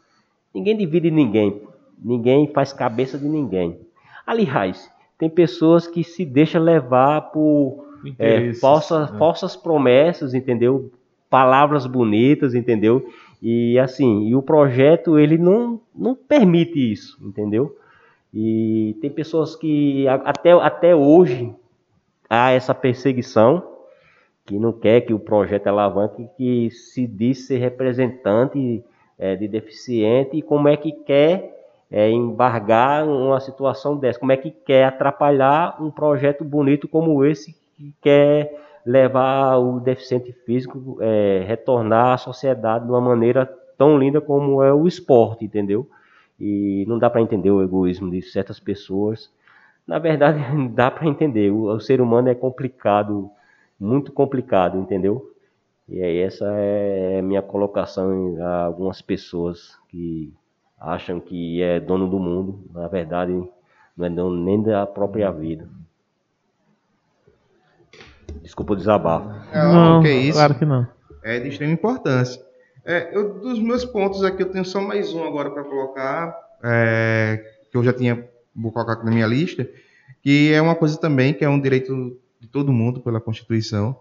Ninguém 0.52 0.76
divide 0.76 1.12
ninguém, 1.12 1.62
ninguém 1.96 2.48
faz 2.48 2.72
cabeça 2.72 3.16
de 3.16 3.28
ninguém. 3.28 3.78
Aliás, 4.26 4.90
tem 5.16 5.30
pessoas 5.30 5.86
que 5.86 6.02
se 6.02 6.24
deixam 6.24 6.60
levar 6.60 7.30
por 7.32 7.91
é, 8.18 8.52
falsas, 8.54 9.10
né? 9.10 9.18
falsas 9.18 9.56
promessas, 9.56 10.34
entendeu? 10.34 10.90
Palavras 11.28 11.86
bonitas, 11.86 12.54
entendeu? 12.54 13.06
E 13.40 13.78
assim, 13.78 14.28
e 14.28 14.36
o 14.36 14.42
projeto 14.42 15.18
ele 15.18 15.36
não, 15.36 15.80
não 15.94 16.14
permite 16.14 16.92
isso, 16.92 17.18
entendeu? 17.22 17.76
E 18.32 18.96
tem 19.00 19.10
pessoas 19.10 19.56
que 19.56 20.06
até, 20.08 20.52
até 20.52 20.94
hoje 20.94 21.54
há 22.30 22.50
essa 22.52 22.74
perseguição, 22.74 23.62
que 24.46 24.58
não 24.58 24.72
quer 24.72 25.02
que 25.02 25.12
o 25.12 25.18
projeto 25.18 25.66
alavanque, 25.66 26.28
que 26.36 26.70
se 26.70 27.06
diz 27.06 27.46
ser 27.46 27.58
representante 27.58 28.82
é, 29.18 29.36
de 29.36 29.46
deficiente 29.46 30.36
e 30.36 30.42
como 30.42 30.68
é 30.68 30.76
que 30.76 30.92
quer 30.92 31.52
é, 31.90 32.10
embargar 32.10 33.06
uma 33.06 33.38
situação 33.38 33.96
dessa, 33.96 34.18
como 34.18 34.32
é 34.32 34.36
que 34.36 34.50
quer 34.50 34.84
atrapalhar 34.84 35.76
um 35.80 35.90
projeto 35.90 36.42
bonito 36.42 36.88
como 36.88 37.24
esse 37.24 37.54
que 37.76 37.94
quer 38.00 38.60
levar 38.84 39.58
o 39.58 39.80
deficiente 39.80 40.32
físico 40.32 40.98
é, 41.00 41.44
retornar 41.46 42.14
à 42.14 42.18
sociedade 42.18 42.84
de 42.84 42.90
uma 42.90 43.00
maneira 43.00 43.46
tão 43.78 43.98
linda 43.98 44.20
como 44.20 44.62
é 44.62 44.72
o 44.72 44.86
esporte, 44.86 45.44
entendeu? 45.44 45.88
E 46.38 46.84
não 46.88 46.98
dá 46.98 47.08
para 47.08 47.20
entender 47.20 47.50
o 47.50 47.62
egoísmo 47.62 48.10
de 48.10 48.22
certas 48.22 48.58
pessoas. 48.58 49.30
Na 49.86 49.98
verdade, 49.98 50.40
dá 50.74 50.90
para 50.90 51.06
entender. 51.06 51.50
O, 51.50 51.64
o, 51.64 51.80
ser 51.80 52.00
humano 52.00 52.28
é 52.28 52.34
complicado, 52.34 53.30
muito 53.78 54.12
complicado, 54.12 54.78
entendeu? 54.78 55.30
E 55.88 56.02
aí 56.02 56.18
essa 56.18 56.46
é 56.56 57.18
a 57.18 57.22
minha 57.22 57.42
colocação 57.42 58.36
a 58.40 58.64
algumas 58.64 59.02
pessoas 59.02 59.76
que 59.88 60.32
acham 60.78 61.20
que 61.20 61.62
é 61.62 61.78
dono 61.78 62.08
do 62.08 62.18
mundo. 62.18 62.60
Na 62.72 62.88
verdade, 62.88 63.32
não 63.96 64.06
é 64.06 64.10
dono 64.10 64.42
nem 64.42 64.62
da 64.62 64.86
própria 64.86 65.30
vida. 65.30 65.68
Desculpa 68.42 68.72
o 68.72 68.76
desabafo. 68.76 69.28
Não, 69.54 69.74
não 69.74 70.02
que 70.02 70.10
isso. 70.10 70.38
claro 70.38 70.54
que 70.54 70.64
não. 70.64 70.86
É 71.22 71.38
de 71.38 71.48
extrema 71.48 71.72
importância. 71.72 72.40
É, 72.84 73.16
eu, 73.16 73.38
dos 73.38 73.60
meus 73.60 73.84
pontos 73.84 74.24
aqui, 74.24 74.42
eu 74.42 74.50
tenho 74.50 74.64
só 74.64 74.80
mais 74.80 75.12
um 75.14 75.24
agora 75.24 75.50
para 75.50 75.62
colocar, 75.62 76.36
é, 76.64 77.44
que 77.70 77.76
eu 77.76 77.84
já 77.84 77.92
tinha, 77.92 78.28
vou 78.54 78.72
colocar 78.72 78.94
aqui 78.94 79.04
na 79.04 79.12
minha 79.12 79.26
lista, 79.26 79.68
que 80.20 80.52
é 80.52 80.60
uma 80.60 80.74
coisa 80.74 80.98
também 80.98 81.32
que 81.32 81.44
é 81.44 81.48
um 81.48 81.60
direito 81.60 82.18
de 82.40 82.48
todo 82.48 82.72
mundo 82.72 83.00
pela 83.00 83.20
Constituição, 83.20 83.96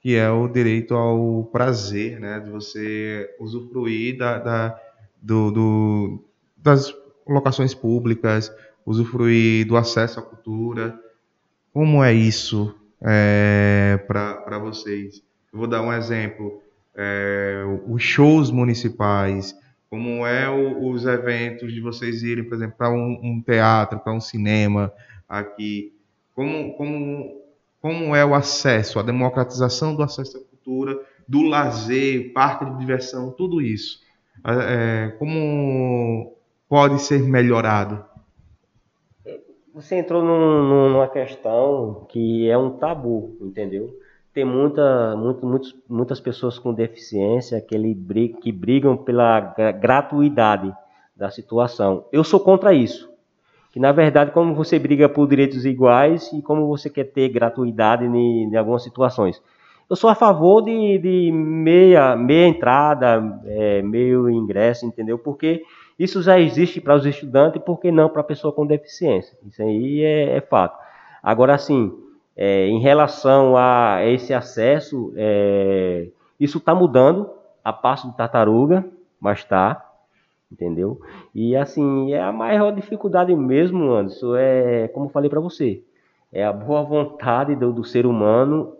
que 0.00 0.16
é 0.16 0.30
o 0.30 0.48
direito 0.48 0.94
ao 0.94 1.44
prazer, 1.52 2.18
né, 2.18 2.40
de 2.40 2.50
você 2.50 3.28
usufruir 3.38 4.16
da, 4.16 4.38
da 4.38 4.80
do, 5.20 5.50
do, 5.50 6.24
das 6.56 6.92
locações 7.28 7.74
públicas, 7.74 8.52
usufruir 8.84 9.66
do 9.66 9.76
acesso 9.76 10.18
à 10.18 10.22
cultura. 10.22 10.98
Como 11.72 12.02
é 12.02 12.12
isso 12.12 12.74
é, 13.04 13.98
para 14.06 14.58
vocês? 14.58 15.22
Eu 15.52 15.58
vou 15.58 15.66
dar 15.66 15.82
um 15.82 15.92
exemplo 15.92 16.62
é, 16.94 17.62
os 17.86 18.02
shows 18.02 18.50
municipais, 18.50 19.54
como 19.90 20.26
é 20.26 20.48
o, 20.48 20.88
os 20.90 21.04
eventos 21.04 21.72
de 21.72 21.80
vocês 21.80 22.22
irem, 22.22 22.44
por 22.44 22.54
exemplo, 22.54 22.76
para 22.76 22.90
um, 22.90 23.20
um, 23.22 23.42
teatro, 23.42 23.98
para 23.98 24.12
um 24.12 24.20
cinema 24.20 24.92
aqui, 25.28 25.92
como, 26.34 26.74
como, 26.76 27.42
como 27.80 28.16
é 28.16 28.24
o 28.24 28.34
acesso, 28.34 28.98
a 28.98 29.02
democratização 29.02 29.94
do 29.94 30.02
acesso 30.02 30.38
à 30.38 30.40
cultura, 30.40 30.98
do 31.28 31.42
lazer, 31.42 32.32
parque 32.32 32.64
de 32.64 32.78
diversão, 32.78 33.30
tudo 33.30 33.60
isso. 33.60 34.00
É, 34.44 35.14
como 35.18 36.34
pode 36.68 37.00
ser 37.02 37.22
melhorado? 37.22 38.04
Você 39.74 39.96
entrou 39.96 40.22
num, 40.22 40.90
numa 40.90 41.08
questão 41.08 42.06
que 42.08 42.48
é 42.48 42.56
um 42.56 42.70
tabu, 42.70 43.36
entendeu? 43.40 43.98
tem 44.32 44.44
muita, 44.44 45.14
muito, 45.16 45.46
muitos, 45.46 45.76
muitas 45.88 46.18
pessoas 46.18 46.58
com 46.58 46.72
deficiência 46.72 47.60
que, 47.60 47.74
ele, 47.74 47.94
que 48.40 48.50
brigam 48.50 48.96
pela 48.96 49.54
gratuidade 49.78 50.72
da 51.14 51.30
situação. 51.30 52.06
Eu 52.10 52.24
sou 52.24 52.40
contra 52.40 52.72
isso. 52.72 53.10
Que 53.70 53.80
na 53.80 53.92
verdade, 53.92 54.32
como 54.32 54.54
você 54.54 54.78
briga 54.78 55.08
por 55.08 55.28
direitos 55.28 55.64
iguais 55.64 56.30
e 56.32 56.42
como 56.42 56.66
você 56.66 56.88
quer 56.90 57.04
ter 57.04 57.28
gratuidade 57.28 58.04
em, 58.04 58.56
algumas 58.56 58.82
situações. 58.82 59.42
Eu 59.88 59.96
sou 59.96 60.08
a 60.08 60.14
favor 60.14 60.62
de, 60.62 60.98
de 60.98 61.30
meia, 61.32 62.16
meia 62.16 62.48
entrada, 62.48 63.40
é, 63.44 63.82
meio 63.82 64.30
ingresso, 64.30 64.86
entendeu? 64.86 65.18
Porque 65.18 65.62
isso 65.98 66.22
já 66.22 66.38
existe 66.38 66.80
para 66.80 66.94
os 66.94 67.06
estudantes, 67.06 67.62
por 67.62 67.78
que 67.78 67.90
não 67.90 68.08
para 68.08 68.20
a 68.20 68.24
pessoa 68.24 68.52
com 68.52 68.66
deficiência? 68.66 69.36
Isso 69.46 69.62
aí 69.62 70.02
é, 70.02 70.36
é 70.36 70.40
fato. 70.40 70.78
Agora, 71.22 71.54
assim, 71.54 71.92
é, 72.36 72.66
em 72.66 72.80
relação 72.80 73.56
a 73.56 74.00
esse 74.04 74.32
acesso, 74.32 75.12
é, 75.16 76.08
isso 76.40 76.58
está 76.58 76.74
mudando 76.74 77.30
a 77.64 77.72
passo 77.72 78.10
de 78.10 78.16
tartaruga, 78.16 78.84
mas 79.20 79.38
está, 79.38 79.88
entendeu? 80.50 81.00
E 81.34 81.54
assim, 81.54 82.12
é 82.12 82.20
a 82.20 82.32
maior 82.32 82.72
dificuldade 82.74 83.34
mesmo, 83.34 83.92
Anderson, 83.92 84.36
é 84.36 84.88
como 84.88 85.08
falei 85.08 85.30
para 85.30 85.40
você, 85.40 85.82
é 86.32 86.44
a 86.44 86.52
boa 86.52 86.82
vontade 86.82 87.54
do, 87.54 87.72
do, 87.72 87.84
ser 87.84 88.06
humano 88.06 88.74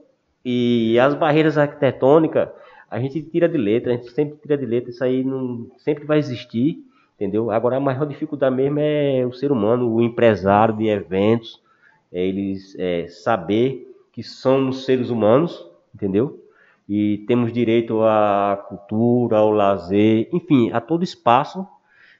e 0.44 0.98
as 0.98 1.14
barreiras 1.14 1.56
arquitetônicas, 1.56 2.48
a 2.90 2.98
gente 2.98 3.22
tira 3.22 3.48
de 3.48 3.56
letra, 3.56 3.92
a 3.92 3.96
gente 3.96 4.10
sempre 4.10 4.36
tira 4.36 4.58
de 4.58 4.66
letra, 4.66 4.90
isso 4.90 5.04
aí 5.04 5.22
não, 5.22 5.66
sempre 5.78 6.04
vai 6.04 6.18
existir, 6.18 6.78
entendeu? 7.22 7.52
Agora 7.52 7.76
a 7.76 7.80
maior 7.80 8.04
dificuldade 8.04 8.54
mesmo 8.54 8.80
é 8.80 9.24
o 9.24 9.32
ser 9.32 9.52
humano, 9.52 9.88
o 9.88 10.02
empresário 10.02 10.76
de 10.76 10.88
eventos, 10.88 11.62
é 12.12 12.26
eles 12.26 12.76
é, 12.78 13.06
saber 13.06 13.88
que 14.12 14.24
somos 14.24 14.84
seres 14.84 15.08
humanos, 15.08 15.64
entendeu? 15.94 16.40
E 16.88 17.18
temos 17.28 17.52
direito 17.52 18.02
à 18.02 18.60
cultura, 18.68 19.38
ao 19.38 19.52
lazer, 19.52 20.28
enfim, 20.32 20.70
a 20.72 20.80
todo 20.80 21.04
espaço 21.04 21.66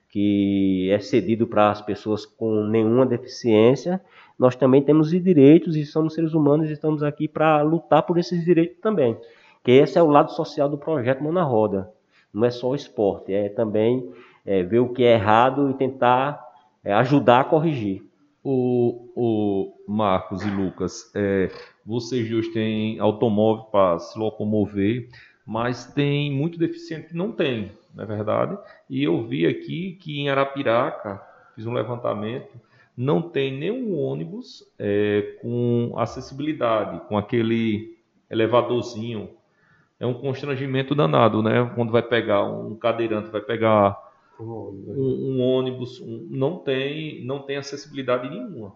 que 0.08 0.90
é 0.90 1.00
cedido 1.00 1.46
para 1.46 1.70
as 1.70 1.80
pessoas 1.80 2.24
com 2.24 2.66
nenhuma 2.66 3.04
deficiência. 3.04 4.00
Nós 4.38 4.54
também 4.54 4.82
temos 4.82 5.10
direitos 5.10 5.74
e 5.74 5.84
somos 5.84 6.14
seres 6.14 6.32
humanos 6.32 6.68
e 6.68 6.74
estamos 6.74 7.02
aqui 7.02 7.26
para 7.26 7.62
lutar 7.62 8.02
por 8.02 8.18
esses 8.18 8.44
direitos 8.44 8.78
também. 8.80 9.16
Que 9.64 9.72
esse 9.72 9.98
é 9.98 10.02
o 10.02 10.10
lado 10.10 10.30
social 10.30 10.68
do 10.68 10.78
projeto 10.78 11.24
Mão 11.24 11.32
na 11.32 11.42
Roda. 11.42 11.90
Não 12.32 12.44
é 12.44 12.50
só 12.50 12.70
o 12.70 12.74
esporte, 12.74 13.32
é 13.32 13.48
também 13.48 14.10
é, 14.44 14.62
ver 14.62 14.80
o 14.80 14.92
que 14.92 15.04
é 15.04 15.14
errado 15.14 15.70
e 15.70 15.74
tentar 15.74 16.42
é, 16.84 16.92
ajudar 16.94 17.40
a 17.40 17.44
corrigir. 17.44 18.02
O, 18.44 19.12
o 19.14 19.74
Marcos 19.86 20.42
e 20.42 20.50
Lucas, 20.50 21.12
é, 21.14 21.48
vocês 21.86 22.28
dois 22.28 22.48
têm 22.48 22.98
automóvel 22.98 23.64
para 23.64 24.00
se 24.00 24.18
locomover, 24.18 25.08
mas 25.46 25.86
tem 25.86 26.32
muito 26.32 26.58
deficiente 26.58 27.08
que 27.08 27.16
não 27.16 27.30
tem, 27.30 27.70
não 27.94 28.02
é 28.02 28.06
verdade? 28.06 28.58
E 28.90 29.02
eu 29.04 29.22
vi 29.22 29.46
aqui 29.46 29.96
que 30.00 30.20
em 30.20 30.28
Arapiraca, 30.28 31.22
fiz 31.54 31.66
um 31.66 31.72
levantamento, 31.72 32.60
não 32.96 33.22
tem 33.22 33.56
nenhum 33.56 33.96
ônibus 33.96 34.64
é, 34.78 35.36
com 35.40 35.94
acessibilidade, 35.96 37.00
com 37.08 37.16
aquele 37.16 37.96
elevadorzinho. 38.30 39.30
É 39.98 40.06
um 40.06 40.14
constrangimento 40.14 40.94
danado, 40.94 41.42
né? 41.42 41.70
Quando 41.74 41.92
vai 41.92 42.02
pegar 42.02 42.44
um 42.44 42.74
cadeirante, 42.74 43.30
vai 43.30 43.40
pegar 43.40 43.96
um, 44.42 45.36
um 45.36 45.40
ônibus, 45.40 46.00
um, 46.00 46.26
não 46.30 46.58
tem 46.58 47.24
não 47.24 47.40
tem 47.40 47.56
acessibilidade 47.56 48.28
nenhuma. 48.28 48.74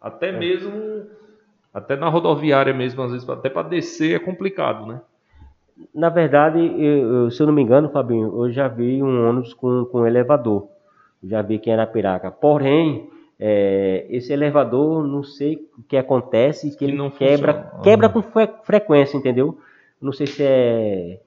Até 0.00 0.28
é. 0.28 0.38
mesmo 0.38 1.06
até 1.72 1.96
na 1.96 2.08
rodoviária 2.08 2.72
mesmo, 2.72 3.02
às 3.02 3.12
vezes 3.12 3.28
até 3.28 3.48
para 3.48 3.68
descer 3.68 4.16
é 4.16 4.18
complicado, 4.18 4.86
né? 4.86 5.00
Na 5.94 6.08
verdade, 6.08 6.58
eu, 6.58 7.30
se 7.30 7.40
eu 7.40 7.46
não 7.46 7.54
me 7.54 7.62
engano, 7.62 7.88
Fabinho, 7.88 8.44
eu 8.44 8.50
já 8.50 8.66
vi 8.66 9.00
um 9.02 9.28
ônibus 9.28 9.54
com, 9.54 9.84
com 9.84 10.06
elevador. 10.06 10.68
Já 11.22 11.40
vi 11.40 11.58
que 11.58 11.70
era 11.70 11.86
Piraca. 11.86 12.32
Porém, 12.32 13.08
é, 13.38 14.04
esse 14.10 14.32
elevador, 14.32 15.06
não 15.06 15.22
sei 15.22 15.68
o 15.78 15.82
que 15.82 15.96
acontece, 15.96 16.70
que, 16.70 16.76
que 16.78 16.84
ele 16.84 16.96
quebra, 17.10 17.54
funciona. 17.54 17.82
quebra 17.82 18.08
com 18.08 18.22
frequência, 18.64 19.16
entendeu? 19.16 19.56
Não 20.00 20.12
sei 20.12 20.26
se 20.26 20.42
é 20.42 21.20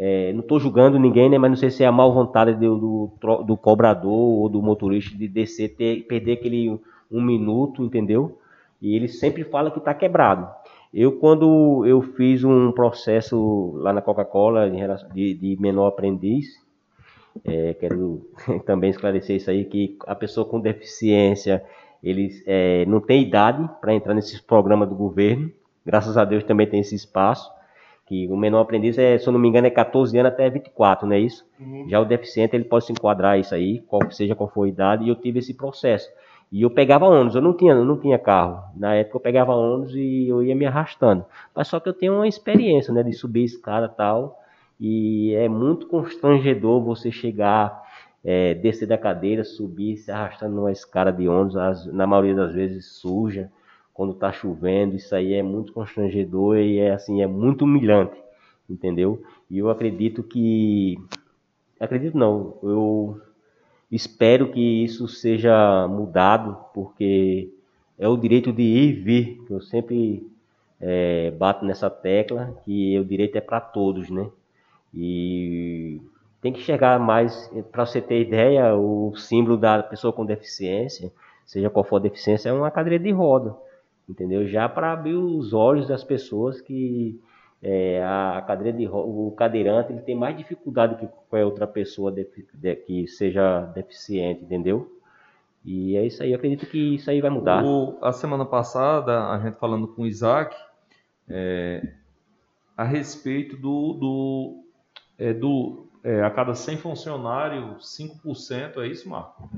é, 0.00 0.32
não 0.32 0.40
estou 0.40 0.60
julgando 0.60 0.96
ninguém, 0.96 1.28
né, 1.28 1.38
mas 1.38 1.50
não 1.50 1.56
sei 1.56 1.70
se 1.70 1.82
é 1.82 1.86
a 1.88 1.90
mal 1.90 2.14
vontade 2.14 2.54
do, 2.54 3.10
do, 3.20 3.42
do 3.42 3.56
cobrador 3.56 4.12
ou 4.12 4.48
do 4.48 4.62
motorista 4.62 5.18
de 5.18 5.26
descer, 5.26 5.74
ter, 5.74 6.04
perder 6.04 6.34
aquele 6.34 6.80
um 7.10 7.20
minuto, 7.20 7.82
entendeu? 7.82 8.38
E 8.80 8.94
ele 8.94 9.08
sempre 9.08 9.42
fala 9.42 9.72
que 9.72 9.80
está 9.80 9.92
quebrado. 9.92 10.48
Eu, 10.94 11.18
quando 11.18 11.84
eu 11.84 12.00
fiz 12.00 12.44
um 12.44 12.70
processo 12.70 13.72
lá 13.74 13.92
na 13.92 14.00
Coca-Cola 14.00 14.70
de, 15.12 15.34
de 15.34 15.56
menor 15.60 15.88
aprendiz, 15.88 16.46
é, 17.44 17.74
quero 17.74 18.24
também 18.64 18.90
esclarecer 18.90 19.34
isso 19.34 19.50
aí, 19.50 19.64
que 19.64 19.98
a 20.06 20.14
pessoa 20.14 20.46
com 20.46 20.60
deficiência, 20.60 21.64
eles 22.04 22.40
é, 22.46 22.84
não 22.86 23.00
tem 23.00 23.20
idade 23.20 23.68
para 23.80 23.92
entrar 23.92 24.14
nesses 24.14 24.40
programas 24.40 24.88
do 24.88 24.94
governo. 24.94 25.50
Graças 25.84 26.16
a 26.16 26.24
Deus 26.24 26.44
também 26.44 26.68
tem 26.68 26.78
esse 26.78 26.94
espaço. 26.94 27.57
Que 28.08 28.26
o 28.28 28.36
menor 28.36 28.60
aprendiz, 28.60 28.96
é, 28.96 29.18
se 29.18 29.28
eu 29.28 29.32
não 29.32 29.38
me 29.38 29.48
engano, 29.48 29.66
é 29.66 29.70
14 29.70 30.18
anos 30.18 30.32
até 30.32 30.48
24, 30.48 31.06
não 31.06 31.14
é 31.14 31.20
isso? 31.20 31.44
Uhum. 31.60 31.86
Já 31.88 32.00
o 32.00 32.06
deficiente, 32.06 32.56
ele 32.56 32.64
pode 32.64 32.86
se 32.86 32.92
enquadrar 32.92 33.38
isso 33.38 33.54
aí, 33.54 33.80
qual, 33.80 34.10
seja 34.10 34.34
qual 34.34 34.48
for 34.48 34.64
a 34.64 34.68
idade, 34.68 35.04
e 35.04 35.10
eu 35.10 35.14
tive 35.14 35.40
esse 35.40 35.52
processo. 35.52 36.08
E 36.50 36.62
eu 36.62 36.70
pegava 36.70 37.04
ônibus, 37.04 37.34
eu 37.34 37.42
não 37.42 37.52
tinha, 37.52 37.74
eu 37.74 37.84
não 37.84 37.98
tinha 37.98 38.18
carro. 38.18 38.62
Na 38.74 38.94
época 38.94 39.18
eu 39.18 39.20
pegava 39.20 39.54
ônibus 39.54 39.94
e 39.94 40.26
eu 40.26 40.42
ia 40.42 40.56
me 40.56 40.64
arrastando. 40.64 41.24
Mas 41.54 41.68
só 41.68 41.78
que 41.78 41.88
eu 41.88 41.92
tenho 41.92 42.14
uma 42.14 42.26
experiência, 42.26 42.92
né, 42.92 43.02
de 43.02 43.12
subir 43.12 43.44
escada 43.44 43.90
e 43.92 43.96
tal. 43.96 44.38
E 44.80 45.34
é 45.34 45.48
muito 45.48 45.86
constrangedor 45.86 46.82
você 46.82 47.10
chegar, 47.10 47.82
é, 48.24 48.54
descer 48.54 48.86
da 48.86 48.96
cadeira, 48.96 49.44
subir, 49.44 49.98
se 49.98 50.10
arrastando 50.10 50.56
numa 50.56 50.72
escada 50.72 51.12
de 51.12 51.28
ônibus, 51.28 51.56
as, 51.56 51.86
na 51.92 52.06
maioria 52.06 52.34
das 52.34 52.54
vezes 52.54 52.86
suja, 52.98 53.50
quando 53.98 54.12
está 54.12 54.32
chovendo. 54.32 54.96
Isso 54.96 55.14
aí 55.14 55.34
é 55.34 55.42
muito 55.42 55.74
constrangedor 55.74 56.56
e 56.56 56.78
é 56.78 56.92
assim, 56.92 57.20
é 57.20 57.26
muito 57.26 57.66
humilhante, 57.66 58.16
entendeu? 58.70 59.22
E 59.50 59.58
eu 59.58 59.68
acredito 59.68 60.22
que. 60.22 60.96
Acredito 61.78 62.16
não, 62.16 62.58
eu 62.62 63.20
Espero 63.90 64.50
que 64.50 64.84
isso 64.84 65.08
seja 65.08 65.88
mudado, 65.88 66.58
porque 66.74 67.50
é 67.98 68.06
o 68.06 68.18
direito 68.18 68.52
de 68.52 68.62
ir 68.62 68.90
e 68.90 68.92
vir, 68.92 69.44
que 69.46 69.52
eu 69.52 69.62
sempre 69.62 70.30
é, 70.78 71.30
bato 71.30 71.64
nessa 71.64 71.88
tecla, 71.88 72.54
que 72.64 72.98
o 72.98 73.04
direito 73.04 73.36
é 73.36 73.40
para 73.40 73.60
todos, 73.60 74.10
né? 74.10 74.28
E 74.92 76.02
tem 76.42 76.52
que 76.52 76.60
chegar 76.60 77.00
mais, 77.00 77.50
para 77.72 77.86
você 77.86 78.00
ter 78.02 78.20
ideia, 78.20 78.74
o 78.76 79.16
símbolo 79.16 79.56
da 79.56 79.82
pessoa 79.82 80.12
com 80.12 80.24
deficiência, 80.24 81.10
seja 81.46 81.70
qual 81.70 81.82
for 81.82 81.96
a 81.96 82.00
deficiência, 82.00 82.50
é 82.50 82.52
uma 82.52 82.70
cadeira 82.70 83.02
de 83.02 83.10
roda, 83.10 83.56
entendeu? 84.08 84.46
Já 84.46 84.68
para 84.68 84.92
abrir 84.92 85.14
os 85.14 85.52
olhos 85.52 85.86
das 85.86 86.02
pessoas 86.02 86.60
que 86.60 87.20
é, 87.62 88.02
a 88.04 88.42
cadeira 88.46 88.76
de 88.76 88.86
o 88.86 89.34
cadeirante 89.36 89.92
ele 89.92 90.02
tem 90.02 90.14
mais 90.14 90.36
dificuldade 90.36 90.96
que 90.96 91.06
qualquer 91.06 91.44
outra 91.44 91.66
pessoa 91.66 92.10
de, 92.12 92.26
de, 92.54 92.76
que 92.76 93.06
seja 93.08 93.62
deficiente, 93.74 94.44
entendeu? 94.44 94.94
E 95.64 95.96
é 95.96 96.06
isso 96.06 96.22
aí, 96.22 96.30
eu 96.30 96.36
acredito 96.36 96.66
que 96.66 96.94
isso 96.94 97.10
aí 97.10 97.20
vai 97.20 97.30
mudar. 97.30 97.64
O, 97.64 97.98
a 98.00 98.12
semana 98.12 98.46
passada, 98.46 99.28
a 99.28 99.38
gente 99.40 99.58
falando 99.58 99.88
com 99.88 100.02
o 100.02 100.06
Isaac, 100.06 100.56
é, 101.28 101.92
a 102.76 102.84
respeito 102.84 103.56
do, 103.56 103.92
do, 103.94 104.64
é, 105.18 105.32
do 105.32 105.88
é, 106.04 106.22
a 106.22 106.30
cada 106.30 106.54
100 106.54 106.76
funcionários, 106.78 107.98
5%, 107.98 108.78
é 108.78 108.86
isso, 108.86 109.08
Marco? 109.08 109.50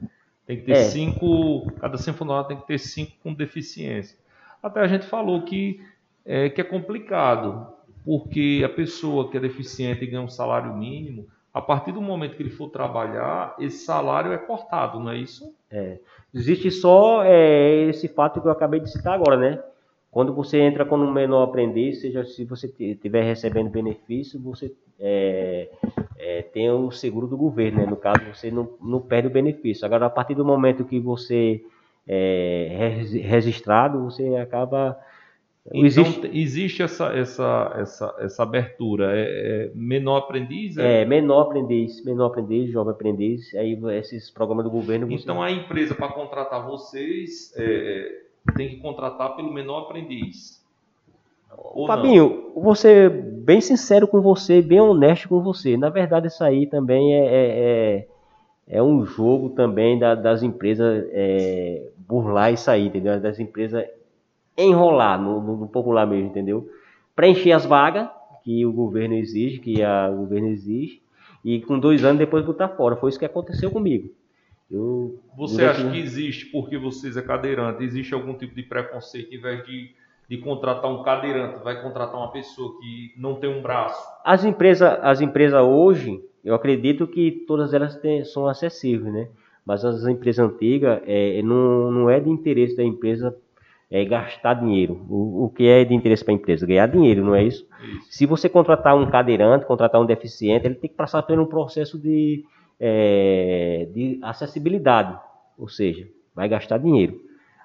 Tem 0.47 0.59
que 0.59 0.65
ter 0.65 0.77
5, 0.77 1.67
é. 1.77 1.81
cada 1.81 1.99
100 1.99 2.15
funcionários 2.15 2.49
tem 2.49 2.57
que 2.57 2.67
ter 2.67 2.79
5 2.79 3.13
com 3.23 3.35
deficiência. 3.35 4.19
Até 4.63 4.81
a 4.81 4.87
gente 4.87 5.07
falou 5.07 5.43
que 5.43 5.81
é, 6.25 6.49
que 6.49 6.61
é 6.61 6.65
complicado, 6.65 7.67
porque 8.05 8.63
a 8.65 8.69
pessoa 8.69 9.31
que 9.31 9.37
é 9.37 9.41
deficiente 9.41 10.05
e 10.05 10.07
ganha 10.07 10.23
um 10.23 10.29
salário 10.29 10.77
mínimo, 10.77 11.27
a 11.53 11.61
partir 11.61 11.93
do 11.93 12.01
momento 12.01 12.37
que 12.37 12.43
ele 12.43 12.51
for 12.51 12.69
trabalhar, 12.69 13.57
esse 13.59 13.85
salário 13.85 14.33
é 14.33 14.39
cortado, 14.39 15.01
não 15.01 15.11
é 15.11 15.17
isso? 15.17 15.53
É. 15.71 15.99
Existe 16.33 16.71
só 16.71 17.25
é, 17.25 17.89
esse 17.89 18.07
fato 18.07 18.41
que 18.41 18.47
eu 18.47 18.53
acabei 18.53 18.81
de 18.81 18.91
citar 18.91 19.15
agora, 19.15 19.37
né? 19.37 19.63
Quando 20.11 20.33
você 20.33 20.59
entra 20.59 20.85
como 20.85 21.11
menor 21.11 21.45
aprendiz, 21.45 22.01
seja 22.01 22.25
se 22.25 22.45
você 22.45 22.73
estiver 22.79 23.23
recebendo 23.23 23.71
benefício, 23.71 24.41
você 24.41 24.73
é, 24.99 25.69
é, 26.19 26.43
tem 26.43 26.71
o 26.71 26.91
seguro 26.91 27.27
do 27.27 27.37
governo, 27.37 27.79
né? 27.79 27.87
No 27.87 27.97
caso, 27.97 28.21
você 28.33 28.51
não, 28.51 28.69
não 28.81 29.01
perde 29.01 29.29
o 29.29 29.33
benefício. 29.33 29.87
Agora, 29.87 30.07
a 30.07 30.11
partir 30.11 30.35
do 30.35 30.45
momento 30.45 30.85
que 30.85 30.99
você 30.99 31.65
é 32.13 33.23
registrado, 33.23 34.03
você 34.05 34.37
acaba 34.37 34.99
então, 35.67 35.85
existe, 35.85 36.31
existe 36.33 36.83
essa, 36.83 37.13
essa, 37.13 37.73
essa, 37.77 38.17
essa 38.19 38.43
abertura. 38.43 39.13
É, 39.15 39.67
é 39.67 39.71
menor 39.75 40.19
aprendiz? 40.19 40.77
É? 40.79 41.03
é? 41.03 41.05
menor 41.05 41.43
aprendiz, 41.43 42.03
menor 42.05 42.27
aprendiz, 42.27 42.71
jovem 42.71 42.93
aprendiz. 42.93 43.55
Aí 43.55 43.79
esses 43.99 44.31
programas 44.31 44.65
do 44.65 44.71
governo. 44.71 45.07
Você... 45.07 45.23
Então 45.23 45.43
a 45.43 45.51
empresa, 45.51 45.95
para 45.95 46.09
contratar 46.09 46.67
vocês, 46.67 47.53
é, 47.57 47.63
é, 47.65 48.53
tem 48.55 48.71
que 48.71 48.77
contratar 48.77 49.37
pelo 49.37 49.53
menor 49.53 49.83
aprendiz. 49.83 50.61
Ou 51.57 51.87
Fabinho, 51.87 52.53
não? 52.55 52.63
vou 52.63 52.75
ser 52.75 53.11
bem 53.11 53.61
sincero 53.61 54.09
com 54.09 54.21
você, 54.21 54.63
bem 54.63 54.81
honesto 54.81 55.29
com 55.29 55.43
você. 55.43 55.77
Na 55.77 55.91
verdade, 55.91 56.29
isso 56.29 56.43
aí 56.43 56.67
também 56.67 57.15
é, 57.15 57.27
é, 57.27 58.07
é, 58.69 58.79
é 58.79 58.83
um 58.83 59.05
jogo 59.05 59.51
também 59.51 59.99
da, 59.99 60.15
das 60.15 60.43
empresas 60.43 61.05
burlar 62.11 62.53
isso 62.53 62.69
aí, 62.69 62.89
entendeu? 62.89 63.21
Das 63.21 63.39
empresas 63.39 63.85
enrolar 64.59 65.21
no, 65.21 65.41
no, 65.41 65.69
popular 65.69 66.07
mesmo, 66.07 66.29
entendeu? 66.29 66.69
Preencher 67.15 67.53
as 67.53 67.65
vagas 67.65 68.09
que 68.43 68.67
o 68.67 68.73
governo 68.73 69.15
exige, 69.15 69.61
que 69.61 69.83
a, 69.83 70.11
o 70.11 70.17
governo 70.17 70.49
exige, 70.49 71.01
e 71.45 71.61
com 71.61 71.79
dois 71.79 72.05
anos 72.05 72.19
depois 72.19 72.45
botar 72.45 72.69
fora. 72.69 72.97
Foi 72.97 73.11
isso 73.11 73.19
que 73.19 73.25
aconteceu 73.25 73.71
comigo. 73.71 74.11
Eu, 74.71 75.21
você 75.37 75.65
acha 75.65 75.89
que... 75.89 75.99
existe, 75.99 76.47
porque 76.47 76.77
vocês 76.79 77.17
é 77.17 77.23
cadeirante, 77.23 77.83
existe 77.83 78.13
algum 78.15 78.35
tipo 78.35 78.55
de 78.55 78.63
preconceito, 78.63 79.35
em 79.35 79.41
vez 79.41 79.65
de, 79.67 79.91
de 80.29 80.39
contratar 80.39 80.91
um 80.91 81.03
cadeirante, 81.03 81.63
vai 81.63 81.83
contratar 81.83 82.17
uma 82.17 82.31
pessoa 82.31 82.79
que 82.81 83.13
não 83.17 83.37
tem 83.37 83.51
um 83.51 83.63
braço? 83.63 84.01
As 84.25 84.45
empresas, 84.45 84.99
as 85.03 85.21
empresas 85.21 85.61
hoje, 85.61 86.23
eu 86.45 86.55
acredito 86.55 87.07
que 87.07 87.45
todas 87.47 87.75
elas 87.75 87.97
têm, 87.97 88.25
são 88.25 88.47
acessíveis, 88.47 89.13
né? 89.13 89.29
Mas 89.71 89.85
as 89.85 90.05
empresas 90.05 90.45
antigas, 90.45 91.01
é, 91.07 91.41
não, 91.43 91.93
não 91.93 92.11
é 92.11 92.19
de 92.19 92.29
interesse 92.29 92.77
da 92.77 92.83
empresa 92.83 93.37
é 93.89 94.05
gastar 94.05 94.55
dinheiro. 94.55 95.07
O, 95.09 95.45
o 95.45 95.49
que 95.49 95.65
é 95.65 95.85
de 95.85 95.95
interesse 95.95 96.25
para 96.25 96.35
a 96.35 96.37
empresa? 96.37 96.67
Ganhar 96.67 96.89
dinheiro, 96.89 97.25
não 97.25 97.37
é 97.37 97.45
isso? 97.45 97.65
isso? 97.85 98.07
Se 98.11 98.27
você 98.27 98.49
contratar 98.49 98.97
um 98.97 99.09
cadeirante, 99.09 99.67
contratar 99.67 100.01
um 100.01 100.07
deficiente, 100.07 100.67
ele 100.67 100.75
tem 100.75 100.91
que 100.91 100.97
passar 100.97 101.23
por 101.23 101.39
um 101.39 101.47
processo 101.47 101.97
de, 101.97 102.45
é, 102.81 103.87
de 103.95 104.19
acessibilidade, 104.23 105.17
ou 105.57 105.69
seja, 105.69 106.09
vai 106.35 106.49
gastar 106.49 106.79
dinheiro. 106.79 107.21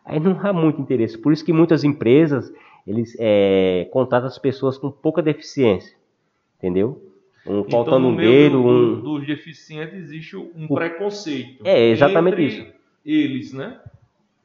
Aí 0.06 0.20
não 0.20 0.39
há 0.39 0.53
muito 0.53 0.80
interesse. 0.80 1.18
Por 1.18 1.34
isso 1.34 1.43
que 1.43 1.51
muitas 1.51 1.84
empresas 1.84 2.53
eles 2.86 3.18
é, 3.20 3.89
contratam 3.91 4.28
as 4.28 4.38
pessoas 4.38 4.78
com 4.78 4.91
pouca 4.91 5.24
deficiência, 5.24 5.97
entendeu? 6.60 7.01
Um, 7.46 7.60
então, 7.60 7.70
faltando 7.70 8.08
um 8.08 8.16
dedo, 8.16 8.62
do, 8.62 8.68
um... 8.68 9.00
dos 9.02 9.28
deficientes 9.28 9.96
existe 9.96 10.36
um 10.36 10.66
o... 10.68 10.74
preconceito. 10.74 11.66
É 11.66 11.89
exatamente 11.89 12.46
isso. 12.46 12.66
Eles, 13.06 13.54
né? 13.54 13.80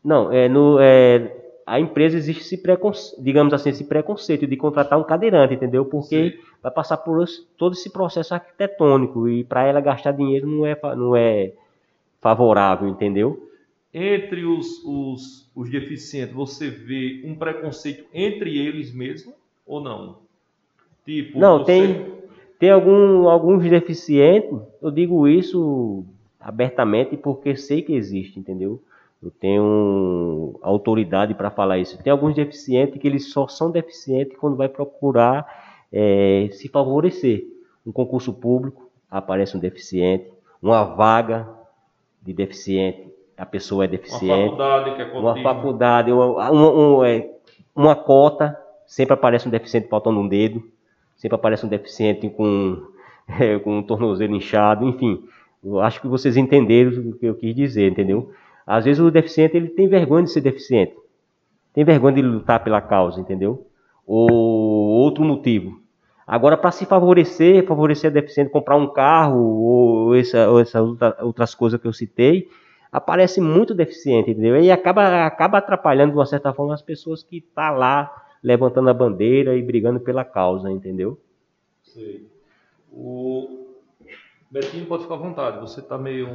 Não, 0.04 0.32
é 0.32 0.48
no 0.48 0.78
é, 0.80 1.34
a 1.70 1.78
empresa 1.78 2.16
existe 2.16 2.42
esse 2.42 2.58
preconceito, 2.58 3.22
digamos 3.22 3.54
assim, 3.54 3.70
esse 3.70 3.84
preconceito 3.84 4.44
de 4.44 4.56
contratar 4.56 4.98
um 4.98 5.04
cadeirante, 5.04 5.54
entendeu? 5.54 5.84
Porque 5.84 6.32
Sim. 6.32 6.38
vai 6.60 6.72
passar 6.72 6.96
por 6.96 7.24
todo 7.56 7.74
esse 7.74 7.88
processo 7.90 8.34
arquitetônico 8.34 9.28
e 9.28 9.44
para 9.44 9.64
ela 9.66 9.80
gastar 9.80 10.10
dinheiro 10.12 10.48
não 10.48 10.66
é, 10.66 10.76
não 10.96 11.14
é 11.14 11.52
favorável, 12.20 12.88
entendeu? 12.88 13.48
Entre 13.94 14.44
os, 14.44 14.82
os, 14.84 15.50
os 15.54 15.70
deficientes, 15.70 16.34
você 16.34 16.68
vê 16.68 17.22
um 17.24 17.34
preconceito 17.34 18.04
entre 18.12 18.58
eles 18.58 18.92
mesmo 18.92 19.32
ou 19.64 19.80
não? 19.80 20.18
Tipo, 21.04 21.38
não, 21.38 21.58
você... 21.58 21.64
tem, 21.66 22.06
tem 22.60 22.70
algum, 22.70 23.26
alguns 23.26 23.68
deficientes, 23.70 24.50
eu 24.82 24.90
digo 24.90 25.26
isso 25.26 26.04
abertamente 26.38 27.16
porque 27.16 27.56
sei 27.56 27.80
que 27.80 27.94
existe, 27.94 28.38
entendeu? 28.38 28.82
Eu 29.22 29.30
tenho 29.30 30.58
autoridade 30.60 31.32
para 31.32 31.50
falar 31.50 31.78
isso. 31.78 32.02
Tem 32.02 32.10
alguns 32.10 32.34
deficientes 32.34 33.00
que 33.00 33.08
eles 33.08 33.32
só 33.32 33.48
são 33.48 33.70
deficientes 33.70 34.36
quando 34.38 34.56
vai 34.56 34.68
procurar 34.68 35.46
é, 35.90 36.50
se 36.52 36.68
favorecer. 36.68 37.46
Um 37.86 37.92
concurso 37.92 38.30
público, 38.30 38.90
aparece 39.10 39.56
um 39.56 39.60
deficiente. 39.60 40.30
Uma 40.62 40.84
vaga 40.84 41.48
de 42.20 42.34
deficiente, 42.34 43.08
a 43.38 43.46
pessoa 43.46 43.84
é 43.84 43.88
deficiente. 43.88 44.24
Uma 44.26 44.44
faculdade 44.44 44.94
que 44.96 45.02
é 45.02 45.04
contínua. 45.06 45.32
Uma 45.32 45.42
faculdade, 45.42 46.12
uma, 46.12 46.50
uma, 46.50 46.70
uma, 46.70 47.08
é, 47.08 47.30
uma 47.74 47.96
cota, 47.96 48.54
sempre 48.86 49.14
aparece 49.14 49.48
um 49.48 49.50
deficiente 49.50 49.88
faltando 49.88 50.20
um 50.20 50.28
dedo. 50.28 50.62
Sempre 51.20 51.34
aparece 51.34 51.66
um 51.66 51.68
deficiente 51.68 52.30
com, 52.30 52.82
é, 53.38 53.58
com 53.58 53.78
um 53.78 53.82
tornozelo 53.82 54.34
inchado, 54.34 54.86
enfim. 54.86 55.22
Eu 55.62 55.78
acho 55.78 56.00
que 56.00 56.08
vocês 56.08 56.34
entenderam 56.38 57.10
o 57.10 57.12
que 57.12 57.26
eu 57.26 57.34
quis 57.34 57.54
dizer, 57.54 57.92
entendeu? 57.92 58.30
Às 58.66 58.86
vezes 58.86 59.02
o 59.02 59.10
deficiente 59.10 59.54
ele 59.54 59.68
tem 59.68 59.86
vergonha 59.86 60.24
de 60.24 60.30
ser 60.30 60.40
deficiente. 60.40 60.94
Tem 61.74 61.84
vergonha 61.84 62.14
de 62.14 62.22
lutar 62.22 62.64
pela 62.64 62.80
causa, 62.80 63.20
entendeu? 63.20 63.66
Ou 64.06 64.30
outro 64.30 65.22
motivo. 65.22 65.78
Agora, 66.26 66.56
para 66.56 66.70
se 66.70 66.86
favorecer, 66.86 67.66
favorecer 67.66 68.10
a 68.10 68.14
deficiente, 68.14 68.50
comprar 68.50 68.76
um 68.76 68.90
carro 68.90 69.40
ou, 69.40 70.14
essa, 70.14 70.48
ou 70.48 70.58
essas 70.58 70.82
outras 71.20 71.54
coisas 71.54 71.78
que 71.78 71.86
eu 71.86 71.92
citei, 71.92 72.48
aparece 72.90 73.42
muito 73.42 73.74
deficiente, 73.74 74.30
entendeu? 74.30 74.56
E 74.58 74.70
acaba, 74.70 75.26
acaba 75.26 75.58
atrapalhando, 75.58 76.12
de 76.12 76.18
uma 76.18 76.26
certa 76.26 76.54
forma, 76.54 76.72
as 76.72 76.82
pessoas 76.82 77.22
que 77.22 77.38
estão 77.38 77.64
tá 77.64 77.70
lá 77.70 78.10
levantando 78.42 78.88
a 78.90 78.94
bandeira 78.94 79.56
e 79.56 79.62
brigando 79.62 80.00
pela 80.00 80.24
causa, 80.24 80.70
entendeu? 80.70 81.20
Sei. 81.82 82.26
O 82.92 83.66
Betinho 84.50 84.86
pode 84.86 85.02
ficar 85.04 85.14
à 85.14 85.18
vontade, 85.18 85.60
você 85.60 85.80
está 85.80 85.96
meio. 85.96 86.28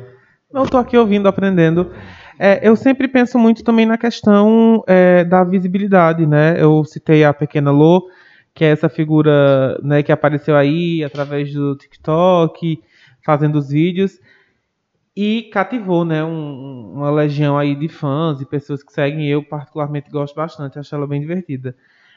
Não, 0.51 0.64
estou 0.64 0.80
aqui 0.80 0.97
ouvindo, 0.97 1.28
aprendendo. 1.28 1.91
É, 2.39 2.68
eu 2.68 2.76
sempre 2.76 3.08
penso 3.08 3.38
muito 3.39 3.64
também 3.64 3.86
na 3.86 3.97
questão 3.97 4.84
é, 4.88 5.24
da 5.24 5.43
visibilidade, 5.43 6.26
né? 6.26 6.62
Eu 6.62 6.84
citei 6.86 7.24
a 7.24 7.34
pequena 7.34 7.72
Lô, 7.72 8.10
que 8.53 8.64
é 8.64 8.70
essa 8.70 8.88
figura 8.88 9.80
né, 9.84 10.01
que 10.01 10.12
apareceu 10.12 10.56
aí 10.56 11.03
através 11.03 11.53
do 11.53 11.76
TikTok, 11.76 12.82
fazendo 13.24 13.58
os 13.58 13.70
vídeos 13.70 14.20
e 15.16 15.43
cativou, 15.43 16.03
né, 16.03 16.24
um, 16.24 16.93
uma 16.93 17.10
legião 17.10 17.58
aí 17.58 17.74
de 17.74 17.88
fãs 17.88 18.41
e 18.41 18.45
pessoas 18.45 18.84
que 18.84 18.91
seguem. 18.91 19.28
Eu 19.28 19.43
particularmente 19.43 20.10
gosto 20.10 20.36
bastante, 20.36 20.78
acho 20.78 20.93
ela 20.93 21.08
bem 21.08 21.22
divertida. 21.22 21.76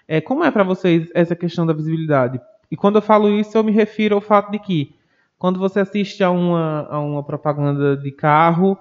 É, 0.08 0.20
como 0.20 0.42
é 0.42 0.50
para 0.50 0.64
vocês 0.64 1.10
essa 1.14 1.36
questão 1.36 1.66
da 1.66 1.74
visibilidade? 1.74 2.40
E 2.70 2.76
quando 2.76 2.96
eu 2.96 3.02
falo 3.02 3.28
isso, 3.28 3.56
eu 3.56 3.62
me 3.62 3.70
refiro 3.70 4.14
ao 4.14 4.20
fato 4.20 4.50
de 4.50 4.58
que 4.58 4.94
quando 5.38 5.58
você 5.58 5.80
assiste 5.80 6.24
a 6.24 6.30
uma, 6.30 6.88
a 6.90 6.98
uma 6.98 7.22
propaganda 7.22 7.96
de 7.96 8.10
carro, 8.10 8.76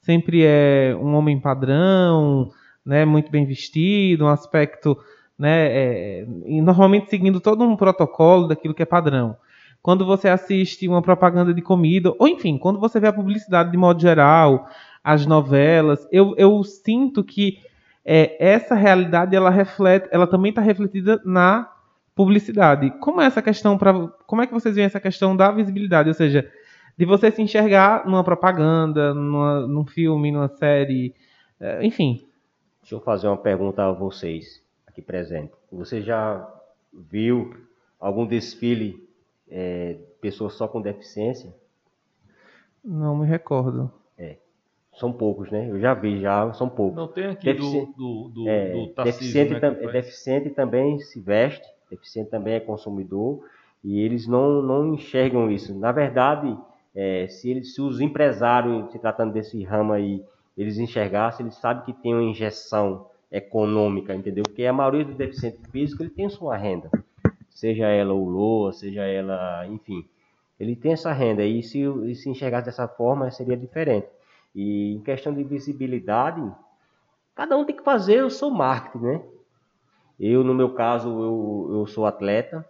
sempre 0.00 0.42
é 0.44 0.94
um 1.00 1.14
homem 1.14 1.40
padrão, 1.40 2.50
né, 2.84 3.04
muito 3.04 3.30
bem 3.30 3.46
vestido, 3.46 4.24
um 4.24 4.28
aspecto, 4.28 4.98
né, 5.38 5.68
é, 5.68 6.26
e 6.44 6.60
normalmente 6.60 7.08
seguindo 7.08 7.40
todo 7.40 7.62
um 7.64 7.76
protocolo 7.76 8.48
daquilo 8.48 8.74
que 8.74 8.82
é 8.82 8.86
padrão 8.86 9.36
quando 9.82 10.06
você 10.06 10.28
assiste 10.28 10.86
uma 10.86 11.02
propaganda 11.02 11.52
de 11.52 11.60
comida, 11.60 12.14
ou 12.18 12.28
enfim, 12.28 12.56
quando 12.56 12.78
você 12.78 13.00
vê 13.00 13.08
a 13.08 13.12
publicidade 13.12 13.72
de 13.72 13.76
modo 13.76 14.00
geral, 14.00 14.68
as 15.02 15.26
novelas, 15.26 16.06
eu, 16.12 16.34
eu 16.38 16.62
sinto 16.62 17.24
que 17.24 17.58
é, 18.04 18.36
essa 18.44 18.74
realidade 18.74 19.34
ela 19.34 19.50
reflete, 19.50 20.08
ela 20.10 20.26
também 20.26 20.50
está 20.50 20.60
refletida 20.60 21.20
na 21.24 21.70
publicidade. 22.14 22.90
Como 23.00 23.20
é 23.20 23.26
essa 23.26 23.40
questão 23.40 23.78
para, 23.78 24.08
como 24.26 24.42
é 24.42 24.46
que 24.46 24.52
vocês 24.52 24.74
veem 24.74 24.86
essa 24.86 25.00
questão 25.00 25.36
da 25.36 25.50
visibilidade, 25.50 26.08
ou 26.08 26.14
seja, 26.14 26.50
de 26.96 27.04
você 27.04 27.30
se 27.30 27.40
enxergar 27.40 28.06
numa 28.06 28.24
propaganda, 28.24 29.14
numa, 29.14 29.66
num 29.66 29.86
filme, 29.86 30.30
numa 30.30 30.48
série, 30.48 31.14
é, 31.58 31.84
enfim. 31.84 32.26
Deixa 32.80 32.96
eu 32.96 33.00
fazer 33.00 33.28
uma 33.28 33.36
pergunta 33.36 33.84
a 33.84 33.92
vocês 33.92 34.62
aqui 34.86 35.00
presentes. 35.00 35.56
Você 35.70 36.02
já 36.02 36.46
viu 36.92 37.54
algum 37.98 38.26
desfile 38.26 39.08
é, 39.48 39.96
pessoas 40.20 40.54
só 40.54 40.66
com 40.66 40.80
deficiência? 40.80 41.54
Não 42.84 43.16
me 43.16 43.26
recordo. 43.26 43.90
É. 45.02 45.08
São 45.08 45.12
poucos, 45.12 45.50
né? 45.50 45.68
Eu 45.68 45.80
já 45.80 45.94
vi, 45.94 46.20
já 46.20 46.52
são 46.52 46.68
poucos. 46.68 46.96
Não 46.96 47.08
tem 47.08 47.26
aqui 47.26 47.46
Defici... 47.46 47.80
do, 47.80 47.92
do, 47.96 48.28
do, 48.28 48.48
é, 48.48 48.72
do 48.72 48.86
Tarcísio, 48.88 49.20
deficiente, 49.20 49.52
né, 49.52 49.60
tam... 49.60 49.92
deficiente 49.92 50.50
também 50.50 50.98
se 51.00 51.20
veste, 51.20 51.66
deficiente 51.90 52.30
também 52.30 52.54
é 52.54 52.60
consumidor, 52.60 53.44
e 53.82 54.00
eles 54.00 54.26
não, 54.26 54.62
não 54.62 54.94
enxergam 54.94 55.50
isso. 55.50 55.76
Na 55.78 55.92
verdade, 55.92 56.56
é, 56.94 57.26
se, 57.28 57.50
eles, 57.50 57.74
se 57.74 57.80
os 57.80 58.00
empresários, 58.00 58.90
se 58.92 58.98
tratando 58.98 59.32
desse 59.32 59.62
ramo 59.64 59.92
aí, 59.92 60.22
eles 60.56 60.78
enxergassem, 60.78 61.44
eles 61.44 61.56
sabem 61.56 61.84
que 61.84 61.92
tem 61.92 62.14
uma 62.14 62.22
injeção 62.22 63.06
econômica, 63.30 64.14
entendeu? 64.14 64.44
Porque 64.44 64.64
a 64.64 64.72
maioria 64.72 65.04
do 65.04 65.14
deficiente 65.14 65.58
físico, 65.70 66.02
ele 66.02 66.10
tem 66.10 66.28
sua 66.28 66.56
renda 66.56 66.90
seja 67.62 67.86
ela 67.86 68.12
o 68.12 68.28
LOA, 68.28 68.72
seja 68.72 69.02
ela, 69.04 69.66
enfim, 69.68 70.04
ele 70.58 70.74
tem 70.74 70.92
essa 70.92 71.12
renda 71.12 71.44
e 71.44 71.62
se, 71.62 71.80
e 71.80 72.14
se 72.14 72.28
enxergasse 72.28 72.66
dessa 72.66 72.88
forma 72.88 73.30
seria 73.30 73.56
diferente. 73.56 74.08
E 74.54 74.94
em 74.94 75.00
questão 75.00 75.32
de 75.32 75.42
visibilidade, 75.42 76.42
cada 77.34 77.56
um 77.56 77.64
tem 77.64 77.76
que 77.76 77.82
fazer 77.82 78.24
o 78.24 78.30
seu 78.30 78.50
marketing, 78.50 79.04
né? 79.04 79.22
Eu, 80.20 80.44
no 80.44 80.54
meu 80.54 80.74
caso, 80.74 81.08
eu, 81.08 81.78
eu 81.78 81.86
sou 81.86 82.06
atleta, 82.06 82.64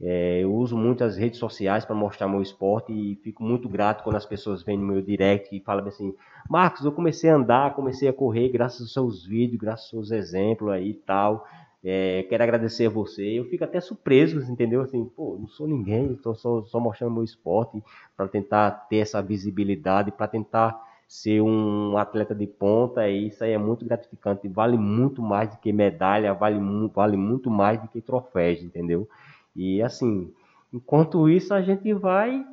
é, 0.00 0.40
eu 0.40 0.54
uso 0.54 0.76
muitas 0.76 1.16
redes 1.16 1.38
sociais 1.38 1.84
para 1.84 1.94
mostrar 1.94 2.28
meu 2.28 2.42
esporte 2.42 2.92
e 2.92 3.16
fico 3.16 3.42
muito 3.42 3.66
grato 3.66 4.04
quando 4.04 4.16
as 4.16 4.26
pessoas 4.26 4.62
vêm 4.62 4.76
no 4.76 4.86
meu 4.86 5.00
direct 5.00 5.56
e 5.56 5.60
falam 5.60 5.86
assim: 5.86 6.14
Marcos, 6.50 6.84
eu 6.84 6.92
comecei 6.92 7.30
a 7.30 7.36
andar, 7.36 7.74
comecei 7.74 8.06
a 8.06 8.12
correr 8.12 8.50
graças 8.50 8.82
aos 8.82 8.92
seus 8.92 9.26
vídeos, 9.26 9.58
graças 9.58 9.84
aos 9.84 10.08
seus 10.08 10.10
exemplos 10.10 10.70
aí 10.70 10.90
e 10.90 10.94
tal. 10.94 11.46
É, 11.82 12.24
quero 12.24 12.42
agradecer 12.42 12.86
a 12.86 12.90
você. 12.90 13.22
Eu 13.22 13.46
fico 13.46 13.64
até 13.64 13.80
surpreso, 13.80 14.40
entendeu? 14.50 14.82
Assim, 14.82 15.04
pô, 15.04 15.36
não 15.38 15.46
sou 15.46 15.66
ninguém, 15.66 16.12
estou 16.12 16.34
só, 16.34 16.62
só 16.64 16.78
mostrando 16.78 17.14
meu 17.14 17.24
esporte 17.24 17.82
para 18.16 18.28
tentar 18.28 18.70
ter 18.88 18.98
essa 18.98 19.22
visibilidade, 19.22 20.10
para 20.10 20.26
tentar 20.26 20.78
ser 21.06 21.40
um 21.40 21.96
atleta 21.96 22.34
de 22.34 22.46
ponta. 22.46 23.08
E 23.08 23.28
isso 23.28 23.44
aí 23.44 23.52
é 23.52 23.58
muito 23.58 23.84
gratificante. 23.84 24.48
Vale 24.48 24.76
muito 24.76 25.22
mais 25.22 25.50
do 25.50 25.58
que 25.58 25.72
medalha, 25.72 26.34
vale, 26.34 26.58
vale 26.94 27.16
muito 27.16 27.50
mais 27.50 27.80
do 27.80 27.88
que 27.88 28.00
troféus, 28.00 28.62
entendeu? 28.62 29.08
E 29.54 29.82
assim, 29.82 30.32
enquanto 30.72 31.28
isso, 31.28 31.54
a 31.54 31.62
gente 31.62 31.92
vai 31.92 32.44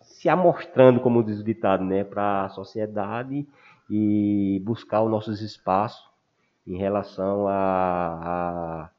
se 0.00 0.28
amostrando, 0.28 1.00
como 1.00 1.22
diz 1.22 1.40
o 1.40 1.44
ditado, 1.44 1.84
né, 1.84 2.04
para 2.04 2.44
a 2.44 2.48
sociedade 2.48 3.46
e 3.90 4.60
buscar 4.64 5.02
os 5.02 5.10
nossos 5.10 5.40
espaços 5.40 6.04
em 6.66 6.76
relação 6.76 7.46
a, 7.48 8.84
a 8.84 8.90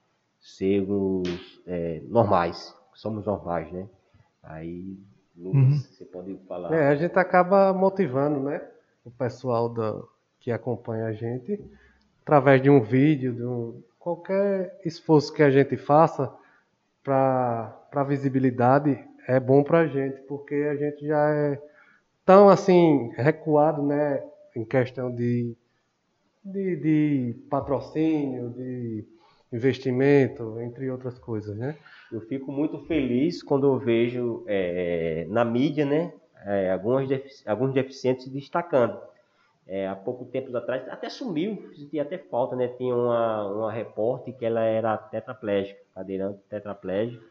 sermos 0.42 1.62
é, 1.66 2.02
normais, 2.08 2.76
somos 2.94 3.26
normais, 3.26 3.72
né? 3.72 3.88
Aí, 4.44 4.98
Lucas, 5.36 5.62
uhum. 5.62 5.78
você 5.78 6.06
pode 6.06 6.38
falar. 6.48 6.74
É, 6.74 6.88
a 6.88 6.96
gente 6.96 7.18
acaba 7.18 7.74
motivando, 7.74 8.40
né? 8.40 8.62
O 9.04 9.12
pessoal 9.12 9.68
da, 9.68 10.02
que 10.40 10.52
acompanha 10.52 11.06
a 11.06 11.14
gente, 11.14 11.60
através 12.22 12.62
de 12.62 12.70
um 12.70 12.82
vídeo, 12.82 13.34
de 13.34 13.44
um, 13.44 13.82
qualquer 14.00 14.80
esforço 14.86 15.34
que 15.34 15.44
a 15.44 15.50
gente 15.50 15.76
faça 15.76 16.34
para 17.04 18.04
visibilidade 18.08 19.04
é 19.28 19.40
bom 19.40 19.64
para 19.64 19.80
a 19.80 19.88
gente, 19.88 20.22
porque 20.22 20.56
a 20.56 20.76
gente 20.76 21.06
já 21.06 21.30
é 21.30 21.62
tão 22.26 22.50
assim 22.50 23.12
recuado, 23.16 23.82
né? 23.82 24.24
Em 24.56 24.64
questão 24.64 25.14
de 25.14 25.56
de, 26.44 26.76
de 26.76 27.36
patrocínio, 27.50 28.50
de 28.50 29.06
investimento, 29.54 30.60
entre 30.60 30.90
outras 30.90 31.18
coisas, 31.20 31.56
né? 31.56 31.76
Eu 32.12 32.22
fico 32.22 32.52
muito 32.52 32.80
feliz 32.86 33.42
quando 33.42 33.68
eu 33.68 33.78
vejo 33.78 34.44
é, 34.48 35.26
na 35.30 35.46
mídia, 35.46 35.86
né, 35.86 36.14
é, 36.46 36.72
alguns, 36.72 37.08
defici 37.08 37.48
alguns 37.48 37.74
deficientes 37.74 38.26
se 38.26 38.30
destacando. 38.30 39.00
É, 39.66 39.88
há 39.88 39.96
pouco 39.96 40.26
tempo 40.26 40.56
atrás, 40.58 40.88
até 40.90 41.10
sumiu, 41.10 41.72
sentia 41.74 42.02
até 42.02 42.18
falta, 42.18 42.54
né? 42.56 42.68
Tinha 42.68 42.94
uma, 42.94 43.48
uma 43.48 43.72
repórter 43.72 44.36
que 44.36 44.46
ela 44.46 44.62
era 44.62 44.98
tetraplégica, 44.98 45.80
cadeirante 45.96 46.40
tetraplégico, 46.50 47.24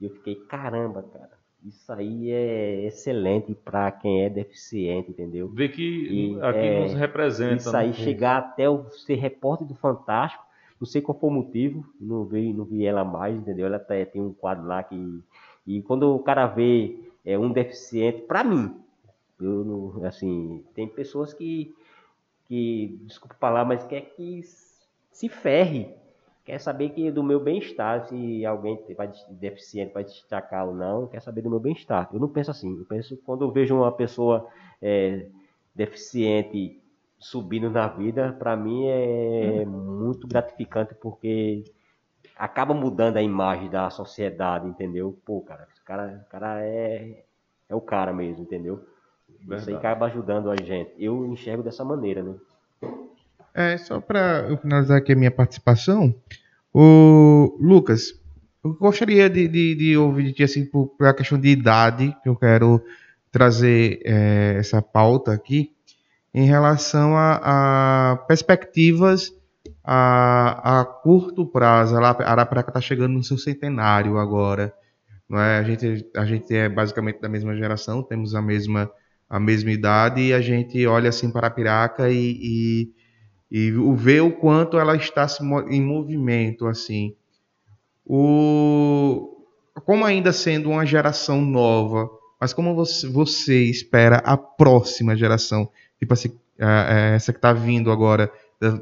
e 0.00 0.06
eu 0.06 0.10
fiquei, 0.10 0.34
caramba, 0.34 1.02
cara, 1.02 1.32
isso 1.64 1.92
aí 1.92 2.30
é 2.30 2.86
excelente 2.86 3.54
para 3.54 3.90
quem 3.90 4.24
é 4.24 4.30
deficiente, 4.30 5.10
entendeu? 5.10 5.48
Ver 5.48 5.70
que 5.70 5.82
e, 5.82 6.40
aqui 6.42 6.58
é, 6.58 6.80
nos 6.80 6.94
representa. 6.94 7.56
Isso 7.56 7.76
aí, 7.76 7.88
né? 7.88 7.92
chegar 7.94 8.38
até 8.38 8.68
o 8.68 8.88
ser 8.90 9.16
repórter 9.16 9.66
do 9.66 9.74
Fantástico, 9.74 10.44
não 10.80 10.86
sei 10.86 11.00
qual 11.00 11.18
foi 11.18 11.30
o 11.30 11.32
motivo, 11.32 11.84
não 12.00 12.24
vi, 12.24 12.52
não 12.52 12.64
vi 12.64 12.84
ela 12.84 13.04
mais, 13.04 13.36
entendeu? 13.36 13.66
Ela 13.66 13.78
tá, 13.78 13.94
tem 14.06 14.20
um 14.20 14.32
quadro 14.32 14.66
lá 14.66 14.82
que. 14.82 15.22
E 15.66 15.82
quando 15.82 16.14
o 16.14 16.18
cara 16.18 16.46
vê 16.46 16.98
é, 17.24 17.38
um 17.38 17.50
deficiente, 17.50 18.22
para 18.22 18.44
mim, 18.44 18.74
eu 19.40 19.64
não, 19.64 20.04
assim, 20.04 20.62
tem 20.74 20.86
pessoas 20.86 21.32
que, 21.32 21.74
que, 22.46 23.00
desculpa 23.04 23.34
falar, 23.40 23.64
mas 23.64 23.84
quer 23.84 24.02
que 24.14 24.42
se 25.10 25.28
ferre 25.28 25.94
quer 26.44 26.60
saber 26.60 26.90
que 26.90 27.10
do 27.10 27.22
meu 27.22 27.40
bem-estar, 27.40 28.06
se 28.06 28.44
alguém 28.44 28.78
vai 28.96 29.10
deficiente 29.30 29.94
vai 29.94 30.04
destacar 30.04 30.68
ou 30.68 30.74
não, 30.74 31.06
quer 31.06 31.20
saber 31.20 31.40
do 31.40 31.48
meu 31.48 31.58
bem-estar. 31.58 32.10
Eu 32.12 32.20
não 32.20 32.28
penso 32.28 32.50
assim. 32.50 32.76
Eu 32.78 32.84
penso 32.84 33.16
quando 33.24 33.44
eu 33.44 33.50
vejo 33.50 33.74
uma 33.74 33.90
pessoa 33.90 34.46
é, 34.80 35.26
deficiente 35.74 36.80
subindo 37.18 37.70
na 37.70 37.88
vida, 37.88 38.32
para 38.38 38.56
mim 38.56 38.86
é 38.86 39.64
muito 39.64 40.26
gratificante 40.26 40.94
porque 40.94 41.64
acaba 42.36 42.74
mudando 42.74 43.16
a 43.16 43.22
imagem 43.22 43.70
da 43.70 43.88
sociedade, 43.90 44.68
entendeu? 44.68 45.18
Pô, 45.24 45.40
cara, 45.40 45.66
esse 45.72 45.82
cara, 45.82 46.24
o 46.26 46.30
cara 46.30 46.64
é, 46.64 47.24
é 47.68 47.74
o 47.74 47.80
cara 47.80 48.12
mesmo, 48.12 48.42
entendeu? 48.42 48.84
Verdade. 49.40 49.62
Isso 49.62 49.70
aí 49.70 49.76
acaba 49.76 50.06
ajudando 50.06 50.50
a 50.50 50.56
gente. 50.56 50.92
Eu 50.98 51.26
enxergo 51.26 51.62
dessa 51.62 51.84
maneira, 51.84 52.22
né? 52.22 52.34
É, 53.54 53.76
só 53.78 54.00
para 54.00 54.56
finalizar 54.56 54.98
aqui 54.98 55.12
a 55.12 55.16
minha 55.16 55.30
participação, 55.30 56.14
o 56.72 57.56
Lucas, 57.60 58.20
eu 58.64 58.74
gostaria 58.74 59.30
de, 59.30 59.46
de, 59.46 59.74
de 59.76 59.96
ouvir 59.96 60.24
de 60.24 60.32
ti, 60.32 60.42
assim, 60.42 60.66
por, 60.66 60.88
por 60.88 61.06
a 61.06 61.14
questão 61.14 61.38
de 61.38 61.48
idade, 61.48 62.16
que 62.22 62.28
eu 62.28 62.34
quero 62.34 62.82
trazer 63.30 64.00
é, 64.04 64.56
essa 64.58 64.82
pauta 64.82 65.32
aqui, 65.32 65.72
em 66.34 66.44
relação 66.46 67.16
a, 67.16 68.12
a 68.12 68.16
perspectivas 68.26 69.32
a, 69.82 70.80
a, 70.80 70.84
curto 70.84 71.46
prazo. 71.46 71.96
A 71.96 72.08
Arapiraca 72.08 72.70
está 72.70 72.80
chegando 72.80 73.12
no 73.12 73.22
seu 73.22 73.38
centenário 73.38 74.18
agora. 74.18 74.74
Não 75.28 75.40
é? 75.40 75.58
a, 75.58 75.62
gente, 75.62 76.10
a 76.16 76.24
gente 76.24 76.54
é 76.54 76.68
basicamente 76.68 77.20
da 77.20 77.28
mesma 77.28 77.56
geração, 77.56 78.02
temos 78.02 78.34
a 78.34 78.42
mesma, 78.42 78.90
a 79.30 79.40
mesma 79.40 79.70
idade, 79.70 80.20
e 80.20 80.34
a 80.34 80.40
gente 80.40 80.86
olha 80.86 81.08
assim 81.08 81.30
para 81.30 81.42
a 81.42 81.44
Arapiraca 81.46 82.10
e, 82.10 82.38
e 82.42 83.04
e 83.56 83.70
o 83.72 83.94
ver 83.94 84.20
o 84.20 84.32
quanto 84.32 84.80
ela 84.80 84.96
está 84.96 85.28
em 85.68 85.80
movimento 85.80 86.66
assim. 86.66 87.14
O 88.04 89.30
como 89.84 90.04
ainda 90.04 90.32
sendo 90.32 90.70
uma 90.70 90.84
geração 90.84 91.40
nova, 91.40 92.10
mas 92.40 92.52
como 92.52 92.74
você, 92.74 93.06
você 93.08 93.62
espera 93.64 94.16
a 94.16 94.36
próxima 94.36 95.16
geração, 95.16 95.68
tipo 96.04 96.12
assim, 96.14 96.38
essa 97.14 97.32
que 97.32 97.38
está 97.38 97.52
vindo 97.52 97.90
agora 97.90 98.30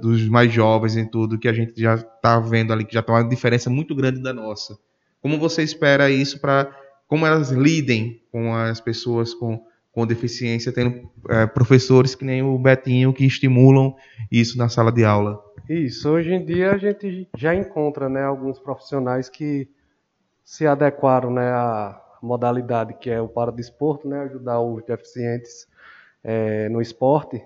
dos 0.01 0.29
mais 0.29 0.53
jovens 0.53 0.97
e 0.97 1.07
tudo, 1.07 1.39
que 1.39 1.49
a 1.49 1.53
gente 1.53 1.81
já 1.81 1.95
está 1.95 2.39
vendo 2.39 2.73
ali 2.73 2.85
que 2.85 2.95
já 2.95 3.01
está 3.01 3.13
uma 3.13 3.29
diferença 3.29 3.71
muito 3.71 3.95
grande 3.95 4.21
da 4.23 4.33
nossa. 4.33 4.79
Como 5.21 5.39
você 5.39 5.63
espera 5.63 6.11
isso 6.11 6.41
para 6.41 6.71
como 7.07 7.27
elas 7.27 7.51
lidem 7.51 8.23
com 8.31 8.55
as 8.55 8.81
pessoas 8.81 9.35
com, 9.35 9.63
com 9.93 10.07
deficiência, 10.07 10.73
tendo 10.73 11.11
é, 11.29 11.47
professores 11.47 12.15
que 12.15 12.25
nem 12.25 12.43
o 12.43 12.59
Betinho 12.59 13.13
que 13.13 13.25
estimulam 13.25 13.95
isso 14.31 14.57
na 14.57 14.69
sala 14.69 14.91
de 14.91 15.05
aula? 15.05 15.43
Isso, 15.69 16.09
hoje 16.09 16.33
em 16.33 16.45
dia 16.45 16.73
a 16.73 16.79
gente 16.79 17.29
já 17.37 17.55
encontra 17.55 18.09
né, 18.09 18.23
alguns 18.23 18.59
profissionais 18.59 19.29
que 19.29 19.69
se 20.45 20.67
adequaram 20.67 21.31
né, 21.31 21.51
à 21.51 22.01
modalidade 22.23 22.95
que 22.95 23.11
é 23.11 23.21
o 23.21 23.29
paradesporto, 23.29 24.09
né, 24.09 24.21
ajudar 24.23 24.61
os 24.61 24.83
deficientes 24.85 25.67
é, 26.23 26.69
no 26.69 26.81
esporte. 26.81 27.45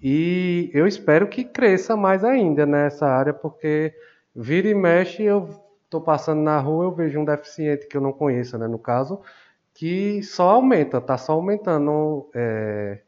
E 0.00 0.70
eu 0.74 0.86
espero 0.86 1.28
que 1.28 1.44
cresça 1.44 1.96
mais 1.96 2.24
ainda 2.24 2.66
nessa 2.66 3.06
área, 3.06 3.32
porque 3.32 3.94
vira 4.34 4.68
e 4.68 4.74
mexe 4.74 5.22
eu 5.22 5.48
estou 5.84 6.00
passando 6.00 6.42
na 6.42 6.58
rua, 6.58 6.84
eu 6.84 6.92
vejo 6.92 7.18
um 7.20 7.24
deficiente 7.24 7.86
que 7.86 7.96
eu 7.96 8.00
não 8.00 8.12
conheço, 8.12 8.58
né, 8.58 8.66
no 8.66 8.78
caso, 8.78 9.20
que 9.72 10.22
só 10.22 10.50
aumenta, 10.50 10.98
está 10.98 11.16
só 11.16 11.32
aumentando 11.32 12.28
é, 12.34 13.00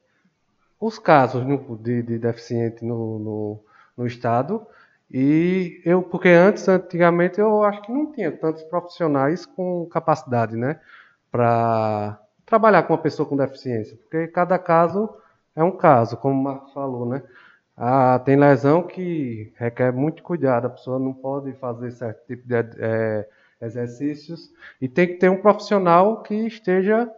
os 0.80 0.98
casos 0.98 1.44
de, 1.80 2.02
de 2.02 2.18
deficiente 2.18 2.84
no, 2.84 3.18
no, 3.18 3.60
no, 3.96 4.06
estado. 4.06 4.66
E 5.10 5.80
eu, 5.84 6.02
porque 6.02 6.28
antes, 6.28 6.68
antigamente, 6.68 7.40
eu 7.40 7.62
acho 7.64 7.82
que 7.82 7.92
não 7.92 8.12
tinha 8.12 8.30
tantos 8.30 8.62
profissionais 8.64 9.46
com 9.46 9.86
capacidade, 9.86 10.56
né, 10.56 10.80
para 11.30 12.20
trabalhar 12.48 12.82
com 12.84 12.94
uma 12.94 13.02
pessoa 13.02 13.28
com 13.28 13.36
deficiência, 13.36 13.96
porque 13.96 14.26
cada 14.28 14.58
caso 14.58 15.08
é 15.54 15.62
um 15.62 15.70
caso, 15.70 16.16
como 16.16 16.34
o 16.40 16.42
Marcos 16.42 16.72
falou, 16.72 17.06
né? 17.06 17.22
Ah, 17.76 18.18
tem 18.24 18.36
lesão 18.36 18.82
que 18.82 19.52
requer 19.56 19.92
muito 19.92 20.22
cuidado, 20.22 20.66
a 20.66 20.70
pessoa 20.70 20.98
não 20.98 21.12
pode 21.12 21.52
fazer 21.54 21.92
certo 21.92 22.26
tipo 22.26 22.48
de 22.48 22.54
é, 22.78 23.28
exercícios 23.60 24.52
e 24.80 24.88
tem 24.88 25.06
que 25.06 25.14
ter 25.14 25.28
um 25.28 25.40
profissional 25.40 26.22
que 26.22 26.34
esteja 26.34 27.08